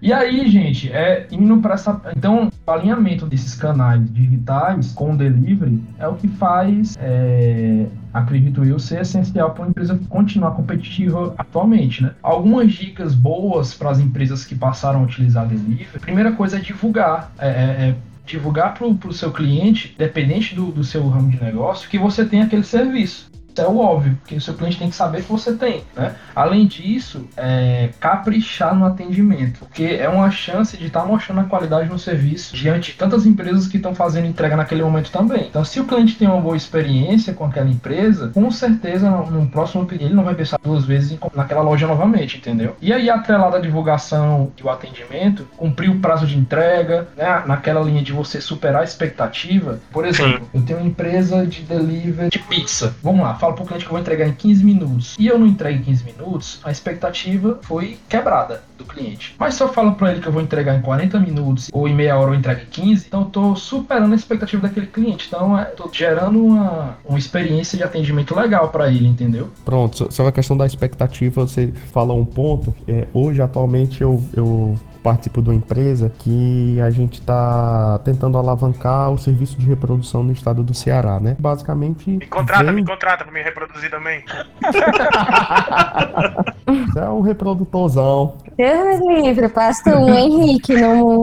E 0.05 0.13
aí, 0.13 0.47
gente, 0.49 0.91
é 0.91 1.25
indo 1.31 1.57
para 1.57 1.73
essa. 1.73 1.99
Então, 2.15 2.51
o 2.67 2.71
alinhamento 2.71 3.25
desses 3.25 3.55
canais 3.55 4.07
digitais 4.13 4.91
com 4.91 5.13
o 5.13 5.17
delivery 5.17 5.81
é 5.97 6.07
o 6.07 6.13
que 6.13 6.27
faz, 6.27 6.95
é, 6.99 7.87
acredito 8.13 8.63
eu, 8.63 8.77
ser 8.77 9.01
essencial 9.01 9.51
para 9.51 9.63
uma 9.63 9.69
empresa 9.69 9.99
continuar 10.07 10.51
competitiva 10.51 11.33
atualmente, 11.39 12.03
né? 12.03 12.11
Algumas 12.21 12.71
dicas 12.73 13.15
boas 13.15 13.73
para 13.73 13.89
as 13.89 13.99
empresas 13.99 14.45
que 14.45 14.53
passaram 14.53 14.99
a 14.99 15.03
utilizar 15.03 15.47
delivery. 15.47 15.87
A 15.95 15.99
primeira 15.99 16.31
coisa 16.33 16.57
é 16.57 16.59
divulgar. 16.59 17.31
É, 17.39 17.47
é, 17.47 17.89
é 17.89 17.95
divulgar 18.25 18.73
para 18.73 18.87
o 18.87 19.13
seu 19.13 19.31
cliente, 19.31 19.95
dependente 19.97 20.55
do, 20.55 20.71
do 20.71 20.83
seu 20.83 21.07
ramo 21.07 21.29
de 21.29 21.41
negócio, 21.41 21.89
que 21.89 21.99
você 21.99 22.25
tem 22.25 22.41
aquele 22.41 22.63
serviço 22.63 23.34
é 23.61 23.67
o 23.67 23.77
óbvio, 23.77 24.17
porque 24.21 24.35
o 24.35 24.41
seu 24.41 24.53
cliente 24.53 24.77
tem 24.77 24.89
que 24.89 24.95
saber 24.95 25.23
que 25.23 25.31
você 25.31 25.53
tem. 25.53 25.83
Né? 25.95 26.15
Além 26.35 26.65
disso, 26.65 27.27
é, 27.37 27.89
caprichar 27.99 28.75
no 28.75 28.85
atendimento, 28.85 29.59
porque 29.59 29.83
é 29.83 30.09
uma 30.09 30.29
chance 30.31 30.77
de 30.77 30.87
estar 30.87 31.01
tá 31.01 31.05
mostrando 31.05 31.41
a 31.41 31.45
qualidade 31.45 31.89
no 31.89 31.99
serviço 31.99 32.55
diante 32.55 32.91
de 32.91 32.97
tantas 32.97 33.25
empresas 33.25 33.67
que 33.67 33.77
estão 33.77 33.95
fazendo 33.95 34.27
entrega 34.27 34.55
naquele 34.55 34.83
momento 34.83 35.11
também. 35.11 35.47
Então, 35.47 35.63
se 35.63 35.79
o 35.79 35.85
cliente 35.85 36.15
tem 36.15 36.27
uma 36.27 36.41
boa 36.41 36.57
experiência 36.57 37.33
com 37.33 37.45
aquela 37.45 37.69
empresa, 37.69 38.29
com 38.33 38.49
certeza 38.51 39.09
no, 39.09 39.29
no 39.31 39.47
próximo 39.47 39.85
pedido 39.85 40.05
ele 40.05 40.13
não 40.13 40.23
vai 40.23 40.35
pensar 40.35 40.59
duas 40.63 40.85
vezes 40.85 41.11
em, 41.11 41.19
naquela 41.33 41.61
loja 41.61 41.87
novamente, 41.87 42.37
entendeu? 42.37 42.75
E 42.81 42.93
aí, 42.93 43.09
atrelado 43.09 43.55
à 43.55 43.59
divulgação 43.59 44.51
e 44.57 44.63
o 44.63 44.69
atendimento, 44.69 45.47
cumprir 45.57 45.89
o 45.89 45.99
prazo 45.99 46.25
de 46.27 46.37
entrega, 46.37 47.07
né? 47.15 47.43
naquela 47.45 47.81
linha 47.81 48.01
de 48.01 48.11
você 48.11 48.39
superar 48.39 48.81
a 48.81 48.83
expectativa. 48.83 49.79
Por 49.91 50.05
exemplo, 50.05 50.47
eu 50.53 50.61
tenho 50.61 50.79
uma 50.79 50.87
empresa 50.87 51.45
de 51.45 51.61
delivery 51.61 52.29
de 52.29 52.39
pizza. 52.39 52.95
Vamos 53.01 53.21
lá, 53.21 53.33
falo 53.45 53.53
pro 53.53 53.65
cliente 53.65 53.85
que 53.85 53.91
vou 53.91 53.99
entregar 53.99 54.27
em 54.27 54.33
15 54.33 54.63
minutos 54.63 55.15
e 55.19 55.27
eu 55.27 55.37
não 55.37 55.45
entrego 55.45 55.79
em 55.79 55.83
15 55.83 56.03
minutos, 56.03 56.59
a 56.63 56.71
expectativa 56.71 57.59
foi 57.61 57.97
quebrada 58.09 58.63
do 58.77 58.85
cliente. 58.85 59.35
Mas 59.37 59.55
se 59.55 59.63
eu 59.63 59.69
falo 59.69 59.93
para 59.93 60.11
ele 60.11 60.21
que 60.21 60.27
eu 60.27 60.31
vou 60.31 60.41
entregar 60.41 60.75
em 60.75 60.81
40 60.81 61.19
minutos 61.19 61.69
ou 61.71 61.87
em 61.87 61.93
meia 61.93 62.17
hora 62.17 62.31
eu 62.31 62.35
entrego 62.35 62.61
em 62.61 62.65
15, 62.65 63.05
então 63.07 63.21
eu 63.21 63.27
tô 63.27 63.55
superando 63.55 64.13
a 64.13 64.15
expectativa 64.15 64.67
daquele 64.67 64.87
cliente. 64.87 65.27
Então 65.27 65.57
é, 65.57 65.65
tô 65.65 65.89
gerando 65.91 66.43
uma, 66.43 66.97
uma 67.05 67.19
experiência 67.19 67.77
de 67.77 67.83
atendimento 67.83 68.35
legal 68.35 68.69
para 68.69 68.89
ele, 68.89 69.07
entendeu? 69.07 69.49
Pronto, 69.63 70.11
sobre 70.11 70.29
a 70.29 70.31
questão 70.31 70.57
da 70.57 70.65
expectativa, 70.65 71.45
você 71.45 71.71
fala 71.91 72.13
um 72.13 72.25
ponto. 72.25 72.73
É, 72.87 73.07
hoje, 73.13 73.41
atualmente, 73.41 74.01
eu, 74.01 74.23
eu 74.35 74.75
participo 75.05 75.39
de 75.39 75.49
uma 75.49 75.55
empresa 75.55 76.11
que 76.17 76.81
a 76.81 76.89
gente 76.89 77.19
está 77.19 77.99
tentando 78.03 78.39
alavancar 78.39 79.11
o 79.11 79.19
serviço 79.19 79.55
de 79.59 79.67
reprodução 79.67 80.23
no 80.23 80.31
estado 80.31 80.63
do 80.63 80.73
Ceará, 80.73 81.19
né? 81.19 81.35
Basicamente. 81.37 82.09
Me 82.09 82.25
contrata, 82.25 82.63
vem... 82.63 82.73
me 82.73 82.83
contrata 82.83 83.23
para 83.23 83.31
me 83.31 83.43
reproduzir 83.43 83.91
também. 83.91 84.25
é 86.97 87.07
um 87.07 87.21
reprodutorzão. 87.21 88.35
Deus 88.57 88.99
me 89.01 89.21
livre, 89.21 89.47
passa 89.47 89.95
o 89.95 90.09
Henrique 90.09 90.75
no. 90.75 91.21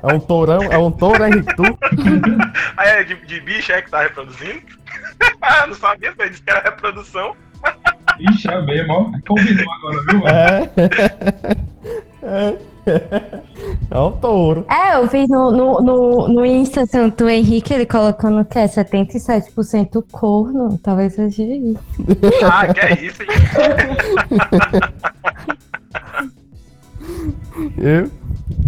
É 0.00 0.14
um 0.14 0.20
tourão, 0.20 0.62
é 0.62 0.78
um 0.78 0.92
touro 0.92 1.24
Henrique 1.24 1.56
tu. 1.56 1.64
Aí 2.78 2.88
é 2.88 3.02
de, 3.02 3.16
de 3.26 3.40
bicho 3.40 3.72
é 3.72 3.82
que 3.82 3.90
tá 3.90 4.02
reproduzindo? 4.02 4.62
não 5.66 5.74
sabia, 5.74 6.14
foi 6.14 6.30
disse 6.30 6.40
que 6.40 6.50
era 6.50 6.60
reprodução. 6.60 7.34
Ixi, 8.20 8.48
é 8.48 8.62
mesmo, 8.62 8.92
ó. 8.92 9.10
Combinou 9.26 9.72
agora, 9.72 10.00
viu? 10.08 10.28
É. 10.28 10.70
é. 10.76 11.56
É 12.24 13.98
o 13.98 14.10
touro. 14.20 14.66
É, 14.70 14.96
eu 14.96 15.06
vi 15.06 15.26
no, 15.28 15.50
no, 15.50 15.80
no, 15.80 16.28
no 16.28 16.46
Insta 16.46 16.86
tanto 16.86 17.24
o 17.24 17.28
Henrique, 17.28 17.72
ele 17.72 17.86
colocando 17.86 18.44
que 18.44 18.58
é 18.58 18.66
77% 18.66 20.04
corno. 20.10 20.78
Talvez 20.82 21.14
seja 21.14 21.42
isso. 21.42 21.78
Ah, 22.44 22.72
que 22.72 22.80
é 22.80 23.00
isso, 23.02 23.22
Eu? 27.78 28.10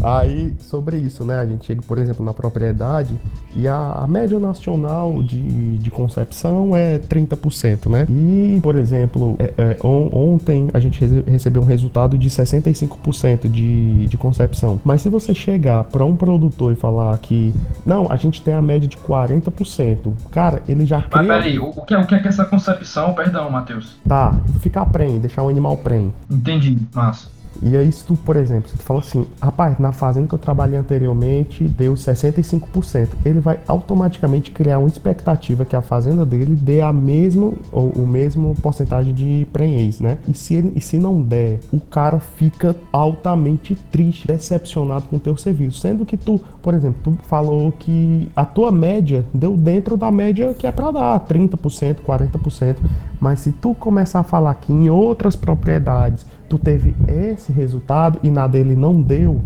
Aí, 0.03 0.55
sobre 0.61 0.97
isso, 0.99 1.24
né? 1.24 1.39
A 1.39 1.47
gente 1.47 1.66
chega, 1.66 1.83
por 1.83 1.99
exemplo, 1.99 2.24
na 2.24 2.33
propriedade 2.33 3.14
e 3.55 3.66
a, 3.66 3.93
a 3.93 4.07
média 4.07 4.39
nacional 4.39 5.22
de, 5.22 5.79
de 5.79 5.91
concepção 5.91 6.77
é 6.77 6.99
30%, 6.99 7.89
né? 7.89 8.07
E, 8.09 8.61
por 8.62 8.77
exemplo, 8.77 9.37
é, 9.39 9.53
é, 9.57 9.77
on, 9.85 10.09
ontem 10.12 10.68
a 10.72 10.81
gente 10.81 11.05
recebeu 11.27 11.62
um 11.62 11.64
resultado 11.64 12.16
de 12.16 12.29
65% 12.29 13.49
de, 13.51 14.07
de 14.07 14.16
concepção. 14.16 14.81
Mas 14.85 15.03
se 15.03 15.09
você 15.09 15.35
chegar 15.35 15.85
para 15.85 16.05
um 16.05 16.16
produtor 16.16 16.72
e 16.72 16.77
falar 16.77 17.16
que, 17.18 17.55
não, 17.85 18.11
a 18.11 18.16
gente 18.16 18.43
tem 18.43 18.55
a 18.55 18.62
média 18.62 18.89
de 18.89 18.97
40%, 18.97 20.12
cara, 20.31 20.62
ele 20.68 20.87
já 20.87 21.03
cria... 21.03 21.22
Mas 21.22 21.27
peraí, 21.27 21.59
o 21.59 21.72
que, 21.83 21.95
é, 21.95 21.99
o 21.99 22.07
que 22.07 22.14
é 22.14 22.18
que 22.18 22.29
essa 22.29 22.45
concepção, 22.45 23.14
perdão, 23.14 23.51
Matheus? 23.51 23.97
Tá, 24.07 24.35
ficar 24.61 24.87
prenhe, 24.87 25.18
deixar 25.18 25.43
o 25.43 25.49
animal 25.49 25.77
prenhe. 25.77 26.12
Entendi, 26.31 26.79
massa. 26.95 27.36
E 27.62 27.76
aí, 27.76 27.90
se 27.90 28.04
tu, 28.04 28.16
por 28.16 28.36
exemplo, 28.36 28.68
se 28.68 28.76
tu 28.76 28.82
fala 28.82 29.00
assim, 29.00 29.26
rapaz, 29.40 29.78
na 29.78 29.92
fazenda 29.92 30.28
que 30.28 30.34
eu 30.34 30.38
trabalhei 30.38 30.78
anteriormente 30.78 31.64
deu 31.64 31.94
65%, 31.94 33.09
ele 33.24 33.40
vai 33.40 33.59
automaticamente 33.66 34.50
criar 34.50 34.78
uma 34.78 34.88
expectativa 34.88 35.64
que 35.64 35.76
a 35.76 35.82
fazenda 35.82 36.24
dele 36.24 36.54
dê 36.54 36.80
a 36.80 36.92
mesma, 36.92 37.52
ou 37.72 37.88
o 37.90 38.07
mesmo 38.07 38.54
porcentagem 38.57 39.14
de 39.14 39.46
prenhez, 39.52 40.00
né? 40.00 40.18
E 40.28 40.34
se, 40.34 40.54
ele, 40.54 40.72
e 40.74 40.80
se 40.80 40.98
não 40.98 41.20
der, 41.20 41.61
o 41.72 41.80
cara 41.80 42.18
fica 42.18 42.76
altamente 42.92 43.74
triste, 43.90 44.26
decepcionado 44.26 45.07
com 45.09 45.16
o 45.16 45.20
teu 45.20 45.36
serviço. 45.36 45.80
Sendo 45.80 46.04
que 46.04 46.16
tu, 46.16 46.40
por 46.62 46.74
exemplo, 46.74 46.96
tu 47.02 47.18
falou 47.26 47.72
que 47.72 48.28
a 48.34 48.44
tua 48.44 48.70
média 48.70 49.24
deu 49.32 49.57
dentro 49.57 49.96
da 49.96 50.11
média 50.11 50.54
que 50.54 50.66
é 50.66 50.72
para 50.72 50.90
dar, 50.90 51.20
30%, 51.20 51.96
40%. 52.07 52.76
Mas 53.20 53.40
se 53.40 53.52
tu 53.52 53.74
começar 53.74 54.20
a 54.20 54.24
falar 54.24 54.54
que 54.54 54.72
em 54.72 54.90
outras 54.90 55.34
propriedades 55.34 56.26
tu 56.49 56.59
teve 56.59 56.94
esse 57.09 57.53
resultado 57.53 58.18
e 58.22 58.30
na 58.30 58.47
dele 58.47 58.74
não 58.74 59.01
deu, 59.01 59.40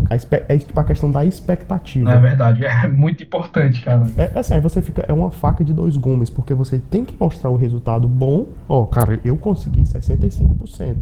é 0.48 0.58
tipo 0.58 0.78
a 0.78 0.84
questão 0.84 1.10
da 1.10 1.24
expectativa. 1.24 2.12
É 2.12 2.18
verdade, 2.18 2.64
é 2.64 2.88
muito 2.88 3.22
importante, 3.22 3.82
cara. 3.82 4.06
É, 4.16 4.30
é 4.34 4.38
assim, 4.38 4.60
você 4.60 4.82
fica, 4.82 5.04
é 5.06 5.12
uma 5.12 5.30
faca 5.30 5.64
de 5.64 5.72
dois 5.72 5.96
gumes, 5.96 6.30
porque 6.30 6.54
você 6.54 6.78
tem 6.78 7.04
que 7.04 7.14
mostrar 7.18 7.50
o 7.50 7.56
resultado 7.56 8.06
bom. 8.06 8.46
Ó, 8.68 8.86
cara, 8.86 9.18
eu 9.24 9.36
consegui 9.36 9.82
65%. 9.82 10.96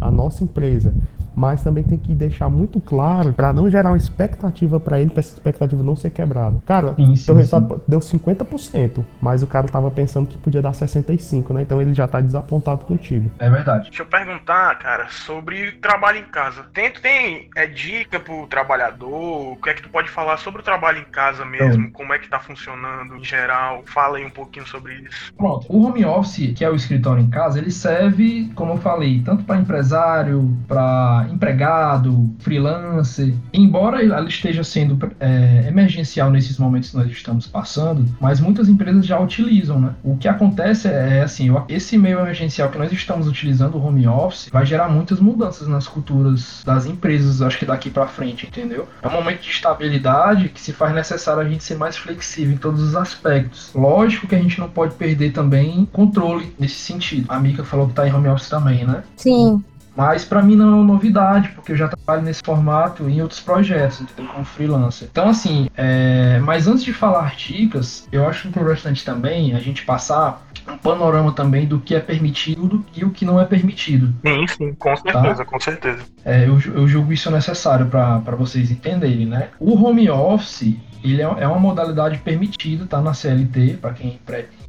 A 0.00 0.10
nossa 0.10 0.44
empresa 0.44 0.94
mas 1.34 1.62
também 1.62 1.82
tem 1.82 1.98
que 1.98 2.14
deixar 2.14 2.48
muito 2.48 2.80
claro 2.80 3.32
para 3.32 3.52
não 3.52 3.70
gerar 3.70 3.90
uma 3.90 3.96
expectativa 3.96 4.78
para 4.78 5.00
ele, 5.00 5.10
para 5.10 5.20
essa 5.20 5.34
expectativa 5.34 5.82
não 5.82 5.96
ser 5.96 6.10
quebrada. 6.10 6.62
Cara, 6.66 6.94
sim, 6.94 7.16
sim, 7.16 7.16
seu 7.16 7.34
resultado 7.34 7.74
sim. 7.74 7.82
deu 7.88 8.00
50%, 8.00 9.04
mas 9.20 9.42
o 9.42 9.46
cara 9.46 9.68
tava 9.68 9.90
pensando 9.90 10.26
que 10.26 10.38
podia 10.38 10.62
dar 10.62 10.72
65, 10.72 11.52
né? 11.54 11.62
Então 11.62 11.80
ele 11.80 11.94
já 11.94 12.06
tá 12.06 12.20
desapontado 12.20 12.84
contigo. 12.84 13.30
É 13.38 13.48
verdade. 13.48 13.88
Deixa 13.88 14.02
eu 14.02 14.06
perguntar, 14.06 14.78
cara, 14.78 15.08
sobre 15.08 15.72
trabalho 15.72 16.18
em 16.18 16.24
casa. 16.24 16.64
Tem, 16.72 16.90
tem 16.90 17.48
é, 17.56 17.66
dica 17.66 18.20
pro 18.20 18.46
trabalhador? 18.46 19.52
O 19.52 19.56
que 19.56 19.70
é 19.70 19.74
que 19.74 19.82
tu 19.82 19.88
pode 19.88 20.10
falar 20.10 20.36
sobre 20.36 20.60
o 20.60 20.64
trabalho 20.64 21.00
em 21.00 21.04
casa 21.04 21.44
mesmo? 21.44 21.82
Então, 21.82 21.90
como 21.92 22.12
é 22.12 22.18
que 22.18 22.28
tá 22.28 22.38
funcionando 22.38 23.16
em 23.16 23.24
geral? 23.24 23.82
Fala 23.86 24.18
aí 24.18 24.24
um 24.24 24.30
pouquinho 24.30 24.66
sobre 24.66 24.94
isso. 24.94 25.32
Pronto. 25.34 25.66
O 25.68 25.86
home 25.86 26.04
office, 26.04 26.52
que 26.54 26.64
é 26.64 26.70
o 26.70 26.74
escritório 26.74 27.22
em 27.22 27.30
casa, 27.30 27.58
ele 27.58 27.70
serve, 27.70 28.50
como 28.54 28.72
eu 28.72 28.78
falei, 28.78 29.22
tanto 29.24 29.44
para 29.44 29.56
empresário, 29.56 30.56
para 30.66 31.21
empregado, 31.30 32.30
freelancer. 32.38 33.34
Embora 33.52 34.02
ela 34.02 34.26
esteja 34.28 34.64
sendo 34.64 34.98
é, 35.20 35.66
emergencial 35.68 36.30
nesses 36.30 36.58
momentos 36.58 36.90
que 36.90 36.96
nós 36.96 37.10
estamos 37.10 37.46
passando, 37.46 38.04
mas 38.20 38.40
muitas 38.40 38.68
empresas 38.68 39.06
já 39.06 39.18
utilizam, 39.18 39.80
né? 39.80 39.94
O 40.02 40.16
que 40.16 40.28
acontece 40.28 40.88
é, 40.88 41.18
é 41.18 41.22
assim, 41.22 41.48
esse 41.68 41.98
meio 41.98 42.20
emergencial 42.20 42.68
que 42.70 42.78
nós 42.78 42.92
estamos 42.92 43.26
utilizando, 43.28 43.76
o 43.76 43.84
home 43.84 44.06
office, 44.06 44.48
vai 44.50 44.64
gerar 44.64 44.88
muitas 44.88 45.20
mudanças 45.20 45.68
nas 45.68 45.86
culturas 45.86 46.62
das 46.64 46.86
empresas, 46.86 47.42
acho 47.42 47.58
que 47.58 47.66
daqui 47.66 47.90
para 47.90 48.06
frente, 48.06 48.46
entendeu? 48.46 48.88
É 49.00 49.08
um 49.08 49.12
momento 49.12 49.40
de 49.40 49.50
estabilidade 49.50 50.48
que 50.48 50.60
se 50.60 50.72
faz 50.72 50.94
necessário 50.94 51.42
a 51.42 51.48
gente 51.48 51.64
ser 51.64 51.76
mais 51.76 51.96
flexível 51.96 52.54
em 52.54 52.58
todos 52.58 52.82
os 52.82 52.94
aspectos. 52.94 53.70
Lógico 53.74 54.26
que 54.26 54.34
a 54.34 54.38
gente 54.38 54.58
não 54.58 54.68
pode 54.68 54.94
perder 54.94 55.32
também 55.32 55.86
controle 55.92 56.54
nesse 56.58 56.76
sentido. 56.76 57.26
A 57.28 57.38
Mika 57.38 57.64
falou 57.64 57.88
que 57.88 57.94
tá 57.94 58.06
em 58.06 58.12
home 58.12 58.28
office 58.28 58.48
também, 58.48 58.84
né? 58.84 59.02
Sim. 59.16 59.62
Mas 59.96 60.24
para 60.24 60.42
mim 60.42 60.56
não 60.56 60.80
é 60.80 60.84
novidade, 60.84 61.50
porque 61.50 61.72
eu 61.72 61.76
já 61.76 61.88
trabalho 61.88 62.22
nesse 62.22 62.42
formato 62.44 63.08
em 63.08 63.20
outros 63.20 63.40
projetos, 63.40 64.00
entendeu? 64.00 64.32
Como 64.32 64.44
freelancer. 64.44 65.08
Então, 65.10 65.28
assim, 65.28 65.68
é... 65.76 66.38
mas 66.40 66.66
antes 66.66 66.84
de 66.84 66.92
falar 66.92 67.34
dicas, 67.36 68.08
eu 68.10 68.26
acho 68.26 68.48
importante 68.48 69.04
também 69.04 69.54
a 69.54 69.58
gente 69.58 69.84
passar 69.84 70.42
um 70.68 70.78
panorama 70.78 71.32
também 71.32 71.66
do 71.66 71.78
que 71.80 71.94
é 71.94 72.00
permitido 72.00 72.84
e 72.94 73.04
o 73.04 73.10
que 73.10 73.24
não 73.24 73.40
é 73.40 73.44
permitido. 73.44 74.14
Sim, 74.24 74.46
sim, 74.46 74.74
com 74.74 74.94
tá? 74.94 74.96
certeza, 74.96 75.34
tá? 75.36 75.44
com 75.44 75.60
certeza. 75.60 76.02
É, 76.24 76.46
eu, 76.46 76.58
eu 76.74 76.88
julgo 76.88 77.12
isso 77.12 77.30
necessário 77.30 77.86
para 77.86 78.36
vocês 78.36 78.70
entenderem, 78.70 79.26
né? 79.26 79.48
O 79.58 79.74
home 79.74 80.08
office, 80.08 80.76
ele 81.02 81.20
é, 81.20 81.24
é 81.24 81.48
uma 81.48 81.58
modalidade 81.58 82.18
permitida, 82.18 82.86
tá 82.86 83.00
na 83.00 83.12
CLT, 83.12 83.78
para 83.80 83.92
quem 83.92 84.20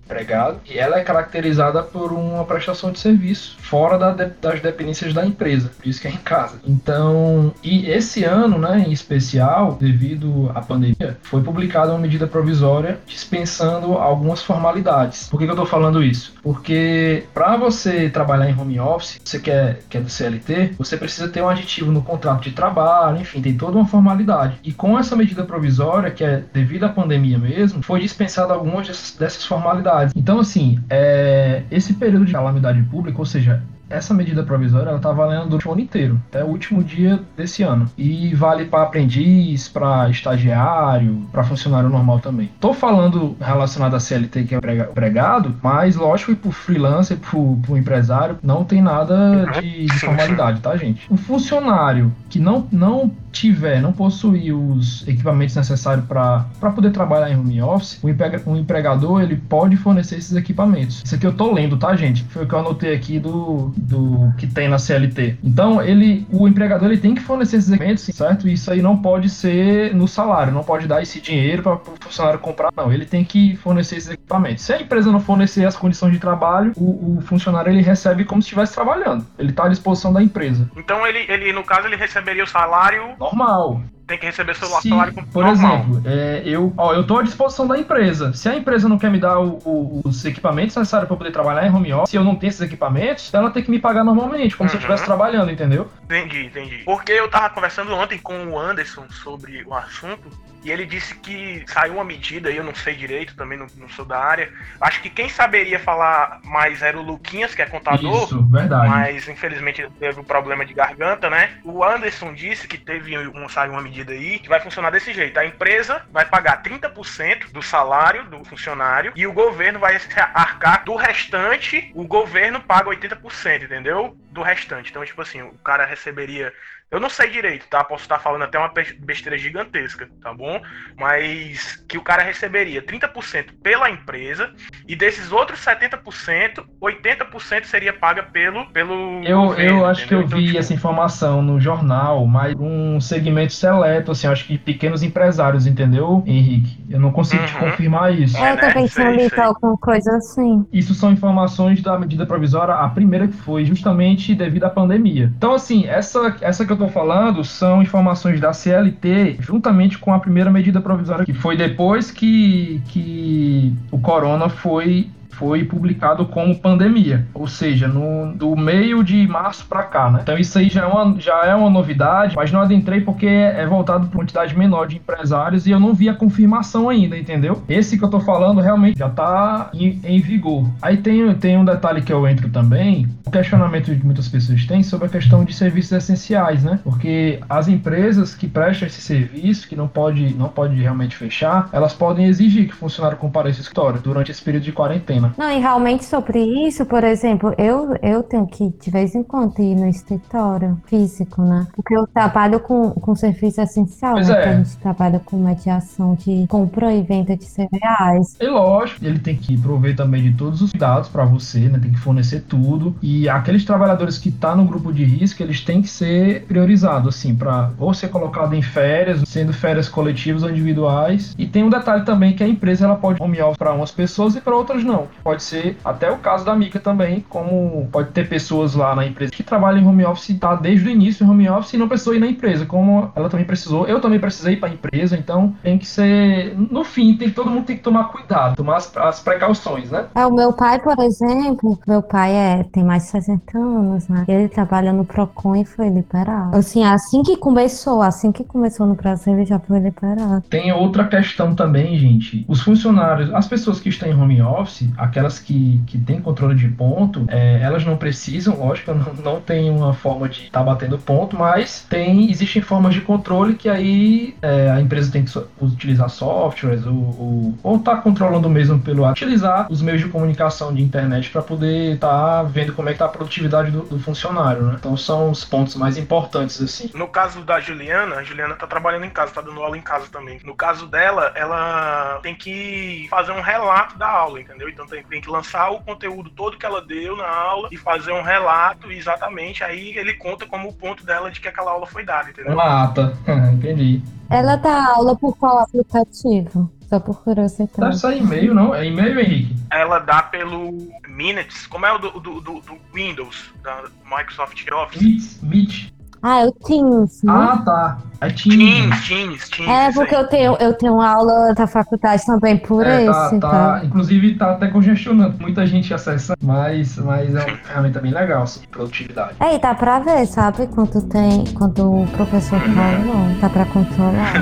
empregado, 0.05 0.59
e 0.69 0.77
ela 0.77 0.97
é 0.97 1.03
caracterizada 1.03 1.81
por 1.81 2.11
uma 2.11 2.45
prestação 2.45 2.91
de 2.91 2.99
serviço 2.99 3.57
fora 3.59 3.97
da 3.97 4.11
de, 4.11 4.25
das 4.41 4.61
dependências 4.61 5.13
da 5.13 5.25
empresa, 5.25 5.71
por 5.75 5.87
isso 5.87 6.01
que 6.01 6.07
é 6.07 6.11
em 6.11 6.17
casa. 6.17 6.59
Então, 6.65 7.53
e 7.63 7.89
esse 7.89 8.23
ano, 8.23 8.57
né, 8.57 8.83
em 8.87 8.91
especial, 8.91 9.77
devido 9.79 10.51
à 10.53 10.61
pandemia, 10.61 11.17
foi 11.23 11.41
publicada 11.41 11.91
uma 11.91 11.99
medida 11.99 12.27
provisória 12.27 12.99
dispensando 13.05 13.93
algumas 13.93 14.43
formalidades. 14.43 15.27
Por 15.29 15.37
que, 15.37 15.45
que 15.45 15.49
eu 15.49 15.55
estou 15.55 15.65
falando 15.65 16.03
isso? 16.03 16.33
Porque 16.41 17.23
para 17.33 17.57
você 17.57 18.09
trabalhar 18.09 18.49
em 18.49 18.59
home 18.59 18.79
office, 18.79 19.19
você 19.23 19.39
quer, 19.39 19.79
quer 19.89 20.01
do 20.01 20.09
CLT, 20.09 20.75
você 20.77 20.97
precisa 20.97 21.29
ter 21.29 21.41
um 21.41 21.49
aditivo 21.49 21.91
no 21.91 22.01
contrato 22.01 22.43
de 22.43 22.51
trabalho, 22.51 23.21
enfim, 23.21 23.41
tem 23.41 23.57
toda 23.57 23.77
uma 23.77 23.87
formalidade. 23.87 24.59
E 24.63 24.71
com 24.71 24.97
essa 24.99 25.15
medida 25.15 25.43
provisória, 25.43 26.11
que 26.11 26.23
é 26.23 26.43
devido 26.53 26.83
à 26.83 26.89
pandemia 26.89 27.37
mesmo, 27.37 27.81
foi 27.81 28.01
dispensada 28.01 28.53
algumas 28.53 28.87
dessas 29.17 29.45
formalidades. 29.45 29.92
Então, 30.15 30.39
assim, 30.39 30.79
é, 30.89 31.63
esse 31.71 31.93
período 31.93 32.25
de 32.25 32.31
calamidade 32.31 32.81
pública, 32.83 33.19
ou 33.19 33.25
seja, 33.25 33.61
essa 33.93 34.13
medida 34.13 34.43
provisória 34.43 34.89
ela 34.89 34.99
tá 34.99 35.11
valendo 35.11 35.49
durante 35.49 35.67
o 35.67 35.71
ano 35.71 35.81
inteiro, 35.81 36.21
até 36.29 36.43
o 36.43 36.47
último 36.47 36.83
dia 36.83 37.19
desse 37.37 37.63
ano. 37.63 37.89
E 37.97 38.33
vale 38.35 38.65
para 38.65 38.83
aprendiz, 38.83 39.67
para 39.67 40.09
estagiário, 40.09 41.27
para 41.31 41.43
funcionário 41.43 41.89
normal 41.89 42.19
também. 42.19 42.49
Tô 42.59 42.73
falando 42.73 43.35
relacionado 43.39 43.95
a 43.95 43.99
CLT 43.99 44.43
que 44.43 44.55
é 44.55 44.57
empregado, 44.57 45.55
mas 45.61 45.95
lógico 45.95 46.33
que 46.33 46.41
pro 46.41 46.51
freelancer, 46.51 47.17
pro, 47.17 47.57
pro 47.57 47.77
empresário, 47.77 48.37
não 48.41 48.63
tem 48.63 48.81
nada 48.81 49.45
de, 49.59 49.85
de 49.85 49.99
formalidade, 49.99 50.59
tá, 50.59 50.75
gente? 50.75 51.09
Um 51.11 51.17
funcionário 51.17 52.11
que 52.29 52.39
não, 52.39 52.67
não 52.71 53.11
tiver, 53.31 53.81
não 53.81 53.91
possuir 53.91 54.55
os 54.55 55.05
equipamentos 55.07 55.55
necessários 55.55 56.05
para 56.05 56.71
poder 56.73 56.91
trabalhar 56.91 57.29
em 57.31 57.37
home 57.37 57.61
office, 57.61 57.99
o, 58.01 58.09
emprega, 58.09 58.41
o 58.45 58.55
empregador 58.55 59.21
ele 59.21 59.35
pode 59.35 59.75
fornecer 59.75 60.17
esses 60.17 60.35
equipamentos. 60.35 61.01
Isso 61.03 61.15
aqui 61.15 61.25
eu 61.25 61.33
tô 61.33 61.51
lendo, 61.51 61.75
tá, 61.77 61.95
gente? 61.95 62.23
Foi 62.25 62.43
o 62.43 62.47
que 62.47 62.53
eu 62.53 62.59
anotei 62.59 62.93
aqui 62.93 63.19
do, 63.19 63.73
do 63.83 64.33
que 64.37 64.47
tem 64.47 64.67
na 64.67 64.79
CLT. 64.79 65.37
Então, 65.43 65.81
ele, 65.81 66.25
o 66.31 66.47
empregador 66.47 66.89
ele 66.89 66.99
tem 66.99 67.13
que 67.13 67.21
fornecer 67.21 67.57
esses 67.57 67.69
equipamentos, 67.69 68.03
certo? 68.03 68.47
Isso 68.47 68.71
aí 68.71 68.81
não 68.81 68.97
pode 68.97 69.29
ser 69.29 69.93
no 69.93 70.07
salário, 70.07 70.53
não 70.53 70.63
pode 70.63 70.87
dar 70.87 71.01
esse 71.01 71.19
dinheiro 71.19 71.63
para 71.63 71.73
o 71.73 71.81
funcionário 71.99 72.39
comprar, 72.39 72.71
não. 72.75 72.91
Ele 72.91 73.05
tem 73.05 73.23
que 73.23 73.55
fornecer 73.57 73.97
esses 73.97 74.11
equipamentos. 74.11 74.63
Se 74.63 74.73
a 74.73 74.81
empresa 74.81 75.11
não 75.11 75.19
fornecer 75.19 75.65
as 75.65 75.75
condições 75.75 76.13
de 76.13 76.19
trabalho, 76.19 76.71
o, 76.75 77.17
o 77.17 77.21
funcionário 77.21 77.71
ele 77.71 77.81
recebe 77.81 78.25
como 78.25 78.41
se 78.41 78.47
estivesse 78.47 78.73
trabalhando. 78.73 79.25
Ele 79.37 79.49
está 79.49 79.65
à 79.65 79.69
disposição 79.69 80.11
da 80.13 80.21
empresa. 80.21 80.69
Então, 80.75 81.05
ele, 81.05 81.25
ele, 81.27 81.51
no 81.53 81.63
caso, 81.63 81.87
ele 81.87 81.95
receberia 81.95 82.43
o 82.43 82.47
salário 82.47 83.15
normal. 83.19 83.81
Tem 84.07 84.17
que 84.17 84.25
receber 84.25 84.55
seu 84.55 84.67
Se, 84.67 84.89
salário 84.89 85.13
Por 85.13 85.45
normal. 85.45 85.75
exemplo, 85.75 86.01
é, 86.05 86.43
eu, 86.45 86.73
ó, 86.77 86.93
eu 86.93 87.05
tô 87.05 87.17
à 87.17 87.23
disposição 87.23 87.67
da 87.67 87.77
empresa. 87.77 88.33
Se 88.33 88.49
a 88.49 88.55
empresa 88.55 88.89
não 88.89 88.97
quer 88.97 89.09
me 89.09 89.19
dar 89.19 89.39
o, 89.39 89.59
o, 89.63 90.01
os 90.03 90.25
equipamentos 90.25 90.75
necessários 90.75 91.07
para 91.07 91.17
poder 91.17 91.31
trabalhar 91.31 91.65
em 91.65 91.73
home 91.73 91.93
office, 91.93 92.09
se 92.09 92.17
eu 92.17 92.23
não 92.23 92.35
tenho 92.35 92.49
esses 92.49 92.61
equipamentos, 92.61 93.33
ela 93.33 93.49
tem 93.49 93.63
que 93.63 93.71
me 93.71 93.79
pagar 93.79 94.03
normalmente, 94.03 94.55
como 94.57 94.69
uhum. 94.69 94.71
se 94.71 94.75
eu 94.75 94.79
uhum. 94.79 94.93
estivesse 94.93 95.05
trabalhando, 95.05 95.51
entendeu? 95.51 95.89
Entendi, 96.03 96.45
entendi. 96.45 96.77
Porque 96.85 97.11
eu 97.11 97.29
tava 97.29 97.49
conversando 97.49 97.93
ontem 97.93 98.17
com 98.17 98.47
o 98.47 98.59
Anderson 98.59 99.05
sobre 99.09 99.63
o 99.63 99.73
assunto 99.73 100.29
e 100.63 100.71
ele 100.71 100.85
disse 100.85 101.13
que 101.15 101.63
saiu 101.67 101.95
uma 101.95 102.05
medida, 102.05 102.49
eu 102.49 102.63
não 102.63 102.73
sei 102.73 102.95
direito, 102.95 103.35
também 103.35 103.57
não, 103.57 103.67
não, 103.77 103.89
sou 103.89 104.05
da 104.05 104.17
área. 104.17 104.49
Acho 104.79 105.01
que 105.01 105.09
quem 105.09 105.27
saberia 105.27 105.77
falar 105.77 106.39
mais 106.43 106.81
era 106.81 106.97
o 106.97 107.03
Luquinhas, 107.03 107.53
que 107.53 107.61
é 107.61 107.65
contador. 107.65 108.23
Isso, 108.23 108.41
verdade. 108.45 108.87
Mas 108.87 109.27
infelizmente 109.27 109.85
teve 109.99 110.21
um 110.21 110.23
problema 110.23 110.65
de 110.65 110.73
garganta, 110.73 111.29
né? 111.29 111.57
O 111.65 111.83
Anderson 111.83 112.33
disse 112.33 112.65
que 112.65 112.77
teve 112.77 113.17
um, 113.17 113.49
saiu 113.49 113.73
uma 113.73 113.81
medida 113.81 113.92
aí 114.01 114.39
que 114.39 114.49
vai 114.49 114.59
funcionar 114.59 114.89
desse 114.89 115.13
jeito. 115.13 115.37
A 115.37 115.45
empresa 115.45 116.05
vai 116.11 116.25
pagar 116.25 116.61
30% 116.63 117.51
do 117.51 117.61
salário 117.61 118.25
do 118.25 118.43
funcionário 118.43 119.13
e 119.15 119.27
o 119.27 119.33
governo 119.33 119.79
vai 119.79 119.99
arcar 120.33 120.83
do 120.83 120.95
restante, 120.95 121.91
o 121.93 122.05
governo 122.05 122.61
paga 122.61 122.89
80%, 122.89 123.63
entendeu? 123.63 124.17
Do 124.31 124.41
restante. 124.41 124.89
Então, 124.89 125.05
tipo 125.05 125.21
assim, 125.21 125.41
o 125.41 125.53
cara 125.59 125.85
receberia 125.85 126.53
eu 126.93 126.99
não 126.99 127.09
sei 127.09 127.29
direito, 127.29 127.67
tá? 127.67 127.83
Posso 127.83 128.03
estar 128.03 128.19
falando 128.19 128.43
até 128.43 128.59
uma 128.59 128.71
besteira 128.99 129.35
gigantesca, 129.37 130.07
tá 130.21 130.31
bom? 130.31 130.61
Mas 130.95 131.83
que 131.89 131.97
o 131.97 132.01
cara 132.01 132.21
receberia 132.21 132.83
30% 132.83 133.45
pela 133.63 133.89
empresa 133.89 134.53
e 134.87 134.95
desses 134.95 135.31
outros 135.31 135.59
70%, 135.59 136.63
80% 136.79 137.65
seria 137.65 137.91
paga 137.91 138.21
pelo 138.21 138.67
pelo 138.67 139.23
Eu, 139.23 139.41
governo, 139.47 139.79
eu 139.79 139.85
acho 139.85 140.05
entendeu? 140.05 140.19
que 140.19 140.23
eu 140.23 140.27
então, 140.27 140.39
vi 140.39 140.45
tipo... 140.47 140.59
essa 140.59 140.73
informação 140.73 141.41
no 141.41 141.59
jornal, 141.59 142.25
mas 142.27 142.53
um 142.59 143.01
segmento 143.01 143.53
seleto, 143.53 144.11
assim, 144.11 144.27
acho 144.27 144.45
que 144.45 144.57
pequenos 144.57 145.01
empresários, 145.01 145.65
entendeu, 145.65 146.23
Henrique? 146.27 146.77
Eu 146.89 146.99
não 146.99 147.11
consigo 147.11 147.41
uhum. 147.41 147.47
te 147.47 147.55
confirmar 147.55 148.13
isso. 148.13 148.37
É, 148.37 148.51
eu 148.51 148.59
tô 148.59 148.71
pensando 148.71 149.19
em 149.19 149.39
alguma 149.39 149.77
coisa 149.77 150.15
assim. 150.17 150.65
Isso 150.71 150.93
são 150.93 151.11
informações 151.11 151.81
da 151.81 151.97
medida 151.97 152.25
provisória, 152.25 152.75
a 152.75 152.89
primeira 152.89 153.27
que 153.27 153.35
foi 153.37 153.65
justamente 153.65 154.35
devido 154.35 154.65
à 154.65 154.69
pandemia. 154.69 155.31
Então, 155.35 155.53
assim, 155.53 155.87
essa, 155.87 156.35
essa 156.41 156.65
que 156.65 156.71
eu 156.71 156.77
tô 156.77 156.82
falando 156.89 157.43
são 157.43 157.81
informações 157.81 158.39
da 158.39 158.53
CLT, 158.53 159.37
juntamente 159.39 159.97
com 159.97 160.13
a 160.13 160.19
primeira 160.19 160.51
medida 160.51 160.81
provisória, 160.81 161.25
que 161.25 161.33
foi 161.33 161.55
depois 161.55 162.11
que, 162.11 162.81
que 162.87 163.73
o 163.91 163.99
corona 163.99 164.49
foi 164.49 165.09
foi 165.33 165.63
publicado 165.63 166.25
como 166.25 166.57
pandemia, 166.59 167.27
ou 167.33 167.47
seja, 167.47 167.87
no, 167.87 168.33
do 168.33 168.55
meio 168.55 169.03
de 169.03 169.27
março 169.27 169.65
para 169.65 169.83
cá, 169.83 170.09
né? 170.09 170.19
Então 170.21 170.37
isso 170.37 170.57
aí 170.57 170.69
já 170.69 170.83
é, 170.83 170.85
uma, 170.85 171.19
já 171.19 171.45
é 171.45 171.55
uma 171.55 171.69
novidade, 171.69 172.35
mas 172.35 172.51
não 172.51 172.61
adentrei 172.61 173.01
porque 173.01 173.27
é 173.27 173.65
voltado 173.65 174.07
para 174.07 174.17
quantidade 174.17 174.57
menor 174.57 174.87
de 174.87 174.97
empresários 174.97 175.65
e 175.65 175.71
eu 175.71 175.79
não 175.79 175.93
vi 175.93 176.09
a 176.09 176.13
confirmação 176.13 176.89
ainda, 176.89 177.17
entendeu? 177.17 177.61
Esse 177.67 177.97
que 177.97 178.03
eu 178.03 178.09
tô 178.09 178.19
falando 178.19 178.61
realmente 178.61 178.99
já 178.99 179.09
tá 179.09 179.69
em, 179.73 179.99
em 180.03 180.21
vigor. 180.21 180.69
Aí 180.81 180.97
tem, 180.97 181.33
tem 181.35 181.57
um 181.57 181.65
detalhe 181.65 182.01
que 182.01 182.13
eu 182.13 182.27
entro 182.27 182.49
também, 182.49 183.07
o 183.25 183.31
questionamento 183.31 183.85
que 183.93 184.05
muitas 184.05 184.27
pessoas 184.27 184.65
têm 184.65 184.83
sobre 184.83 185.07
a 185.07 185.09
questão 185.09 185.43
de 185.43 185.53
serviços 185.53 185.91
essenciais, 185.91 186.63
né? 186.63 186.79
Porque 186.83 187.39
as 187.49 187.67
empresas 187.67 188.35
que 188.35 188.47
prestam 188.47 188.87
esse 188.87 189.01
serviço, 189.01 189.67
que 189.67 189.75
não 189.75 189.87
pode, 189.87 190.33
não 190.35 190.49
pode 190.49 190.75
realmente 190.75 191.15
fechar, 191.15 191.69
elas 191.71 191.93
podem 191.93 192.25
exigir 192.25 192.67
que 192.67 192.73
o 192.73 192.77
funcionário 192.77 193.17
compareça 193.17 193.59
ao 193.59 193.61
escritório 193.61 193.99
durante 194.01 194.31
esse 194.31 194.41
período 194.41 194.63
de 194.63 194.71
quarentena. 194.71 195.32
Não, 195.37 195.49
e 195.51 195.59
realmente 195.59 196.05
sobre 196.05 196.39
isso, 196.67 196.85
por 196.85 197.03
exemplo, 197.03 197.53
eu, 197.57 197.95
eu 198.01 198.23
tenho 198.23 198.45
que 198.47 198.69
de 198.79 198.91
vez 198.91 199.15
em 199.15 199.23
quando 199.23 199.59
ir 199.59 199.75
no 199.75 199.87
escritório 199.87 200.77
físico, 200.85 201.41
né? 201.41 201.67
Porque 201.75 201.95
eu 201.95 202.07
trabalho 202.07 202.59
com, 202.59 202.91
com 202.91 203.15
serviço 203.15 203.61
essencial, 203.61 204.13
pois 204.13 204.27
né? 204.27 204.35
É. 204.35 204.49
A 204.49 204.55
gente 204.57 204.77
trabalha 204.77 205.19
com 205.19 205.37
mediação 205.37 206.15
de 206.15 206.45
compra 206.47 206.93
e 206.93 207.01
venda 207.01 207.35
de 207.35 207.45
cereais. 207.45 208.35
É 208.39 208.49
lógico, 208.49 209.05
ele 209.05 209.19
tem 209.19 209.35
que 209.35 209.57
prover 209.57 209.95
também 209.95 210.23
de 210.23 210.33
todos 210.33 210.61
os 210.61 210.71
dados 210.73 211.09
para 211.09 211.25
você, 211.25 211.59
né? 211.61 211.79
Tem 211.79 211.91
que 211.91 211.99
fornecer 211.99 212.41
tudo. 212.47 212.95
E 213.01 213.27
aqueles 213.27 213.65
trabalhadores 213.65 214.17
que 214.17 214.29
estão 214.29 214.51
tá 214.51 214.55
no 214.55 214.65
grupo 214.65 214.91
de 214.91 215.03
risco, 215.03 215.41
eles 215.41 215.61
têm 215.61 215.81
que 215.81 215.89
ser 215.89 216.43
priorizados, 216.45 217.15
assim, 217.15 217.35
para 217.35 217.71
ou 217.79 217.93
ser 217.93 218.09
colocado 218.09 218.53
em 218.53 218.61
férias, 218.61 219.21
sendo 219.25 219.53
férias 219.53 219.87
coletivas 219.87 220.43
ou 220.43 220.49
individuais. 220.49 221.33
E 221.37 221.45
tem 221.45 221.63
um 221.63 221.69
detalhe 221.69 222.03
também 222.03 222.33
que 222.35 222.43
a 222.43 222.47
empresa 222.47 222.85
ela 222.85 222.95
pode 222.95 223.21
home 223.21 223.41
office 223.41 223.57
para 223.57 223.73
umas 223.73 223.91
pessoas 223.91 224.35
e 224.35 224.41
para 224.41 224.55
outras 224.55 224.83
não. 224.83 225.07
Pode 225.23 225.43
ser 225.43 225.77
até 225.83 226.11
o 226.11 226.17
caso 226.17 226.45
da 226.45 226.55
Mica 226.55 226.79
também, 226.79 227.25
como 227.29 227.87
pode 227.91 228.11
ter 228.11 228.27
pessoas 228.27 228.75
lá 228.75 228.95
na 228.95 229.05
empresa 229.05 229.31
que 229.31 229.43
trabalham 229.43 229.81
em 229.81 229.87
home 229.87 230.05
office, 230.05 230.37
tá 230.37 230.55
desde 230.55 230.87
o 230.87 230.91
início 230.91 231.25
em 231.25 231.29
home 231.29 231.49
office 231.49 231.73
e 231.73 231.77
não 231.77 231.87
precisou 231.87 232.15
ir 232.15 232.19
na 232.19 232.27
empresa, 232.27 232.65
como 232.65 233.11
ela 233.15 233.29
também 233.29 233.45
precisou. 233.45 233.87
Eu 233.87 234.01
também 234.01 234.19
precisei 234.19 234.53
ir 234.53 234.57
para 234.57 234.69
a 234.69 234.73
empresa, 234.73 235.17
então 235.17 235.55
tem 235.63 235.77
que 235.77 235.85
ser, 235.85 236.55
no 236.57 236.83
fim, 236.83 237.15
tem 237.15 237.29
todo 237.29 237.49
mundo 237.49 237.65
tem 237.65 237.77
que 237.77 237.83
tomar 237.83 238.05
cuidado, 238.05 238.55
tomar 238.55 238.77
as, 238.77 238.95
as 238.97 239.19
precauções, 239.19 239.89
né? 239.91 240.05
É, 240.15 240.25
o 240.25 240.33
meu 240.33 240.53
pai, 240.53 240.79
por 240.79 240.99
exemplo, 240.99 241.79
meu 241.87 242.01
pai 242.01 242.31
é, 242.33 242.63
tem 242.63 242.83
mais 242.83 243.03
de 243.03 243.09
60 243.09 243.57
anos, 243.57 244.07
né? 244.07 244.25
Ele 244.27 244.47
trabalha 244.47 244.91
no 244.91 245.05
Procon 245.05 245.55
e 245.55 245.65
foi 245.65 245.89
liberado. 245.89 246.57
Assim, 246.57 246.83
assim 246.83 247.23
que 247.23 247.37
começou, 247.37 248.01
assim 248.01 248.31
que 248.31 248.43
começou 248.43 248.85
no 248.85 248.95
Brasil, 248.95 249.33
ele 249.33 249.45
já 249.45 249.59
foi 249.59 249.79
liberado. 249.79 250.43
Tem 250.49 250.71
outra 250.71 251.07
questão 251.07 251.55
também, 251.55 251.97
gente. 251.97 252.45
Os 252.47 252.61
funcionários, 252.61 253.33
as 253.33 253.47
pessoas 253.47 253.79
que 253.79 253.89
estão 253.89 254.09
em 254.09 254.13
home 254.13 254.41
office, 254.41 254.89
aquelas 255.13 255.37
que, 255.37 255.81
que 255.85 255.97
têm 255.97 256.19
controle 256.19 256.55
de 256.55 256.67
ponto, 256.67 257.25
é, 257.27 257.61
elas 257.61 257.85
não 257.85 257.95
precisam, 257.95 258.57
lógico, 258.57 258.93
não, 258.93 259.13
não 259.13 259.41
tem 259.41 259.69
uma 259.69 259.93
forma 259.93 260.27
de 260.27 260.45
estar 260.45 260.59
tá 260.59 260.65
batendo 260.65 260.97
ponto, 260.97 261.37
mas 261.37 261.85
tem 261.87 262.29
existem 262.31 262.61
formas 262.61 262.93
de 262.93 263.01
controle 263.01 263.53
que 263.53 263.69
aí 263.69 264.35
é, 264.41 264.71
a 264.71 264.81
empresa 264.81 265.11
tem 265.11 265.23
que 265.23 265.31
utilizar 265.61 266.09
softwares 266.09 266.85
ou, 266.85 267.55
ou, 267.61 267.79
tá 267.79 267.97
controlando 267.97 268.49
mesmo 268.49 268.79
pelo 268.79 269.07
utilizar 269.09 269.67
os 269.69 269.81
meios 269.81 270.01
de 270.01 270.07
comunicação 270.07 270.73
de 270.73 270.81
internet 270.81 271.29
para 271.29 271.41
poder 271.41 271.95
estar 271.95 272.07
tá 272.07 272.43
vendo 272.43 272.73
como 272.73 272.89
é 272.89 272.93
que 272.93 272.99
tá 272.99 273.05
a 273.05 273.09
produtividade 273.09 273.69
do, 273.69 273.83
do, 273.83 273.99
funcionário, 273.99 274.63
né? 274.63 274.75
Então 274.79 274.95
são 274.95 275.29
os 275.29 275.43
pontos 275.43 275.75
mais 275.75 275.97
importantes 275.97 276.61
assim. 276.61 276.89
No 276.93 277.07
caso 277.07 277.41
da 277.41 277.59
Juliana, 277.59 278.15
a 278.15 278.23
Juliana 278.23 278.55
tá 278.55 278.65
trabalhando 278.65 279.05
em 279.05 279.09
casa, 279.09 279.33
tá 279.33 279.41
dando 279.41 279.61
aula 279.61 279.77
em 279.77 279.81
casa 279.81 280.07
também. 280.11 280.39
No 280.43 280.55
caso 280.55 280.87
dela, 280.87 281.31
ela 281.35 282.19
tem 282.23 282.33
que 282.33 283.07
fazer 283.09 283.31
um 283.33 283.41
relato 283.41 283.97
da 283.97 284.07
aula, 284.07 284.39
entendeu? 284.39 284.69
Então 284.69 284.87
tem, 284.87 285.02
tem 285.09 285.21
que 285.21 285.29
lançar 285.29 285.71
o 285.71 285.79
conteúdo 285.79 286.29
todo 286.29 286.57
que 286.57 286.65
ela 286.65 286.81
deu 286.85 287.15
na 287.15 287.27
aula 287.27 287.69
e 287.71 287.77
fazer 287.77 288.11
um 288.11 288.21
relato 288.21 288.91
exatamente. 288.91 289.63
Aí 289.63 289.97
ele 289.97 290.13
conta 290.13 290.45
como 290.45 290.69
o 290.69 290.73
ponto 290.73 291.05
dela 291.05 291.31
de 291.31 291.39
que 291.39 291.47
aquela 291.47 291.71
aula 291.71 291.85
foi 291.85 292.03
dada, 292.03 292.29
entendeu? 292.29 292.53
Uma 292.53 292.83
ata, 292.83 293.17
entendi. 293.53 294.01
Ela 294.29 294.55
dá 294.55 294.93
aula 294.95 295.15
por 295.15 295.35
qual 295.37 295.59
aplicativo? 295.59 296.71
Só 296.87 296.99
por 296.99 297.23
curiosidade. 297.23 297.79
Deve 297.79 297.97
sair 297.97 298.21
e-mail, 298.21 298.53
não? 298.53 298.75
É 298.75 298.85
e-mail, 298.85 299.19
Henrique? 299.19 299.55
Ela 299.71 299.99
dá 299.99 300.21
pelo 300.21 300.91
Minutes. 301.07 301.65
Como 301.65 301.85
é 301.85 301.91
o 301.91 301.97
do, 301.97 302.11
do, 302.19 302.41
do, 302.41 302.61
do 302.61 302.77
Windows, 302.93 303.51
da 303.63 303.83
Microsoft 304.05 304.63
Office? 304.71 305.01
Meet. 305.01 305.41
Meet. 305.41 305.93
Ah, 306.25 306.39
é 306.39 306.45
o 306.45 306.51
Teams, 306.53 307.21
né? 307.21 307.33
Ah, 307.33 307.57
tá. 307.65 307.97
É 308.21 308.29
Teams. 308.29 308.57
Teams, 308.57 309.07
Teams, 309.09 309.49
Teams. 309.49 309.69
é, 309.69 309.91
porque 309.91 310.15
eu 310.15 310.25
tenho, 310.29 310.55
eu 310.57 310.73
tenho 310.73 311.01
aula 311.01 311.53
da 311.53 311.67
faculdade 311.67 312.25
também 312.25 312.55
por 312.57 312.85
É, 312.87 313.03
esse, 313.03 313.39
tá, 313.41 313.49
tá? 313.49 313.49
tá, 313.79 313.81
inclusive 313.85 314.35
tá 314.35 314.51
até 314.51 314.69
congestionando, 314.69 315.35
muita 315.37 315.65
gente 315.67 315.93
acessa, 315.93 316.33
mas, 316.41 316.97
mas 316.97 317.35
é 317.35 317.43
uma 317.43 317.57
ferramenta 317.57 317.99
bem 317.99 318.13
legal, 318.13 318.43
assim, 318.43 318.61
de 318.61 318.67
produtividade. 318.69 319.35
É, 319.41 319.55
e 319.55 319.59
dá 319.59 319.75
pra 319.75 319.99
ver, 319.99 320.25
sabe? 320.25 320.65
Quanto 320.67 321.01
tem, 321.09 321.43
quando 321.55 322.03
o 322.03 322.07
professor 322.07 322.57
fala, 322.61 322.99
não, 322.99 323.39
dá 323.41 323.49
pra 323.49 323.65
controlar. 323.65 324.33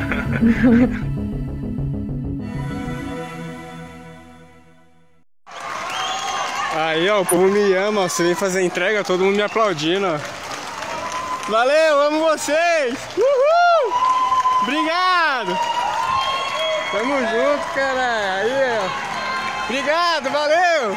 Aí, 6.76 7.10
ó, 7.10 7.22
o 7.22 7.26
povo 7.26 7.48
me 7.50 7.74
ama, 7.74 8.02
ó, 8.02 8.08
você 8.08 8.24
vem 8.24 8.36
fazer 8.36 8.62
entrega, 8.64 9.04
todo 9.04 9.24
mundo 9.24 9.36
me 9.36 9.42
aplaudindo, 9.42 10.06
ó. 10.06 10.41
Valeu, 11.50 12.02
amo 12.02 12.20
vocês! 12.20 12.98
Uhul! 13.18 13.94
Obrigado! 14.62 15.58
Tamo 16.92 17.18
junto, 17.18 17.74
caralho! 17.74 18.52
Aí, 18.52 18.80
ó. 18.80 19.66
Obrigado, 19.66 20.30
valeu! 20.30 20.92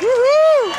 Uhul! 0.00 0.72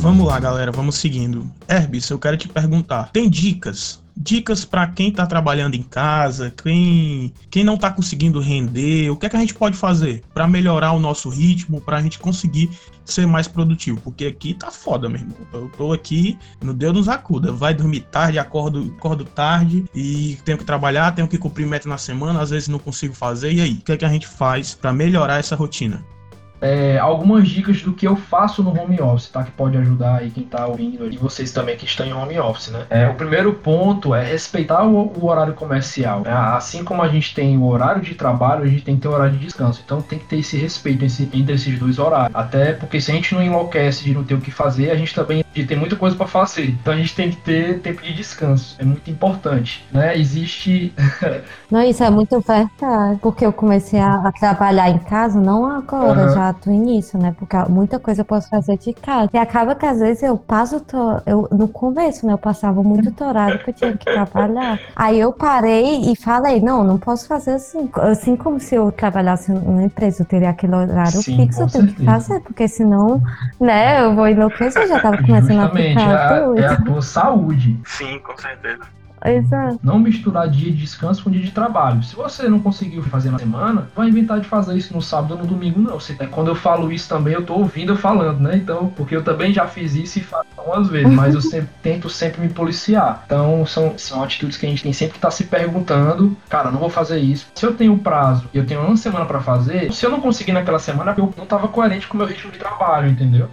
Vamos 0.00 0.26
lá, 0.26 0.40
galera, 0.40 0.72
vamos 0.72 0.96
seguindo. 0.96 1.50
Herbis, 1.68 2.10
eu 2.10 2.18
quero 2.18 2.36
te 2.36 2.48
perguntar: 2.48 3.10
tem 3.12 3.28
dicas? 3.28 3.99
Dicas 4.22 4.66
para 4.66 4.86
quem 4.86 5.10
tá 5.10 5.26
trabalhando 5.26 5.74
em 5.74 5.82
casa, 5.82 6.52
quem, 6.62 7.32
quem 7.50 7.64
não 7.64 7.78
tá 7.78 7.90
conseguindo 7.90 8.38
render, 8.38 9.08
o 9.08 9.16
que 9.16 9.24
é 9.24 9.30
que 9.30 9.36
a 9.36 9.40
gente 9.40 9.54
pode 9.54 9.78
fazer 9.78 10.22
para 10.34 10.46
melhorar 10.46 10.92
o 10.92 11.00
nosso 11.00 11.30
ritmo, 11.30 11.80
pra 11.80 12.02
gente 12.02 12.18
conseguir 12.18 12.68
ser 13.02 13.26
mais 13.26 13.48
produtivo? 13.48 13.98
Porque 14.02 14.26
aqui 14.26 14.52
tá 14.52 14.70
foda, 14.70 15.08
meu 15.08 15.20
irmão. 15.20 15.36
Eu 15.54 15.70
tô 15.70 15.92
aqui, 15.94 16.38
no 16.60 16.74
Deus 16.74 16.92
nos 16.92 17.08
acuda. 17.08 17.50
Vai 17.50 17.72
dormir 17.72 18.00
tarde, 18.10 18.38
acordo, 18.38 18.94
acordo 18.98 19.24
tarde 19.24 19.86
e 19.94 20.38
tenho 20.44 20.58
que 20.58 20.64
trabalhar, 20.66 21.14
tenho 21.14 21.26
que 21.26 21.38
cumprir 21.38 21.66
meta 21.66 21.88
na 21.88 21.96
semana, 21.96 22.42
às 22.42 22.50
vezes 22.50 22.68
não 22.68 22.78
consigo 22.78 23.14
fazer. 23.14 23.54
E 23.54 23.60
aí, 23.62 23.72
o 23.72 23.80
que 23.80 23.92
é 23.92 23.96
que 23.96 24.04
a 24.04 24.10
gente 24.10 24.26
faz 24.26 24.74
para 24.74 24.92
melhorar 24.92 25.38
essa 25.38 25.56
rotina? 25.56 26.04
É, 26.60 26.98
algumas 26.98 27.48
dicas 27.48 27.82
do 27.82 27.92
que 27.92 28.06
eu 28.06 28.16
faço 28.16 28.62
no 28.62 28.70
home 28.78 29.00
office, 29.00 29.28
tá? 29.28 29.42
Que 29.42 29.50
pode 29.50 29.76
ajudar 29.78 30.16
aí 30.18 30.30
quem 30.30 30.44
tá 30.44 30.66
ouvindo 30.66 31.10
e 31.10 31.16
vocês 31.16 31.50
também 31.52 31.76
que 31.76 31.84
estão 31.84 32.06
em 32.06 32.12
home 32.12 32.38
office, 32.38 32.68
né? 32.70 32.86
É, 32.90 33.08
o 33.08 33.14
primeiro 33.14 33.52
ponto 33.54 34.14
é 34.14 34.24
respeitar 34.24 34.84
o, 34.84 35.12
o 35.18 35.26
horário 35.26 35.54
comercial. 35.54 36.20
né? 36.20 36.30
Assim 36.32 36.84
como 36.84 37.02
a 37.02 37.08
gente 37.08 37.34
tem 37.34 37.56
o 37.56 37.64
horário 37.66 38.02
de 38.02 38.14
trabalho, 38.14 38.64
a 38.64 38.66
gente 38.66 38.82
tem 38.84 38.96
que 38.96 39.02
ter 39.02 39.08
o 39.08 39.12
horário 39.12 39.32
de 39.32 39.38
descanso. 39.46 39.80
Então 39.84 40.02
tem 40.02 40.18
que 40.18 40.26
ter 40.26 40.38
esse 40.38 40.56
respeito 40.56 41.04
esse- 41.04 41.28
entre 41.32 41.54
esses 41.54 41.78
dois 41.78 41.98
horários. 41.98 42.34
Até 42.34 42.72
porque 42.74 43.00
se 43.00 43.10
a 43.10 43.14
gente 43.14 43.34
não 43.34 43.42
enlouquece 43.42 44.04
de 44.04 44.12
não 44.14 44.24
ter 44.24 44.34
o 44.34 44.40
que 44.40 44.50
fazer, 44.50 44.90
a 44.90 44.96
gente 44.96 45.14
também 45.14 45.42
tem 45.66 45.76
muita 45.76 45.96
coisa 45.96 46.16
para 46.16 46.26
fazer. 46.26 46.66
Então 46.70 46.92
a 46.92 46.96
gente 46.96 47.14
tem 47.14 47.30
que 47.30 47.36
ter 47.36 47.80
tempo 47.80 48.02
de 48.02 48.12
descanso. 48.12 48.76
É 48.78 48.84
muito 48.84 49.10
importante, 49.10 49.84
né? 49.92 50.16
Existe 50.18 50.92
Não, 51.70 51.82
isso 51.82 52.02
é 52.02 52.10
muito 52.10 52.40
verdade. 52.40 53.18
Porque 53.20 53.44
eu 53.44 53.52
comecei 53.52 54.00
a, 54.00 54.30
trabalhar 54.38 54.88
em 54.90 54.98
casa, 54.98 55.40
não 55.40 55.64
agora, 55.66 56.22
Aham. 56.22 56.34
já 56.34 56.49
do 56.52 56.70
início, 56.70 57.18
né? 57.18 57.34
Porque 57.38 57.56
muita 57.68 57.98
coisa 57.98 58.20
eu 58.22 58.24
posso 58.24 58.48
fazer 58.48 58.76
de 58.78 58.92
casa. 58.94 59.28
E 59.32 59.38
acaba 59.38 59.74
que 59.74 59.86
às 59.86 59.98
vezes 60.00 60.22
eu 60.22 60.36
passo, 60.38 60.80
to- 60.80 61.22
eu, 61.26 61.48
no 61.50 61.68
começo, 61.68 62.26
né? 62.26 62.32
Eu 62.32 62.38
passava 62.38 62.82
muito 62.82 63.10
do 63.10 63.24
horário 63.24 63.58
que 63.58 63.70
eu 63.70 63.74
tinha 63.74 63.96
que 63.96 64.06
trabalhar. 64.06 64.78
Aí 64.96 65.18
eu 65.18 65.32
parei 65.32 66.10
e 66.12 66.16
falei, 66.16 66.60
não, 66.60 66.84
não 66.84 66.98
posso 66.98 67.26
fazer 67.26 67.52
assim. 67.52 67.88
Assim 67.94 68.36
como 68.36 68.58
se 68.60 68.74
eu 68.74 68.90
trabalhasse 68.92 69.50
numa 69.52 69.82
empresa, 69.82 70.22
eu 70.22 70.26
teria 70.26 70.50
aquele 70.50 70.74
horário 70.74 71.22
Sim, 71.22 71.36
fixo, 71.36 71.62
eu 71.62 71.68
tenho 71.70 71.86
que 71.86 72.04
fazer, 72.04 72.40
porque 72.40 72.66
senão, 72.68 73.20
né, 73.60 74.02
eu 74.04 74.14
vou 74.14 74.28
enlouquecer, 74.28 74.82
eu 74.82 74.88
já 74.88 75.00
tava 75.00 75.16
começando 75.18 75.60
a 75.60 75.68
justamente 75.68 75.98
é 75.98 76.12
ficar 76.12 76.32
a, 76.32 76.36
é 76.36 76.44
doida. 76.44 76.72
a 76.72 76.76
tua 76.76 77.02
saúde. 77.02 77.80
Sim, 77.86 78.18
com 78.20 78.36
certeza. 78.36 78.99
Exato. 79.24 79.78
Não 79.82 79.98
misturar 79.98 80.48
dia 80.48 80.70
de 80.70 80.78
descanso 80.78 81.22
com 81.22 81.30
dia 81.30 81.42
de 81.42 81.50
trabalho. 81.50 82.02
Se 82.02 82.14
você 82.16 82.48
não 82.48 82.60
conseguiu 82.60 83.02
fazer 83.02 83.30
na 83.30 83.38
semana, 83.38 83.88
vai 83.94 84.08
inventar 84.08 84.40
de 84.40 84.46
fazer 84.48 84.76
isso 84.76 84.94
no 84.94 85.02
sábado 85.02 85.32
ou 85.34 85.40
no 85.40 85.46
domingo, 85.46 85.80
não. 85.80 85.98
Você- 86.00 86.16
é, 86.18 86.26
quando 86.26 86.48
eu 86.48 86.54
falo 86.54 86.90
isso 86.92 87.08
também, 87.08 87.34
eu 87.34 87.44
tô 87.44 87.54
ouvindo 87.54 87.92
eu 87.92 87.96
falando, 87.96 88.40
né? 88.40 88.56
Então, 88.56 88.92
porque 88.96 89.14
eu 89.16 89.22
também 89.22 89.52
já 89.52 89.66
fiz 89.66 89.94
isso 89.94 90.18
e 90.18 90.22
faço 90.22 90.46
algumas 90.56 90.88
vezes, 90.88 91.12
mas 91.12 91.34
eu 91.34 91.40
sempre, 91.40 91.68
tento 91.82 92.08
sempre 92.08 92.40
me 92.40 92.48
policiar. 92.48 93.22
Então, 93.26 93.64
são, 93.66 93.94
são 93.98 94.22
atitudes 94.22 94.56
que 94.56 94.66
a 94.66 94.68
gente 94.68 94.82
tem 94.82 94.92
sempre 94.92 95.12
que 95.12 95.18
estar 95.18 95.30
se 95.30 95.44
perguntando, 95.44 96.36
cara, 96.48 96.70
não 96.70 96.78
vou 96.78 96.90
fazer 96.90 97.18
isso. 97.18 97.46
Se 97.54 97.64
eu 97.66 97.74
tenho 97.74 97.96
prazo 97.98 98.44
e 98.54 98.58
eu 98.58 98.66
tenho 98.66 98.80
uma 98.80 98.96
semana 98.96 99.24
pra 99.24 99.40
fazer, 99.40 99.92
se 99.92 100.04
eu 100.04 100.10
não 100.10 100.20
conseguir 100.20 100.52
naquela 100.52 100.78
semana, 100.78 101.14
eu 101.16 101.32
não 101.36 101.46
tava 101.46 101.68
coerente 101.68 102.06
com 102.06 102.14
o 102.14 102.18
meu 102.18 102.26
ritmo 102.26 102.50
de 102.50 102.58
trabalho, 102.58 103.08
entendeu? 103.10 103.48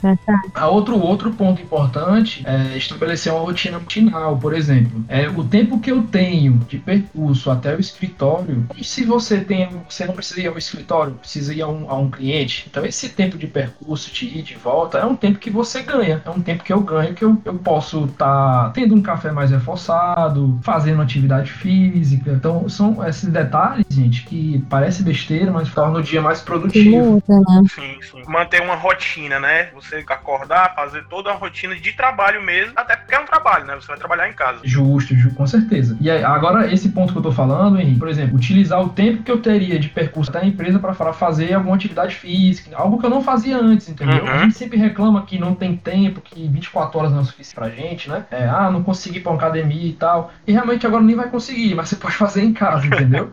A 0.54 0.68
outro, 0.68 1.00
outro 1.00 1.32
ponto 1.32 1.62
importante 1.62 2.44
é 2.46 2.78
estabelecer 2.78 3.32
uma 3.34 3.42
rotina 3.42 3.80
matinal, 3.80 4.38
por 4.38 4.54
exemplo. 4.54 5.04
É 5.08 5.28
o 5.28 5.44
tempo 5.44 5.57
que 5.66 5.92
eu 5.92 6.04
tenho 6.04 6.54
de 6.68 6.78
percurso 6.78 7.50
até 7.52 7.76
o 7.76 7.80
escritório. 7.80 8.66
E 8.76 8.84
se 8.84 9.04
você 9.06 9.40
tem, 9.40 9.68
você 9.90 10.06
não 10.06 10.14
precisa 10.14 10.42
ir 10.42 10.48
ao 10.48 10.58
escritório, 10.58 11.14
precisa 11.14 11.54
ir 11.54 11.62
a 11.62 11.68
um, 11.68 11.90
a 11.90 11.98
um 11.98 12.10
cliente. 12.10 12.66
Então 12.70 12.86
esse 12.86 13.10
tempo 13.10 13.38
de 13.38 13.48
percurso, 13.48 14.12
de 14.14 14.26
ir 14.26 14.38
e 14.40 14.42
de 14.42 14.56
volta, 14.56 14.98
é 15.00 15.06
um 15.06 15.16
tempo 15.16 15.40
que 15.40 15.50
você 15.50 15.82
ganha. 15.82 16.22
É 16.26 16.30
um 16.30 16.42
tempo 16.42 16.64
que 16.64 16.72
eu 16.74 16.80
ganho, 16.82 17.14
que 17.14 17.24
eu, 17.24 17.42
eu 17.46 17.56
posso 17.56 18.06
estar 18.06 18.72
tendo 18.74 18.96
um 18.96 19.02
café 19.02 19.32
mais 19.32 19.52
reforçado, 19.52 20.60
fazendo 20.64 21.02
atividade 21.02 21.52
física. 21.52 22.32
Então 22.32 22.68
são 22.70 23.06
esses 23.08 23.30
detalhes, 23.30 23.86
gente, 23.90 24.24
que 24.24 24.64
parece 24.70 25.04
besteira, 25.04 25.52
mas 25.52 25.74
torna 25.74 26.00
o 26.00 26.04
dia 26.04 26.22
mais 26.22 26.42
produtivo. 26.42 27.22
muda, 27.28 27.40
né? 27.40 27.64
Sim, 27.74 27.98
sim. 28.02 28.24
Manter 28.28 28.62
uma 28.62 28.76
rotina, 28.76 29.40
né? 29.40 29.70
Você 29.74 30.04
acordar, 30.08 30.76
fazer 30.76 31.04
toda 31.08 31.32
a 31.32 31.34
rotina 31.34 31.76
de 31.76 31.92
trabalho 31.94 32.42
mesmo, 32.42 32.74
até 32.76 32.96
porque 32.96 33.16
é 33.16 33.20
um 33.20 33.26
trabalho, 33.26 33.66
né? 33.66 33.76
Você 33.76 33.88
vai 33.88 33.98
trabalhar 33.98 34.30
em 34.30 34.34
casa. 34.34 34.60
Justo, 34.64 35.16
ju- 35.16 35.32
com 35.48 35.60
certeza. 35.60 35.98
E 36.02 36.12
aí, 36.12 36.24
agora, 36.24 36.72
esse 36.72 36.90
ponto 36.90 37.14
que 37.14 37.20
eu 37.20 37.24
tô 37.24 37.32
falando, 37.32 37.80
Henrique, 37.80 37.98
por 37.98 38.10
exemplo, 38.10 38.36
utilizar 38.36 38.82
o 38.82 38.90
tempo 38.90 39.24
que 39.24 39.32
eu 39.32 39.40
teria 39.40 39.80
de 39.80 39.88
percurso 39.88 40.30
até 40.30 40.42
a 40.42 40.46
empresa 40.46 40.78
para 40.78 41.14
fazer 41.14 41.54
alguma 41.54 41.76
atividade 41.76 42.16
física, 42.16 42.76
algo 42.76 43.00
que 43.00 43.06
eu 43.06 43.10
não 43.10 43.24
fazia 43.24 43.58
antes, 43.58 43.88
entendeu? 43.88 44.24
Uhum. 44.24 44.30
A 44.30 44.38
gente 44.40 44.58
sempre 44.58 44.78
reclama 44.78 45.26
que 45.26 45.40
não 45.40 45.56
tem 45.56 45.76
tempo, 45.76 46.20
que 46.22 46.48
24 46.48 47.00
horas 47.00 47.12
não 47.12 47.22
é 47.22 47.24
suficiente 47.24 47.56
pra 47.56 47.70
gente, 47.70 48.10
né? 48.10 48.26
É, 48.30 48.46
ah, 48.46 48.70
não 48.70 48.84
consegui 48.84 49.20
ir 49.20 49.22
pra 49.22 49.32
uma 49.32 49.38
academia 49.38 49.90
e 49.90 49.94
tal. 49.94 50.32
E 50.46 50.52
realmente 50.52 50.86
agora 50.86 51.04
nem 51.04 51.16
vai 51.16 51.30
conseguir, 51.30 51.74
mas 51.74 51.90
você 51.90 51.96
pode 51.98 52.16
fazer 52.16 52.44
em 52.44 52.54
casa, 52.54 52.86
entendeu? 52.86 53.30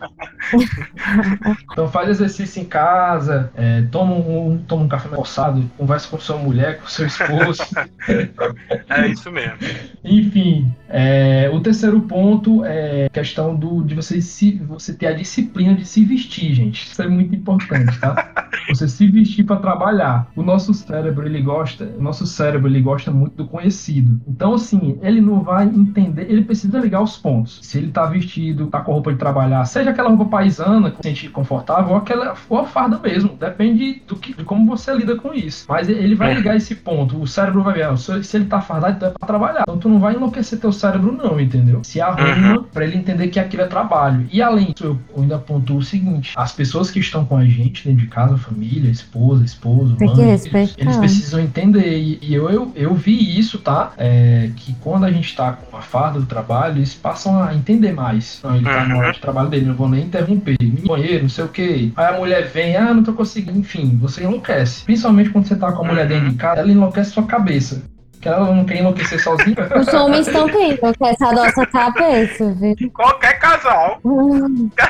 então 1.71 1.89
faz 1.89 2.09
exercício 2.09 2.61
em 2.61 2.65
casa, 2.65 3.51
é, 3.55 3.81
toma, 3.91 4.15
um, 4.15 4.57
toma 4.65 4.83
um 4.83 4.87
café 4.87 5.09
forçado, 5.09 5.69
conversa 5.77 6.07
com 6.07 6.17
sua 6.17 6.37
mulher, 6.37 6.79
com 6.79 6.87
seu 6.87 7.05
esposo. 7.05 7.63
É 8.89 9.07
isso 9.07 9.31
mesmo. 9.31 9.57
Enfim, 10.03 10.71
é, 10.89 11.49
o 11.51 11.59
terceiro 11.59 12.01
ponto 12.05 12.63
é 12.65 13.09
questão 13.09 13.55
do, 13.55 13.83
de 13.83 13.95
você, 13.95 14.21
se, 14.21 14.53
você 14.53 14.93
ter 14.93 15.07
a 15.07 15.13
disciplina 15.13 15.75
de 15.75 15.85
se 15.85 16.03
vestir, 16.03 16.53
gente. 16.53 16.85
Isso 16.91 17.01
é 17.01 17.07
muito 17.07 17.35
importante, 17.35 17.99
tá? 17.99 18.31
Você 18.69 18.87
se 18.87 19.07
vestir 19.07 19.43
para 19.43 19.57
trabalhar. 19.57 20.27
O 20.35 20.41
nosso 20.41 20.73
cérebro, 20.73 21.27
ele 21.27 21.41
gosta, 21.41 21.93
o 21.97 22.01
nosso 22.01 22.25
cérebro, 22.25 22.67
ele 22.67 22.81
gosta 22.81 23.11
muito 23.11 23.35
do 23.35 23.47
conhecido. 23.47 24.19
Então, 24.27 24.53
assim, 24.53 24.97
ele 25.03 25.21
não 25.21 25.43
vai 25.43 25.65
entender, 25.65 26.25
ele 26.29 26.43
precisa 26.43 26.79
ligar 26.79 27.01
os 27.01 27.17
pontos. 27.17 27.59
Se 27.61 27.77
ele 27.77 27.91
tá 27.91 28.05
vestido, 28.05 28.67
tá 28.67 28.81
com 28.81 28.93
roupa 28.93 29.11
de 29.11 29.19
trabalhar, 29.19 29.65
seja 29.65 29.91
aquela 29.91 30.09
roupa 30.09 30.25
paisana, 30.25 30.89
que 30.89 30.97
se 30.97 31.03
sente 31.03 31.29
confortável, 31.29 31.91
ou 31.91 31.97
aquela 31.97 32.33
ou 32.49 32.57
a 32.57 32.65
farda 32.65 32.97
mesmo. 32.97 33.35
Depende 33.37 34.01
do 34.07 34.15
que, 34.15 34.33
de 34.33 34.43
como 34.43 34.65
você 34.65 34.95
lida 34.95 35.15
com 35.15 35.33
isso. 35.33 35.65
Mas 35.69 35.89
ele 35.89 36.15
vai 36.15 36.33
ligar 36.33 36.55
esse 36.55 36.75
ponto. 36.75 37.21
O 37.21 37.27
cérebro 37.27 37.61
vai 37.61 37.75
ver, 37.75 37.83
ah, 37.83 37.97
se 37.97 38.23
se 38.23 38.37
ele 38.37 38.45
tá 38.45 38.61
fardado, 38.61 38.95
então 38.95 39.09
é 39.09 39.11
pra 39.11 39.27
trabalhar. 39.27 39.61
Então 39.61 39.77
tu 39.77 39.89
não 39.89 39.99
vai 39.99 40.15
enlouquecer 40.15 40.59
teu 40.59 40.71
cérebro, 40.71 41.11
não, 41.11 41.39
entendeu? 41.39 41.83
Se 41.83 41.94
arruma 42.01 42.63
pra 42.73 42.85
ele 42.85 42.97
entender 42.97 43.27
que 43.27 43.39
aquilo 43.39 43.63
é 43.63 43.67
trabalho. 43.67 44.27
E 44.31 44.41
além 44.41 44.71
disso, 44.71 44.99
eu 45.15 45.21
ainda 45.21 45.37
pontuo 45.37 45.77
o 45.77 45.83
seguinte: 45.83 46.33
as 46.35 46.51
pessoas 46.51 46.91
que 46.91 46.99
estão 46.99 47.25
com 47.25 47.37
a 47.37 47.45
gente 47.45 47.87
dentro 47.87 48.03
de 48.03 48.07
casa, 48.07 48.37
família, 48.37 48.89
esposa, 48.89 49.43
esposo, 49.43 49.95
mãe, 49.99 50.29
eles, 50.29 50.45
eles 50.77 50.97
precisam 50.97 51.39
entender. 51.39 51.97
E, 51.97 52.19
e 52.21 52.33
eu, 52.33 52.49
eu, 52.49 52.71
eu 52.75 52.93
vi 52.93 53.37
isso, 53.37 53.59
tá? 53.59 53.93
É, 53.97 54.49
que 54.55 54.73
quando 54.81 55.05
a 55.05 55.11
gente 55.11 55.35
tá 55.35 55.53
com 55.53 55.77
a 55.77 55.81
farda 55.81 56.19
do 56.19 56.25
trabalho, 56.25 56.77
eles 56.77 56.93
passam 56.93 57.41
a 57.41 57.53
entender 57.53 57.93
mais. 57.93 58.39
Não, 58.43 58.55
ele 58.55 58.65
tá 58.65 58.85
na 58.85 58.97
hora 58.97 59.11
de 59.11 59.19
trabalho 59.19 59.49
dele, 59.49 59.65
não 59.65 59.75
vou 59.75 59.89
nem 59.89 60.03
interromper. 60.03 60.57
Me 60.61 60.81
banheiro, 60.81 61.23
não 61.23 61.29
sei 61.29 61.43
o 61.43 61.49
que. 61.49 61.93
Aí 61.95 62.05
a 62.05 62.17
mulher 62.17 62.47
vem, 62.47 62.75
ah, 62.75 62.93
não 62.93 63.03
tô 63.03 63.13
conseguindo. 63.13 63.57
Enfim, 63.57 63.97
você 63.97 64.23
enlouquece. 64.23 64.83
Principalmente 64.83 65.29
quando 65.29 65.47
você 65.47 65.55
tá 65.55 65.71
com 65.71 65.83
a 65.83 65.87
mulher 65.87 66.07
dentro 66.07 66.29
de 66.29 66.35
casa, 66.35 66.61
ela 66.61 66.71
enlouquece 66.71 67.11
sua 67.11 67.23
cabeça. 67.23 67.83
Que 68.21 68.29
ela 68.29 68.51
não 68.53 68.65
quer 68.65 68.77
enlouquecer 68.79 69.21
sozinha. 69.21 69.55
Os 69.79 69.93
homens 69.93 70.25
também, 70.27 70.75
porque 70.77 71.03
essa 71.05 71.31
nossa 71.31 71.65
cabeça, 71.67 72.53
viu? 72.53 72.75
Qualquer 72.93 73.39
casal. 73.39 73.99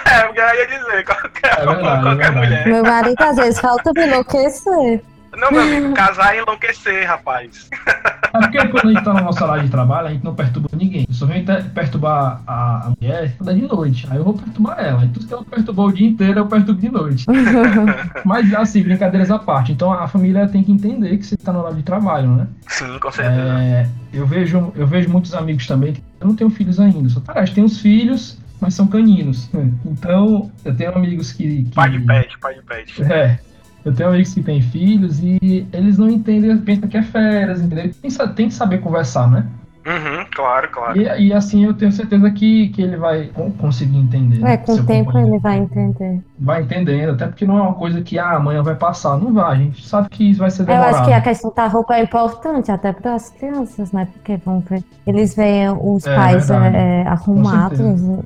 É, 0.05 0.27
eu 0.27 0.33
ia 0.59 0.67
dizer, 0.67 1.03
qualquer, 1.05 1.59
É 1.59 1.65
verdade, 1.65 1.99
é 1.99 2.01
qualquer 2.01 2.31
verdade. 2.31 2.37
mulher. 2.37 2.67
Meu 2.67 2.83
marido 2.83 3.21
às 3.21 3.35
vezes 3.35 3.59
falta 3.59 3.91
me 3.95 4.05
enlouquecer. 4.07 5.03
Não, 5.37 5.51
meu 5.51 5.61
amigo, 5.61 5.93
casar 5.93 6.35
e 6.35 6.39
enlouquecer, 6.39 7.07
rapaz. 7.07 7.69
É 8.35 8.39
porque 8.39 8.67
quando 8.67 8.89
a 8.89 8.93
gente 8.93 9.03
tá 9.03 9.13
no 9.13 9.21
nosso 9.21 9.43
horário 9.43 9.63
de 9.63 9.69
trabalho, 9.69 10.07
a 10.07 10.11
gente 10.11 10.23
não 10.23 10.35
perturba 10.35 10.69
ninguém. 10.73 11.05
Se 11.09 11.23
a 11.23 11.27
gente 11.27 11.69
perturbar 11.69 12.41
a, 12.45 12.87
a 12.87 12.93
mulher, 12.99 13.35
quando 13.37 13.51
é 13.51 13.53
de 13.53 13.61
noite. 13.61 14.07
Aí 14.09 14.17
eu 14.17 14.23
vou 14.23 14.33
perturbar 14.33 14.79
ela. 14.79 15.05
E 15.05 15.09
tudo 15.09 15.27
que 15.27 15.33
ela 15.33 15.43
perturbou 15.43 15.87
o 15.87 15.93
dia 15.93 16.07
inteiro, 16.07 16.39
eu 16.39 16.47
perturbo 16.47 16.81
de 16.81 16.89
noite. 16.89 17.25
Mas 18.25 18.53
assim, 18.53 18.83
brincadeiras 18.83 19.31
à 19.31 19.39
parte. 19.39 19.71
Então 19.71 19.91
a 19.91 20.07
família 20.07 20.47
tem 20.47 20.63
que 20.63 20.71
entender 20.71 21.17
que 21.17 21.25
você 21.25 21.37
tá 21.37 21.53
no 21.53 21.59
horário 21.59 21.77
de 21.77 21.83
trabalho, 21.83 22.29
né? 22.35 22.47
Sim, 22.67 22.99
com 22.99 23.11
certeza. 23.11 23.63
É, 23.63 23.87
eu, 24.13 24.25
vejo, 24.25 24.73
eu 24.75 24.87
vejo 24.87 25.09
muitos 25.09 25.33
amigos 25.33 25.65
também 25.67 25.93
que 25.93 26.03
eu 26.19 26.27
não 26.27 26.35
tenho 26.35 26.49
filhos 26.49 26.79
ainda. 26.79 27.09
Só, 27.09 27.21
cara, 27.21 27.45
tem 27.45 27.63
os 27.63 27.79
filhos, 27.79 28.37
mas 28.59 28.73
são 28.73 28.87
caninos. 28.87 29.49
Então, 29.85 30.51
eu 30.63 30.75
tenho 30.75 30.95
amigos 30.95 31.31
que. 31.31 31.63
que 31.63 31.75
pai 31.75 31.89
de 31.91 31.99
pet, 31.99 32.39
pai 32.39 32.55
de 32.55 32.61
pet. 32.61 33.03
É. 33.03 33.39
Eu 33.85 33.93
tenho 33.93 34.09
amigos 34.09 34.33
que 34.33 34.41
têm 34.41 34.61
filhos 34.61 35.19
e 35.19 35.67
eles 35.71 35.99
não 35.99 36.09
entendem, 36.09 36.57
pensam 36.57 36.89
que 36.89 36.97
é 36.97 37.03
férias, 37.03 37.61
entendeu? 37.61 37.93
Tem, 38.01 38.11
tem 38.33 38.47
que 38.47 38.53
saber 38.53 38.81
conversar, 38.81 39.29
né? 39.29 39.47
Uhum, 39.85 40.25
claro, 40.33 40.67
claro. 40.71 40.99
E, 40.99 41.27
e, 41.27 41.33
assim 41.33 41.63
eu 41.63 41.73
tenho 41.73 41.91
certeza 41.91 42.31
que, 42.31 42.69
que 42.69 42.81
ele 42.81 42.97
vai 42.97 43.29
conseguir 43.59 43.97
entender. 43.97 44.43
É, 44.43 44.57
com 44.57 44.73
o 44.73 44.83
tempo 44.83 45.05
companheiro. 45.05 45.35
ele 45.35 45.39
vai 45.39 45.59
entender. 45.59 46.23
Vai 46.39 46.63
entendendo, 46.63 47.11
até 47.11 47.27
porque 47.27 47.45
não 47.45 47.59
é 47.59 47.61
uma 47.61 47.75
coisa 47.75 48.01
que 48.01 48.17
ah, 48.17 48.31
amanhã 48.31 48.63
vai 48.63 48.73
passar. 48.73 49.15
Não 49.17 49.31
vai, 49.31 49.55
a 49.55 49.55
gente 49.55 49.87
sabe 49.87 50.09
que 50.09 50.31
isso 50.31 50.39
vai 50.39 50.49
ser 50.49 50.63
demorado. 50.65 50.89
Eu 50.89 50.95
acho 50.95 51.05
que 51.05 51.13
a 51.13 51.21
questão 51.21 51.53
da 51.55 51.67
roupa 51.67 51.95
é 51.95 52.01
importante, 52.01 52.71
até 52.71 52.91
para 52.91 53.13
as 53.13 53.29
crianças, 53.29 53.91
né? 53.91 54.07
Porque 54.11 54.37
vão 54.37 54.59
ver. 54.59 54.83
Eles 55.05 55.35
veem 55.35 55.69
os 55.69 56.07
é, 56.07 56.15
pais 56.15 56.49
é, 56.49 56.55
é, 56.55 57.07
arrumados 57.07 57.79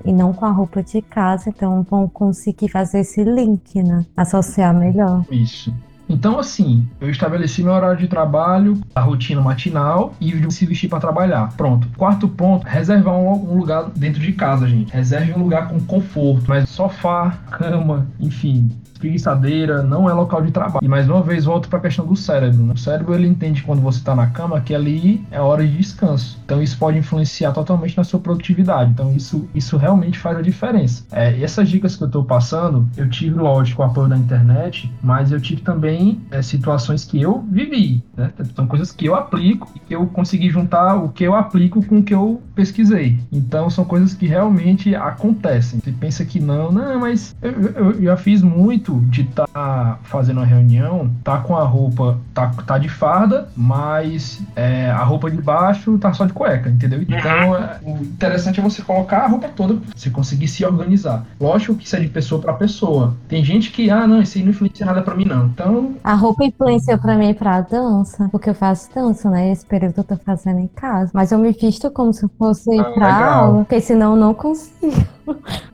e 0.05 0.13
não 0.13 0.31
com 0.31 0.45
a 0.45 0.51
roupa 0.51 0.81
de 0.81 1.01
casa, 1.01 1.49
então 1.49 1.85
vão 1.89 2.07
conseguir 2.07 2.69
fazer 2.69 2.99
esse 2.99 3.21
link, 3.21 3.83
né? 3.83 4.05
Associar 4.15 4.73
melhor. 4.73 5.25
Isso. 5.29 5.73
Então, 6.09 6.39
assim, 6.39 6.87
eu 6.99 7.09
estabeleci 7.09 7.63
meu 7.63 7.71
horário 7.71 7.97
de 7.97 8.07
trabalho, 8.07 8.81
a 8.95 9.01
rotina 9.01 9.39
matinal 9.39 10.15
e 10.19 10.49
se 10.51 10.65
vestir 10.65 10.89
para 10.89 10.99
trabalhar. 10.99 11.55
Pronto. 11.55 11.87
Quarto 11.95 12.27
ponto, 12.27 12.65
reservar 12.65 13.15
um, 13.15 13.57
lugar 13.57 13.91
dentro 13.95 14.19
de 14.19 14.33
casa, 14.33 14.67
gente. 14.67 14.91
Reserve 14.91 15.33
um 15.33 15.43
lugar 15.43 15.69
com 15.69 15.79
conforto, 15.79 16.45
mas 16.47 16.67
sofá, 16.67 17.37
cama, 17.51 18.07
enfim, 18.19 18.71
preguiçadeira, 18.99 19.81
não 19.81 20.09
é 20.09 20.13
local 20.13 20.41
de 20.41 20.51
trabalho. 20.51 20.79
E 20.83 20.87
mais 20.87 21.09
uma 21.09 21.21
vez 21.21 21.45
volto 21.45 21.69
para 21.69 21.79
a 21.79 21.81
questão 21.81 22.05
do 22.05 22.15
cérebro. 22.15 22.61
Né? 22.61 22.73
O 22.73 22.77
cérebro 22.77 23.15
ele 23.15 23.27
entende 23.27 23.63
quando 23.63 23.81
você 23.81 23.99
está 23.99 24.13
na 24.13 24.27
cama 24.27 24.59
que 24.61 24.75
ali 24.75 25.25
é 25.31 25.39
hora 25.39 25.65
de 25.65 25.77
descanso. 25.77 26.39
Então 26.45 26.61
isso 26.61 26.77
pode 26.77 26.97
influenciar 26.97 27.51
totalmente 27.53 27.97
na 27.97 28.03
sua 28.03 28.19
produtividade. 28.19 28.91
Então 28.91 29.13
isso, 29.15 29.47
isso 29.55 29.77
realmente 29.77 30.19
faz 30.19 30.37
a 30.37 30.41
diferença. 30.41 31.05
É, 31.11 31.41
essas 31.41 31.69
dicas 31.69 31.95
que 31.95 32.03
eu 32.03 32.07
estou 32.07 32.23
passando, 32.23 32.87
eu 32.97 33.09
tive, 33.09 33.35
lógico, 33.39 33.81
o 33.81 33.85
apoio 33.85 34.09
da 34.09 34.17
internet, 34.17 34.91
mas 35.01 35.31
eu 35.31 35.39
tive 35.39 35.61
também 35.61 36.21
é, 36.29 36.41
situações 36.41 37.05
que 37.05 37.21
eu 37.21 37.43
vivi. 37.49 38.03
Né? 38.15 38.31
São 38.55 38.67
coisas 38.67 38.91
que 38.91 39.05
eu 39.05 39.15
aplico 39.15 39.71
e 39.75 39.79
que 39.79 39.95
eu 39.95 40.05
consegui 40.07 40.49
juntar 40.49 40.95
o 40.95 41.09
que 41.09 41.23
eu 41.23 41.33
aplico 41.33 41.83
com 41.85 41.99
o 41.99 42.03
que 42.03 42.13
eu 42.13 42.41
pesquisei. 42.53 43.17
Então 43.31 43.69
são 43.69 43.85
coisas 43.85 44.13
que 44.13 44.27
realmente 44.27 44.93
acontecem. 44.93 45.79
Você 45.79 45.91
pensa 45.91 46.25
que 46.25 46.39
não, 46.39 46.71
não, 46.71 46.99
mas 46.99 47.35
eu, 47.41 47.51
eu, 47.51 47.91
eu 47.91 48.03
já 48.03 48.17
fiz 48.17 48.41
muito 48.41 48.88
de 49.01 49.21
estar 49.21 49.47
tá 49.47 49.99
fazendo 50.03 50.37
uma 50.37 50.45
reunião, 50.45 51.09
tá 51.23 51.37
com 51.37 51.55
a 51.55 51.63
roupa, 51.63 52.17
tá, 52.33 52.51
tá 52.65 52.77
de 52.77 52.89
farda, 52.89 53.49
mas 53.55 54.41
é, 54.55 54.89
a 54.89 55.03
roupa 55.03 55.29
de 55.29 55.41
baixo 55.41 55.97
tá 55.97 56.13
só 56.13 56.25
de 56.25 56.33
cueca, 56.33 56.69
entendeu? 56.69 57.01
Então, 57.01 57.55
é, 57.55 57.79
o 57.83 57.97
interessante 57.97 58.59
é 58.59 58.63
você 58.63 58.81
colocar 58.81 59.19
a 59.19 59.27
roupa 59.27 59.49
toda, 59.49 59.77
você 59.95 60.09
conseguir 60.09 60.47
se 60.47 60.65
organizar. 60.65 61.25
Lógico 61.39 61.75
que 61.75 61.85
isso 61.85 61.95
é 61.95 61.99
de 61.99 62.07
pessoa 62.07 62.41
para 62.41 62.53
pessoa. 62.53 63.15
Tem 63.27 63.43
gente 63.43 63.71
que, 63.71 63.89
ah, 63.89 64.07
não, 64.07 64.21
isso 64.21 64.37
aí 64.37 64.43
não 64.43 64.51
influencia 64.51 64.85
nada 64.85 65.01
para 65.01 65.15
mim, 65.15 65.25
não. 65.25 65.47
Então. 65.47 65.95
A 66.03 66.13
roupa 66.13 66.43
influencia 66.45 66.97
para 66.97 67.15
mim 67.15 67.33
pra 67.33 67.61
dança, 67.61 68.27
porque 68.31 68.49
eu 68.49 68.55
faço 68.55 68.89
dança, 68.93 69.29
né? 69.29 69.51
Esse 69.51 69.65
período 69.65 69.95
eu 69.97 70.03
tô 70.03 70.17
fazendo 70.17 70.59
em 70.59 70.67
casa. 70.67 71.11
Mas 71.13 71.31
eu 71.31 71.39
me 71.39 71.51
visto 71.51 71.89
como 71.91 72.13
se 72.13 72.27
fosse 72.37 72.79
ah, 72.79 72.83
pra 72.83 73.07
legal. 73.07 73.43
aula, 73.45 73.57
porque 73.59 73.81
senão 73.81 74.15
eu 74.15 74.19
não 74.19 74.33
consigo. 74.33 75.18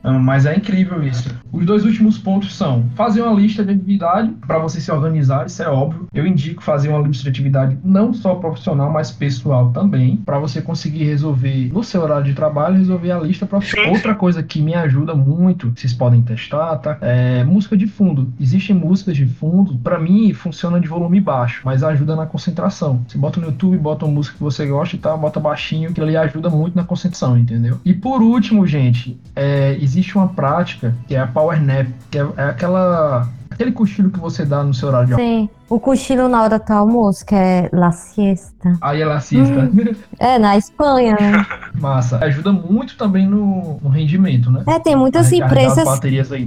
Mas 0.02 0.46
é 0.46 0.56
incrível 0.56 1.02
isso. 1.02 1.28
Os 1.52 1.64
dois 1.64 1.84
últimos 1.84 2.18
pontos 2.18 2.54
são 2.54 2.84
fazer 2.94 3.22
uma 3.22 3.32
lista 3.32 3.64
de 3.64 3.72
atividade 3.72 4.30
para 4.46 4.58
você 4.58 4.80
se 4.80 4.90
organizar, 4.90 5.46
isso 5.46 5.62
é 5.62 5.68
óbvio. 5.68 6.06
Eu 6.14 6.26
indico 6.26 6.62
fazer 6.62 6.88
uma 6.88 7.00
lista 7.00 7.24
de 7.24 7.30
atividade 7.30 7.78
não 7.84 8.12
só 8.12 8.34
profissional, 8.34 8.92
mas 8.92 9.10
pessoal 9.10 9.70
também, 9.70 10.16
para 10.16 10.38
você 10.38 10.62
conseguir 10.62 11.04
resolver 11.04 11.70
no 11.72 11.82
seu 11.82 12.02
horário 12.02 12.24
de 12.24 12.34
trabalho, 12.34 12.76
resolver 12.76 13.10
a 13.10 13.20
lista 13.20 13.46
profissional. 13.46 13.92
Outra 13.92 14.14
coisa 14.14 14.42
que 14.42 14.60
me 14.60 14.74
ajuda 14.74 15.14
muito, 15.14 15.72
vocês 15.74 15.92
podem 15.92 16.22
testar, 16.22 16.76
tá? 16.76 16.98
É 17.00 17.44
música 17.44 17.76
de 17.76 17.86
fundo. 17.86 18.32
Existem 18.40 18.74
músicas 18.74 19.16
de 19.16 19.26
fundo, 19.26 19.76
para 19.78 19.98
mim 19.98 20.32
funciona 20.32 20.80
de 20.80 20.88
volume 20.88 21.20
baixo, 21.20 21.62
mas 21.64 21.82
ajuda 21.82 22.14
na 22.14 22.26
concentração. 22.26 23.00
Você 23.06 23.18
bota 23.18 23.40
no 23.40 23.46
YouTube, 23.46 23.76
bota 23.78 24.04
uma 24.04 24.14
música 24.14 24.36
que 24.36 24.42
você 24.42 24.66
gosta 24.66 24.96
e 24.96 24.98
tal, 24.98 25.18
bota 25.18 25.40
baixinho, 25.40 25.92
que 25.92 26.00
ali 26.00 26.16
ajuda 26.16 26.50
muito 26.50 26.74
na 26.74 26.84
concentração, 26.84 27.36
entendeu? 27.38 27.80
E 27.84 27.92
por 27.94 28.22
último, 28.22 28.66
gente, 28.66 29.18
é 29.34 29.45
é, 29.46 29.78
existe 29.80 30.16
uma 30.16 30.28
prática 30.28 30.94
que 31.06 31.14
é 31.14 31.20
a 31.20 31.26
power 31.26 31.62
nap, 31.62 31.86
que 32.10 32.18
é, 32.18 32.26
é 32.36 32.42
aquela 32.44 33.28
aquele 33.48 33.72
cochilo 33.72 34.10
que 34.10 34.18
você 34.18 34.44
dá 34.44 34.62
no 34.62 34.74
seu 34.74 34.88
horário 34.88 35.08
de. 35.08 35.14
Sim. 35.14 35.48
O 35.68 35.80
cochilo 35.80 36.28
na 36.28 36.42
hora 36.42 36.58
do 36.58 36.72
almoço, 36.72 37.26
que 37.26 37.34
é 37.34 37.68
la 37.72 37.90
siesta. 37.90 38.78
Aí 38.80 39.02
é 39.02 39.04
la 39.04 39.20
siesta. 39.20 39.70
Hum. 39.72 39.94
É, 40.18 40.38
na 40.38 40.56
Espanha, 40.56 41.16
né? 41.20 41.46
Massa. 41.74 42.24
Ajuda 42.24 42.52
muito 42.52 42.96
também 42.96 43.26
no, 43.26 43.78
no 43.82 43.88
rendimento, 43.88 44.50
né? 44.50 44.62
É, 44.66 44.78
tem 44.78 44.94
muitas 44.94 45.30
empresas 45.32 45.84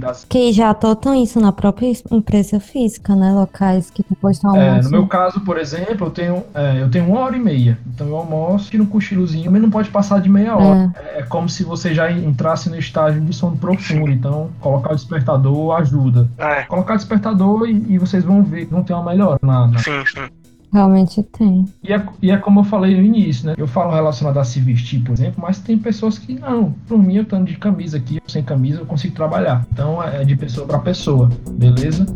das... 0.00 0.24
que 0.24 0.52
já 0.52 0.70
adotam 0.70 1.14
isso 1.14 1.38
na 1.38 1.52
própria 1.52 1.92
empresa 2.10 2.58
física, 2.58 3.14
né? 3.14 3.32
Locais 3.32 3.90
que 3.90 4.04
depois 4.08 4.38
do 4.38 4.48
almoço. 4.48 4.64
É, 4.64 4.82
no 4.82 4.90
meu 4.90 5.06
caso, 5.06 5.40
por 5.40 5.58
exemplo, 5.58 6.06
eu 6.06 6.10
tenho, 6.10 6.44
é, 6.54 6.82
eu 6.82 6.90
tenho 6.90 7.06
uma 7.06 7.20
hora 7.20 7.36
e 7.36 7.40
meia. 7.40 7.78
Então 7.86 8.08
eu 8.08 8.16
almoço, 8.16 8.70
tiro 8.70 8.84
um 8.84 8.86
cochilozinho, 8.86 9.50
mas 9.52 9.60
não 9.60 9.70
pode 9.70 9.90
passar 9.90 10.20
de 10.20 10.28
meia 10.28 10.56
hora. 10.56 10.92
É. 11.14 11.20
é 11.20 11.22
como 11.22 11.48
se 11.48 11.62
você 11.62 11.94
já 11.94 12.10
entrasse 12.10 12.70
no 12.70 12.76
estágio 12.76 13.20
de 13.20 13.34
sono 13.34 13.56
profundo. 13.56 14.10
Então, 14.10 14.50
colocar 14.60 14.92
o 14.92 14.96
despertador 14.96 15.76
ajuda. 15.76 16.28
É. 16.38 16.62
Colocar 16.62 16.94
o 16.94 16.96
despertador 16.96 17.68
e, 17.68 17.94
e 17.94 17.98
vocês 17.98 18.24
vão 18.24 18.42
ver 18.42 18.66
que 18.66 18.72
não 18.72 18.82
tem 18.82 18.96
uma 18.96 19.09
melhor 19.10 19.38
na, 19.42 19.66
na... 19.66 19.78
Sim, 19.78 20.04
sim. 20.06 20.28
Realmente 20.72 21.22
tem. 21.24 21.64
E 21.82 21.92
é, 21.92 22.06
e 22.22 22.30
é 22.30 22.36
como 22.36 22.60
eu 22.60 22.64
falei 22.64 22.96
no 22.96 23.02
início, 23.02 23.46
né? 23.46 23.54
Eu 23.58 23.66
falo 23.66 23.92
relacionado 23.92 24.38
a 24.38 24.44
se 24.44 24.60
vestir, 24.60 25.02
por 25.02 25.12
exemplo, 25.12 25.42
mas 25.42 25.58
tem 25.58 25.76
pessoas 25.76 26.16
que 26.16 26.34
não. 26.34 26.72
Por 26.86 26.96
mim, 26.96 27.16
eu 27.16 27.24
estando 27.24 27.46
de 27.46 27.56
camisa 27.56 27.96
aqui, 27.96 28.20
sem 28.28 28.42
camisa, 28.42 28.80
eu 28.80 28.86
consigo 28.86 29.14
trabalhar. 29.14 29.66
Então 29.72 30.00
é 30.00 30.24
de 30.24 30.36
pessoa 30.36 30.66
para 30.66 30.78
pessoa, 30.78 31.28
beleza? 31.50 32.06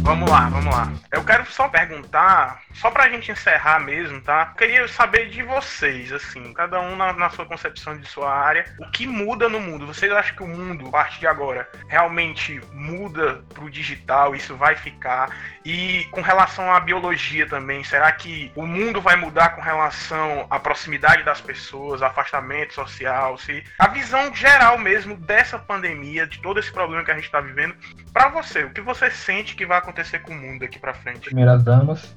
Vamos 0.00 0.30
lá, 0.30 0.48
vamos 0.48 0.74
lá. 0.74 0.92
Eu 1.12 1.22
quero 1.22 1.44
só 1.52 1.68
perguntar, 1.68 2.62
só 2.80 2.90
pra 2.90 3.08
gente 3.08 3.30
encerrar 3.30 3.80
mesmo, 3.80 4.20
tá? 4.20 4.52
Eu 4.52 4.56
queria 4.56 4.88
saber 4.88 5.28
de 5.28 5.42
vocês, 5.42 6.12
assim, 6.12 6.52
cada 6.52 6.80
um 6.80 6.96
na, 6.96 7.12
na, 7.12 7.30
sua 7.30 7.44
concepção 7.44 7.96
de 7.96 8.06
sua 8.06 8.32
área, 8.32 8.64
o 8.78 8.90
que 8.90 9.06
muda 9.06 9.48
no 9.48 9.60
mundo? 9.60 9.86
Vocês 9.86 10.10
acham 10.12 10.36
que 10.36 10.42
o 10.42 10.48
mundo, 10.48 10.88
a 10.88 10.90
partir 10.90 11.20
de 11.20 11.26
agora, 11.26 11.68
realmente 11.88 12.60
muda 12.72 13.44
pro 13.52 13.70
digital? 13.70 14.34
Isso 14.34 14.54
vai 14.56 14.76
ficar? 14.76 15.30
E 15.64 16.06
com 16.10 16.20
relação 16.20 16.72
à 16.72 16.78
biologia 16.80 17.46
também, 17.46 17.82
será 17.82 18.10
que 18.12 18.50
o 18.54 18.66
mundo 18.66 19.00
vai 19.00 19.16
mudar 19.16 19.50
com 19.50 19.60
relação 19.60 20.46
à 20.48 20.58
proximidade 20.58 21.24
das 21.24 21.40
pessoas, 21.40 22.02
afastamento 22.02 22.74
social? 22.74 23.36
Se 23.38 23.62
a 23.78 23.88
visão 23.88 24.34
geral 24.34 24.78
mesmo 24.78 25.16
dessa 25.16 25.58
pandemia, 25.58 26.26
de 26.26 26.40
todo 26.40 26.60
esse 26.60 26.72
problema 26.72 27.04
que 27.04 27.10
a 27.10 27.16
gente 27.16 27.30
tá 27.30 27.40
vivendo, 27.40 27.74
para 28.12 28.28
você, 28.28 28.64
o 28.64 28.70
que 28.70 28.80
você 28.80 29.10
sente 29.10 29.54
que 29.54 29.66
vai 29.66 29.78
acontecer? 29.78 29.96
acontecer 29.96 30.18
com 30.20 30.32
o 30.32 30.36
mundo 30.36 30.60
daqui 30.60 30.78
para 30.78 30.94
frente? 30.94 31.20
Primeiras 31.20 31.62
damas. 31.62 32.14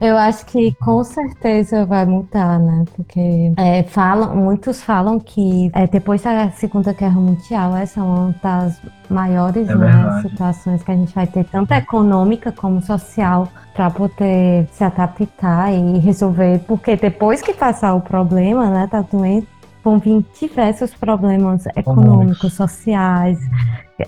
Eu 0.00 0.16
acho 0.16 0.46
que 0.46 0.72
com 0.76 1.02
certeza 1.02 1.84
vai 1.84 2.06
mudar, 2.06 2.58
né? 2.60 2.84
Porque 2.94 3.52
é, 3.56 3.82
falam, 3.82 4.36
muitos 4.36 4.80
falam 4.80 5.18
que 5.18 5.70
é, 5.74 5.88
depois 5.88 6.22
da 6.22 6.50
Segunda 6.50 6.92
Guerra 6.92 7.20
Mundial, 7.20 7.76
essa 7.76 7.98
é 7.98 8.02
uma 8.02 8.32
das 8.40 8.80
maiores 9.10 9.68
é 9.68 9.74
né, 9.74 10.22
situações 10.22 10.84
que 10.84 10.92
a 10.92 10.94
gente 10.94 11.12
vai 11.12 11.26
ter, 11.26 11.44
tanto 11.46 11.72
econômica 11.72 12.52
como 12.52 12.80
social, 12.80 13.48
para 13.74 13.90
poder 13.90 14.68
se 14.70 14.84
adaptar 14.84 15.72
e 15.72 15.98
resolver. 15.98 16.60
Porque 16.60 16.94
depois 16.94 17.42
que 17.42 17.52
passar 17.52 17.94
o 17.94 18.00
problema, 18.00 18.70
né, 18.70 18.88
da 18.90 19.00
doença, 19.00 19.48
vão 19.82 19.98
vir 19.98 20.24
diversos 20.38 20.94
problemas 20.94 21.66
econômicos, 21.74 22.52
sociais, 22.52 23.38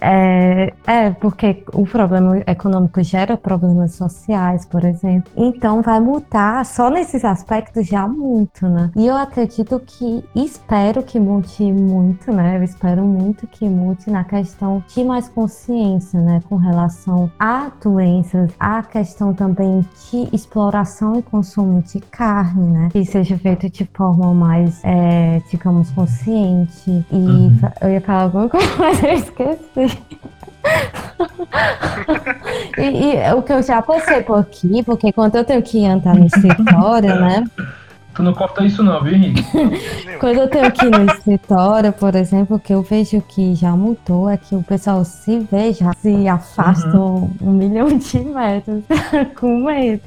É, 0.01 0.73
é, 0.87 1.11
porque 1.11 1.65
o 1.73 1.85
problema 1.85 2.39
econômico 2.47 3.03
gera 3.03 3.37
problemas 3.37 3.95
sociais, 3.95 4.65
por 4.65 4.85
exemplo. 4.85 5.33
Então 5.37 5.83
vai 5.83 5.99
mudar 5.99 6.65
só 6.65 6.91
nesses 6.91 7.25
aspectos 7.25 7.87
já 7.87 8.07
muito, 8.07 8.69
né? 8.69 8.91
E 8.95 9.07
eu 9.07 9.17
acredito 9.17 9.81
que, 9.81 10.25
espero 10.35 11.03
que 11.03 11.19
mude 11.19 11.73
muito, 11.73 12.33
né? 12.33 12.59
Eu 12.59 12.63
espero 12.63 13.03
muito 13.03 13.47
que 13.47 13.69
mude 13.69 14.11
na 14.11 14.23
questão 14.25 14.83
de 14.87 15.03
mais 15.03 15.29
consciência, 15.29 16.21
né? 16.21 16.41
Com 16.49 16.57
relação 16.57 17.31
a 17.39 17.71
doenças, 17.83 18.53
a 18.61 18.83
questão 18.83 19.35
também 19.35 19.85
de 20.11 20.29
exploração 20.35 21.19
e 21.19 21.23
consumo 21.23 21.83
de 21.83 22.01
carne, 22.01 22.71
né? 22.71 22.89
Que 22.93 23.05
seja 23.05 23.37
feito 23.39 23.69
de 23.69 23.85
forma 23.93 24.33
mais, 24.33 24.81
é, 24.85 25.43
digamos, 25.51 25.91
consciente. 25.91 27.05
E 27.11 27.17
uhum. 27.17 27.59
eu 27.81 27.91
ia 27.91 28.01
falar 28.01 28.23
alguma 28.25 28.49
coisa, 28.51 28.77
mas 28.79 29.03
eu 29.03 29.13
esqueci. 29.13 29.80
E, 32.79 32.83
e, 32.83 33.33
o 33.35 33.43
que 33.43 33.53
eu 33.53 33.63
já 33.63 33.83
passei 33.83 34.23
por 34.23 34.39
aqui, 34.39 34.83
porque 34.83 35.13
quando 35.13 35.37
eu 35.37 35.45
tenho 35.45 35.63
que 35.63 35.85
andar 35.85 36.15
no 36.15 36.27
escritório, 36.27 37.15
né? 37.21 37.45
Tu 38.15 38.23
não 38.23 38.33
corta 38.35 38.65
isso 38.65 38.83
não, 38.83 39.03
viu, 39.03 39.15
Henrique? 39.15 39.45
Quando 40.19 40.39
eu 40.39 40.49
tenho 40.49 40.67
aqui 40.67 40.85
no 40.87 41.05
escritório, 41.13 41.93
por 41.93 42.15
exemplo, 42.15 42.59
que 42.59 42.75
eu 42.75 42.83
vejo 42.83 43.21
que 43.23 43.55
já 43.55 43.75
mudou 43.77 44.29
é 44.29 44.37
que 44.37 44.55
o 44.55 44.63
pessoal 44.63 45.05
se 45.05 45.39
vê, 45.51 45.73
já 45.73 45.93
se 45.95 46.29
afasta 46.29 46.97
uhum. 46.99 47.31
um 47.41 47.53
milhão 47.53 47.89
de 47.97 48.21
metros 48.21 48.85
com 49.39 49.65
medo. 49.65 50.03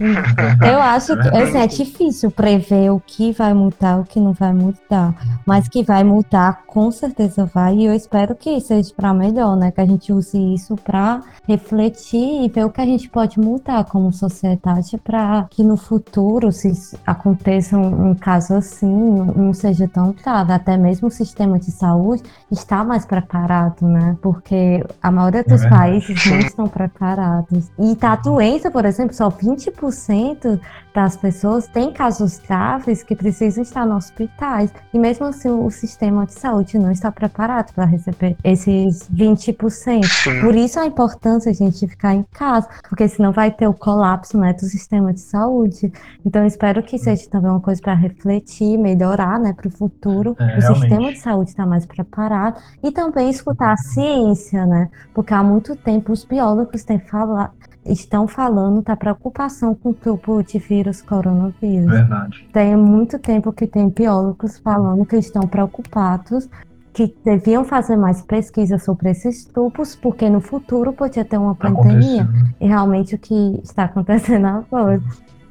Eu 0.69 0.79
acho 0.81 1.15
que 1.15 1.27
assim, 1.29 1.57
é 1.57 1.67
difícil 1.67 2.29
prever 2.29 2.91
o 2.91 2.99
que 2.99 3.31
vai 3.31 3.53
mudar, 3.53 3.99
o 3.99 4.03
que 4.03 4.19
não 4.19 4.33
vai 4.33 4.53
mudar. 4.53 5.15
Mas 5.45 5.67
que 5.67 5.83
vai 5.83 6.03
mudar, 6.03 6.63
com 6.67 6.91
certeza 6.91 7.45
vai. 7.45 7.75
E 7.75 7.85
eu 7.85 7.93
espero 7.93 8.35
que 8.35 8.59
seja 8.59 8.93
para 8.95 9.13
melhor, 9.13 9.55
né? 9.55 9.71
Que 9.71 9.81
a 9.81 9.85
gente 9.85 10.11
use 10.11 10.37
isso 10.53 10.75
para 10.75 11.21
refletir 11.47 12.43
e 12.43 12.49
ver 12.49 12.65
o 12.65 12.69
que 12.69 12.81
a 12.81 12.85
gente 12.85 13.09
pode 13.09 13.39
mudar 13.39 13.85
como 13.85 14.11
sociedade 14.11 14.97
para 14.97 15.47
que 15.49 15.63
no 15.63 15.77
futuro, 15.77 16.51
se 16.51 16.97
aconteçam 17.05 17.92
um 17.93 18.15
caso 18.15 18.55
assim 18.55 18.87
não 19.35 19.53
seja 19.53 19.87
tão 19.87 20.11
grave. 20.13 20.51
Até 20.51 20.77
mesmo 20.77 21.07
o 21.07 21.11
sistema 21.11 21.59
de 21.59 21.71
saúde 21.71 22.23
está 22.51 22.83
mais 22.83 23.05
preparado, 23.05 23.87
né? 23.87 24.17
Porque 24.21 24.83
a 25.01 25.11
maioria 25.11 25.43
dos 25.43 25.63
é 25.63 25.69
países 25.69 26.25
não 26.25 26.39
estão 26.39 26.67
preparados. 26.67 27.71
E 27.79 27.97
a 28.01 28.15
doença, 28.15 28.69
por 28.69 28.85
exemplo, 28.85 29.15
só 29.15 29.29
20% 29.29 30.59
das 30.93 31.17
pessoas 31.17 31.67
têm 31.67 31.91
casos 31.91 32.39
graves 32.39 33.01
que 33.01 33.15
precisam 33.15 33.63
estar 33.63 33.85
nos 33.85 34.05
hospitais. 34.05 34.71
E 34.93 34.99
mesmo 34.99 35.25
assim, 35.25 35.49
o 35.49 35.69
sistema 35.71 36.25
de 36.25 36.33
saúde 36.33 36.77
não 36.77 36.91
está 36.91 37.11
preparado 37.11 37.73
para 37.73 37.85
receber 37.85 38.37
esses 38.43 39.09
20%. 39.09 40.41
Por 40.41 40.55
isso 40.55 40.79
a 40.79 40.85
importância 40.85 41.51
de 41.51 41.63
a 41.63 41.65
gente 41.65 41.87
ficar 41.87 42.13
em 42.13 42.23
casa, 42.33 42.67
porque 42.87 43.07
senão 43.07 43.31
vai 43.31 43.51
ter 43.51 43.67
o 43.67 43.73
colapso 43.73 44.37
né, 44.37 44.53
do 44.53 44.65
sistema 44.65 45.13
de 45.13 45.19
saúde. 45.19 45.91
Então, 46.25 46.45
espero 46.45 46.83
que 46.83 46.97
seja 46.97 47.29
também 47.29 47.49
uma 47.49 47.59
coisa 47.59 47.81
para 47.83 47.93
refletir, 47.93 48.77
melhorar, 48.77 49.39
né, 49.39 49.53
para 49.53 49.67
o 49.67 49.71
futuro. 49.71 50.35
É, 50.39 50.43
o 50.43 50.47
realmente. 50.47 50.79
sistema 50.79 51.11
de 51.11 51.19
saúde 51.19 51.49
está 51.49 51.65
mais 51.65 51.85
preparado 51.85 52.59
e 52.81 52.91
também 52.91 53.29
escutar 53.29 53.73
a 53.73 53.77
ciência, 53.77 54.65
né? 54.65 54.89
Porque 55.13 55.33
há 55.33 55.43
muito 55.43 55.75
tempo 55.75 56.11
os 56.13 56.23
biólogos 56.23 56.83
têm 56.83 56.99
falado, 56.99 57.51
estão 57.85 58.27
falando 58.27 58.81
da 58.81 58.95
preocupação 58.95 59.75
com 59.75 59.89
o 59.89 59.93
grupo 59.93 60.41
de 60.41 60.57
vírus 60.57 61.01
coronavírus. 61.01 61.91
Verdade. 61.91 62.47
Tem 62.53 62.75
muito 62.75 63.19
tempo 63.19 63.51
que 63.51 63.67
tem 63.67 63.89
biólogos 63.89 64.57
falando 64.59 65.05
que 65.05 65.17
estão 65.17 65.43
preocupados 65.43 66.49
que 66.93 67.13
deviam 67.25 67.65
fazer 67.65 67.97
mais 67.97 68.21
pesquisa 68.21 68.77
sobre 68.77 69.09
esses 69.09 69.47
grupos, 69.47 69.95
porque 69.95 70.29
no 70.29 70.39
futuro 70.39 70.93
podia 70.93 71.25
ter 71.25 71.37
uma 71.37 71.55
pandemia. 71.55 72.29
E 72.61 72.67
realmente 72.67 73.15
o 73.15 73.17
que 73.17 73.59
está 73.63 73.85
acontecendo 73.85 74.45
agora. 74.45 75.01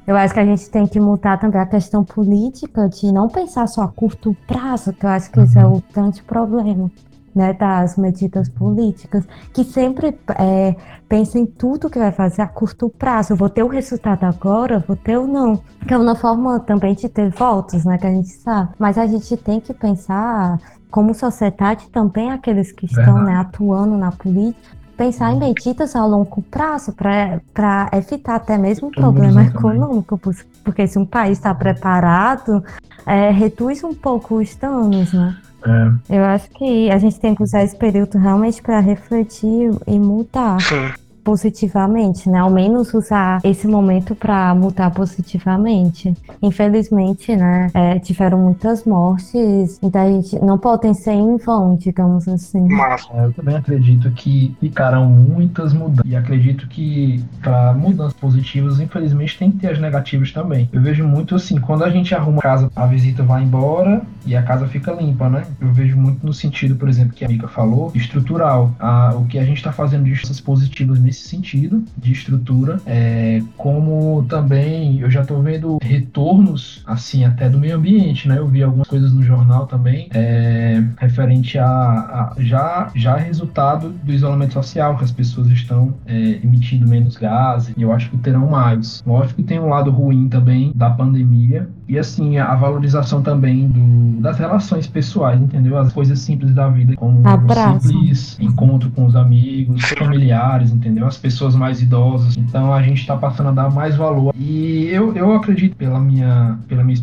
Eu 0.05 0.17
acho 0.17 0.33
que 0.33 0.39
a 0.39 0.45
gente 0.45 0.69
tem 0.69 0.85
que 0.85 0.99
mudar 0.99 1.39
também 1.39 1.61
a 1.61 1.65
questão 1.65 2.03
política 2.03 2.89
de 2.89 3.11
não 3.11 3.29
pensar 3.29 3.67
só 3.67 3.83
a 3.83 3.87
curto 3.87 4.35
prazo, 4.45 4.91
que 4.91 5.05
eu 5.05 5.09
acho 5.09 5.31
que 5.31 5.39
esse 5.39 5.57
é 5.57 5.65
o 5.65 5.81
grande 5.93 6.21
problema. 6.23 6.91
Né, 7.35 7.51
das 7.51 7.97
medidas 7.97 8.47
políticas, 8.47 9.27
que 9.51 9.63
sempre 9.63 10.15
é, 10.37 10.75
pensa 11.09 11.39
em 11.39 11.47
tudo 11.47 11.89
que 11.89 11.97
vai 11.97 12.11
fazer 12.11 12.43
a 12.43 12.47
curto 12.47 12.89
prazo. 12.89 13.35
Vou 13.35 13.49
ter 13.49 13.63
o 13.63 13.67
resultado 13.67 14.23
agora, 14.23 14.85
vou 14.87 14.95
ter 14.95 15.17
ou 15.17 15.25
não. 15.25 15.59
Que 15.87 15.95
é 15.95 15.97
uma 15.97 16.13
forma 16.13 16.59
também 16.59 16.93
de 16.93 17.09
ter 17.09 17.31
votos, 17.31 17.85
né, 17.85 17.97
que 17.97 18.05
a 18.05 18.11
gente 18.11 18.29
sabe. 18.29 18.73
Mas 18.77 18.99
a 18.99 19.07
gente 19.07 19.35
tem 19.35 19.59
que 19.59 19.73
pensar, 19.73 20.59
como 20.91 21.11
sociedade, 21.15 21.89
também 21.89 22.29
aqueles 22.29 22.71
que 22.71 22.85
estão 22.85 23.23
né, 23.23 23.35
atuando 23.37 23.97
na 23.97 24.11
política, 24.11 24.77
pensar 24.97 25.31
em 25.31 25.39
medidas 25.39 25.95
a 25.95 26.05
longo 26.05 26.41
prazo 26.43 26.93
para 26.93 27.89
evitar 27.93 28.35
até 28.35 28.57
mesmo 28.57 28.87
um 28.87 28.91
problema 28.91 29.43
econômico, 29.43 30.19
porque 30.63 30.87
se 30.87 30.97
um 30.97 31.05
país 31.05 31.37
está 31.37 31.53
preparado, 31.53 32.63
é, 33.05 33.31
reduz 33.31 33.83
um 33.83 33.93
pouco 33.93 34.35
os 34.35 34.55
danos, 34.55 35.13
né? 35.13 35.37
É. 35.65 36.17
Eu 36.17 36.25
acho 36.25 36.49
que 36.49 36.91
a 36.91 36.97
gente 36.97 37.19
tem 37.19 37.33
que 37.33 37.41
usar 37.41 37.63
esse 37.63 37.75
período 37.75 38.17
realmente 38.17 38.61
para 38.61 38.79
refletir 38.79 39.71
e 39.87 39.97
mudar. 39.97 40.59
Sim 40.61 41.02
positivamente, 41.23 42.29
né? 42.29 42.39
Ao 42.39 42.49
menos 42.49 42.93
usar 42.93 43.39
esse 43.43 43.67
momento 43.67 44.15
para 44.15 44.53
mudar 44.53 44.91
positivamente. 44.91 46.13
Infelizmente, 46.41 47.35
né? 47.35 47.69
É, 47.73 47.99
tiveram 47.99 48.37
muitas 48.37 48.83
mortes, 48.85 49.79
então 49.81 50.01
a 50.01 50.07
gente 50.07 50.39
não 50.43 50.57
podem 50.57 50.93
ser 50.93 51.13
em 51.13 51.37
vão, 51.37 51.75
digamos 51.75 52.27
assim. 52.27 52.67
Mas 52.67 53.07
é, 53.13 53.25
eu 53.25 53.33
também 53.33 53.55
acredito 53.55 54.11
que 54.11 54.55
ficarão 54.59 55.09
muitas 55.09 55.73
mudanças 55.73 56.05
e 56.05 56.15
acredito 56.15 56.67
que 56.67 57.23
para 57.41 57.73
mudanças 57.73 58.13
positivas, 58.13 58.79
infelizmente, 58.79 59.37
tem 59.37 59.51
que 59.51 59.57
ter 59.59 59.71
as 59.71 59.79
negativas 59.79 60.31
também. 60.31 60.69
Eu 60.71 60.81
vejo 60.81 61.07
muito 61.07 61.35
assim, 61.35 61.59
quando 61.59 61.83
a 61.83 61.89
gente 61.89 62.13
arruma 62.13 62.39
a 62.39 62.41
casa, 62.41 62.71
a 62.75 62.85
visita 62.85 63.23
vai 63.23 63.43
embora 63.43 64.01
e 64.25 64.35
a 64.35 64.43
casa 64.43 64.67
fica 64.67 64.91
limpa, 64.91 65.29
né? 65.29 65.45
Eu 65.59 65.71
vejo 65.71 65.97
muito 65.97 66.25
no 66.25 66.33
sentido, 66.33 66.75
por 66.75 66.89
exemplo, 66.89 67.13
que 67.13 67.23
a 67.23 67.27
amiga 67.27 67.47
falou, 67.47 67.91
estrutural. 67.95 68.71
A, 68.79 69.13
o 69.15 69.25
que 69.25 69.37
a 69.39 69.45
gente 69.45 69.57
está 69.57 69.71
fazendo 69.71 70.03
de 70.03 70.19
coisas 70.19 70.39
positivas 70.41 70.99
nesse 70.99 71.12
nesse 71.13 71.27
sentido 71.27 71.83
de 71.95 72.11
estrutura, 72.11 72.81
é, 72.87 73.43
como 73.55 74.25
também 74.27 74.99
eu 74.99 75.11
já 75.11 75.21
estou 75.21 75.41
vendo 75.43 75.77
retornos 75.81 76.81
assim 76.87 77.23
até 77.23 77.47
do 77.47 77.59
meio 77.59 77.75
ambiente, 77.75 78.27
né? 78.27 78.39
Eu 78.39 78.47
vi 78.47 78.63
algumas 78.63 78.87
coisas 78.87 79.13
no 79.13 79.21
jornal 79.21 79.67
também 79.67 80.09
é, 80.11 80.83
referente 80.97 81.59
a, 81.59 81.67
a, 81.67 82.33
já 82.39 82.91
já 82.95 83.15
resultado 83.15 83.89
do 84.03 84.11
isolamento 84.11 84.53
social, 84.53 84.97
que 84.97 85.03
as 85.03 85.11
pessoas 85.11 85.47
estão 85.49 85.93
é, 86.07 86.39
emitindo 86.43 86.87
menos 86.87 87.15
gases 87.15 87.73
e 87.77 87.81
eu 87.83 87.93
acho 87.93 88.09
que 88.09 88.17
terão 88.17 88.49
mais. 88.49 89.03
Lógico 89.05 89.35
que 89.35 89.43
tem 89.43 89.59
um 89.59 89.69
lado 89.69 89.91
ruim 89.91 90.27
também 90.27 90.71
da 90.73 90.89
pandemia 90.89 91.69
e 91.87 91.99
assim 91.99 92.37
a 92.37 92.55
valorização 92.55 93.21
também 93.21 93.67
do, 93.67 94.21
das 94.21 94.39
relações 94.39 94.87
pessoais, 94.87 95.39
entendeu? 95.41 95.77
As 95.77 95.91
coisas 95.91 96.19
simples 96.19 96.53
da 96.53 96.69
vida, 96.69 96.95
como 96.95 97.19
um 97.19 97.79
simples 97.79 98.37
encontro 98.39 98.89
com 98.91 99.05
os 99.05 99.15
amigos, 99.15 99.83
familiares, 99.97 100.71
entendeu? 100.71 100.93
entendeu? 100.93 101.07
As 101.07 101.17
pessoas 101.17 101.55
mais 101.55 101.81
idosas. 101.81 102.37
Então 102.37 102.73
a 102.73 102.81
gente 102.81 103.01
está 103.01 103.17
passando 103.17 103.49
a 103.49 103.51
dar 103.51 103.69
mais 103.71 103.95
valor. 103.95 104.33
E 104.37 104.87
eu, 104.87 105.15
eu 105.15 105.33
acredito, 105.33 105.75
pela 105.75 105.99
minha, 105.99 106.59
pela 106.67 106.83
minha 106.83 106.97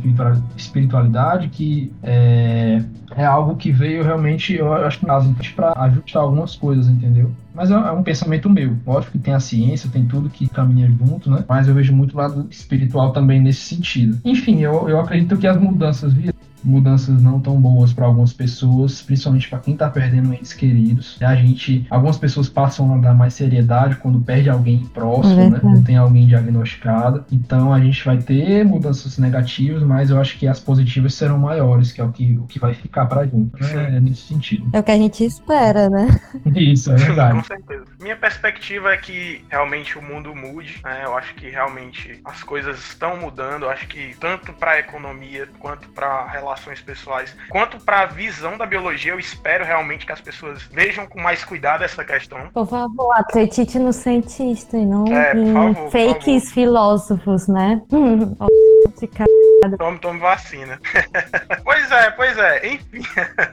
espiritualidade, 0.57 1.49
que 1.49 1.93
é, 2.03 2.83
é 3.17 3.25
algo 3.25 3.57
que 3.57 3.73
veio 3.73 4.03
realmente, 4.03 4.55
eu 4.55 4.73
acho 4.73 5.01
que 5.01 5.07
para 5.55 5.73
ajustar 5.77 6.23
algumas 6.23 6.55
coisas, 6.57 6.89
entendeu? 6.89 7.31
Mas 7.61 7.71
é, 7.71 7.75
é, 7.75 7.91
um 7.91 8.03
pensamento 8.03 8.49
meu. 8.49 8.75
Lógico 8.87 9.13
que 9.13 9.19
tem 9.19 9.35
a 9.35 9.41
ciência, 9.41 9.91
tem 9.93 10.07
tudo 10.07 10.31
que 10.31 10.49
caminha 10.49 10.89
junto, 10.89 11.31
né? 11.31 11.45
Mas 11.47 11.69
eu 11.69 11.75
vejo 11.75 11.95
muito 11.95 12.17
lado 12.17 12.47
espiritual 12.51 13.13
também 13.13 13.39
nesse 13.39 13.61
sentido. 13.61 14.19
Enfim, 14.25 14.61
eu, 14.61 14.89
eu 14.89 14.99
acredito 14.99 15.37
que 15.37 15.47
as 15.47 15.59
mudanças 15.59 16.15
vieram 16.15 16.39
mudanças 16.63 17.21
não 17.23 17.41
tão 17.41 17.61
boas 17.61 17.93
para 17.93 18.07
algumas 18.07 18.33
pessoas, 18.33 19.03
principalmente 19.03 19.49
para 19.49 19.59
quem 19.59 19.75
está 19.75 19.89
perdendo 19.89 20.33
entes 20.33 20.53
queridos. 20.53 21.17
A 21.21 21.35
gente, 21.35 21.87
algumas 21.91 22.19
pessoas 22.19 22.49
passam 22.49 22.95
a 22.95 22.99
dar 22.99 23.15
mais 23.15 23.35
seriedade 23.35 23.97
quando 23.97 24.21
perde 24.21 24.51
alguém 24.51 24.85
próximo, 24.87 25.41
é 25.41 25.51
né? 25.51 25.61
Não 25.63 25.83
tem 25.83 25.97
alguém 25.97 26.27
diagnosticado. 26.27 27.25
Então 27.31 27.73
a 27.73 27.81
gente 27.81 28.05
vai 28.05 28.19
ter 28.19 28.65
mudanças 28.65 29.19
negativas, 29.19 29.83
mas 29.83 30.11
eu 30.11 30.21
acho 30.21 30.39
que 30.39 30.47
as 30.47 30.61
positivas 30.61 31.15
serão 31.15 31.39
maiores, 31.39 31.93
que 31.93 32.01
é 32.01 32.05
o 32.05 32.13
que, 32.13 32.39
o 32.39 32.47
que 32.47 32.59
vai 32.59 32.75
ficar 32.75 33.07
para 33.07 33.23
a 33.23 33.27
gente. 33.27 33.51
Né? 33.61 33.97
É 33.97 34.01
nesse 34.01 34.23
sentido. 34.23 34.69
É 34.73 34.81
o 34.81 34.83
que 34.83 34.91
a 34.91 34.97
gente 34.97 35.25
espera, 35.25 35.89
né? 35.89 36.21
Isso, 36.55 36.93
é 36.93 36.97
verdade. 36.97 37.39
Com 37.39 37.45
certeza. 37.45 37.85
Minha 38.01 38.17
perspectiva 38.17 38.93
é 38.93 38.97
que 38.97 39.45
realmente 39.49 39.99
o 39.99 40.03
mundo 40.03 40.35
mude. 40.35 40.81
Né? 40.85 41.03
Eu 41.05 41.17
acho 41.17 41.35
que 41.35 41.49
realmente 41.49 42.21
as 42.25 42.43
coisas 42.43 42.79
estão 42.79 43.17
mudando. 43.17 43.65
Eu 43.65 43.71
acho 43.71 43.87
que 43.87 44.15
tanto 44.19 44.53
para 44.53 44.73
a 44.73 44.79
economia 44.79 45.49
quanto 45.59 45.89
para 45.91 46.07
a 46.07 46.31
relação 46.31 46.50
relações 46.51 46.81
pessoais, 46.81 47.37
quanto 47.49 47.79
para 47.85 48.01
a 48.01 48.07
visão 48.07 48.59
da 48.59 48.67
biologia, 48.67 49.13
eu 49.13 49.19
espero 49.19 49.65
realmente 49.65 50.05
que 50.05 50.13
as 50.13 50.21
pessoas 50.21 50.63
vejam 50.65 51.07
com 51.07 51.21
mais 51.21 51.45
cuidado 51.45 51.85
essa 51.85 52.05
questão. 52.05 52.51
Por 52.53 52.67
favor, 52.67 53.13
acredite 53.13 53.79
no 53.79 53.93
cientista 53.93 54.77
e 54.77 54.85
não 54.85 55.07
é, 55.07 55.37
em 55.37 55.53
favor, 55.53 55.91
fakes 55.91 56.53
filósofos, 56.53 57.47
né? 57.47 57.81
Tome, 59.77 59.99
tome 59.99 60.21
vacina. 60.21 60.81
pois 61.63 61.91
é, 61.91 62.11
pois 62.11 62.39
é. 62.39 62.67
Enfim, 62.67 63.03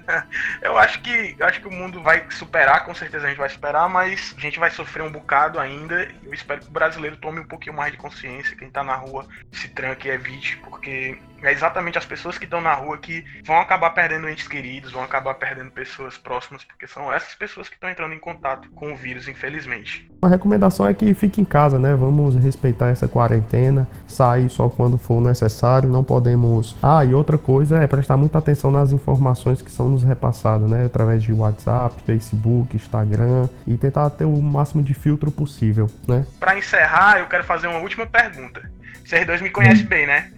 eu 0.61 0.77
acho 0.77 1.01
que 1.01 1.35
eu 1.37 1.45
acho 1.45 1.61
que 1.61 1.67
o 1.67 1.71
mundo 1.71 2.01
vai 2.01 2.25
superar, 2.31 2.85
com 2.85 2.93
certeza 2.93 3.25
a 3.25 3.29
gente 3.29 3.39
vai 3.39 3.49
superar, 3.49 3.89
mas 3.89 4.33
a 4.37 4.41
gente 4.41 4.59
vai 4.59 4.69
sofrer 4.71 5.03
um 5.03 5.11
bocado 5.11 5.59
ainda. 5.59 6.07
Eu 6.23 6.33
espero 6.33 6.61
que 6.61 6.67
o 6.67 6.71
brasileiro 6.71 7.17
tome 7.17 7.39
um 7.39 7.47
pouquinho 7.47 7.75
mais 7.75 7.91
de 7.91 7.97
consciência, 7.97 8.55
quem 8.55 8.69
tá 8.69 8.83
na 8.83 8.95
rua 8.95 9.25
se 9.51 9.67
tranque 9.69 10.07
e 10.07 10.11
evite, 10.11 10.57
porque 10.57 11.17
é 11.41 11.51
exatamente 11.51 11.97
as 11.97 12.05
pessoas 12.05 12.37
que 12.37 12.45
estão 12.45 12.61
na 12.61 12.73
rua 12.73 12.97
que 12.97 13.23
vão 13.45 13.59
acabar 13.59 13.91
perdendo 13.91 14.29
entes 14.29 14.47
queridos, 14.47 14.91
vão 14.91 15.03
acabar 15.03 15.35
perdendo 15.35 15.71
pessoas 15.71 16.17
próximas, 16.17 16.63
porque 16.63 16.87
são 16.87 17.13
essas 17.13 17.35
pessoas 17.35 17.69
que 17.69 17.75
estão 17.75 17.89
entrando 17.89 18.13
em 18.13 18.19
contato 18.19 18.69
com 18.71 18.93
o 18.93 18.95
vírus, 18.95 19.27
infelizmente. 19.27 20.09
A 20.21 20.27
recomendação 20.27 20.87
é 20.87 20.93
que 20.93 21.13
fique 21.13 21.39
em 21.39 21.45
casa, 21.45 21.77
né? 21.77 21.95
Vamos 21.95 22.35
respeitar 22.35 22.89
essa 22.89 23.07
quarentena, 23.07 23.87
sair 24.07 24.49
só 24.49 24.67
quando 24.69 24.97
for 24.97 25.21
necessário, 25.21 25.89
não 25.97 26.03
podemos. 26.03 26.75
Ah, 26.81 27.03
e 27.03 27.13
outra 27.13 27.37
coisa 27.37 27.81
é 27.81 27.87
prestar 27.87 28.17
muita 28.17 28.37
atenção 28.37 28.71
nas 28.71 28.91
informações 28.91 29.61
que 29.61 29.71
são 29.71 29.89
nos 29.89 30.03
repassadas, 30.03 30.69
né? 30.69 30.85
Através 30.85 31.23
de 31.23 31.33
WhatsApp, 31.33 31.95
Facebook, 32.05 32.75
Instagram 32.75 33.49
e 33.65 33.75
tentar 33.77 34.09
ter 34.11 34.25
o 34.25 34.41
máximo 34.41 34.83
de 34.83 34.93
filtro 34.93 35.31
possível, 35.31 35.89
né? 36.07 36.25
Para 36.39 36.57
encerrar, 36.57 37.19
eu 37.19 37.25
quero 37.25 37.43
fazer 37.43 37.67
uma 37.67 37.79
última 37.79 38.05
pergunta. 38.05 38.61
Vocês 39.03 39.25
dois 39.25 39.41
me 39.41 39.49
conhecem 39.49 39.85
bem, 39.85 40.05
né? 40.05 40.31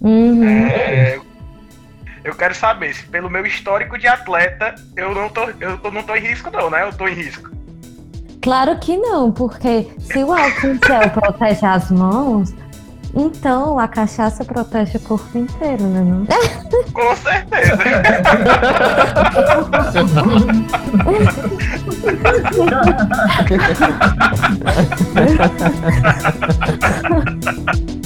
Uhum. 0.00 0.44
É, 0.44 1.18
eu 2.24 2.34
quero 2.34 2.54
saber 2.54 2.92
se 2.94 3.06
pelo 3.06 3.30
meu 3.30 3.46
histórico 3.46 3.96
de 3.96 4.06
atleta 4.06 4.74
eu 4.96 5.14
não 5.14 5.28
tô, 5.28 5.42
eu 5.60 5.78
tô, 5.78 5.90
não 5.90 6.02
tô 6.02 6.16
em 6.16 6.20
risco, 6.20 6.50
não, 6.50 6.68
né? 6.68 6.82
Eu 6.82 6.92
tô 6.92 7.06
em 7.06 7.14
risco. 7.14 7.50
Claro 8.42 8.78
que 8.78 8.96
não, 8.96 9.32
porque 9.32 9.88
se 9.98 10.22
o 10.22 10.32
álcool 10.32 10.68
em 10.68 10.80
gel 10.86 11.10
protege 11.10 11.66
as 11.66 11.90
mãos, 11.90 12.54
então 13.14 13.78
a 13.78 13.88
cachaça 13.88 14.44
protege 14.44 14.98
o 14.98 15.00
corpo 15.00 15.38
inteiro, 15.38 15.84
né? 15.84 16.00
Não? 16.00 16.26
Com 16.92 17.16
certeza. 17.16 17.76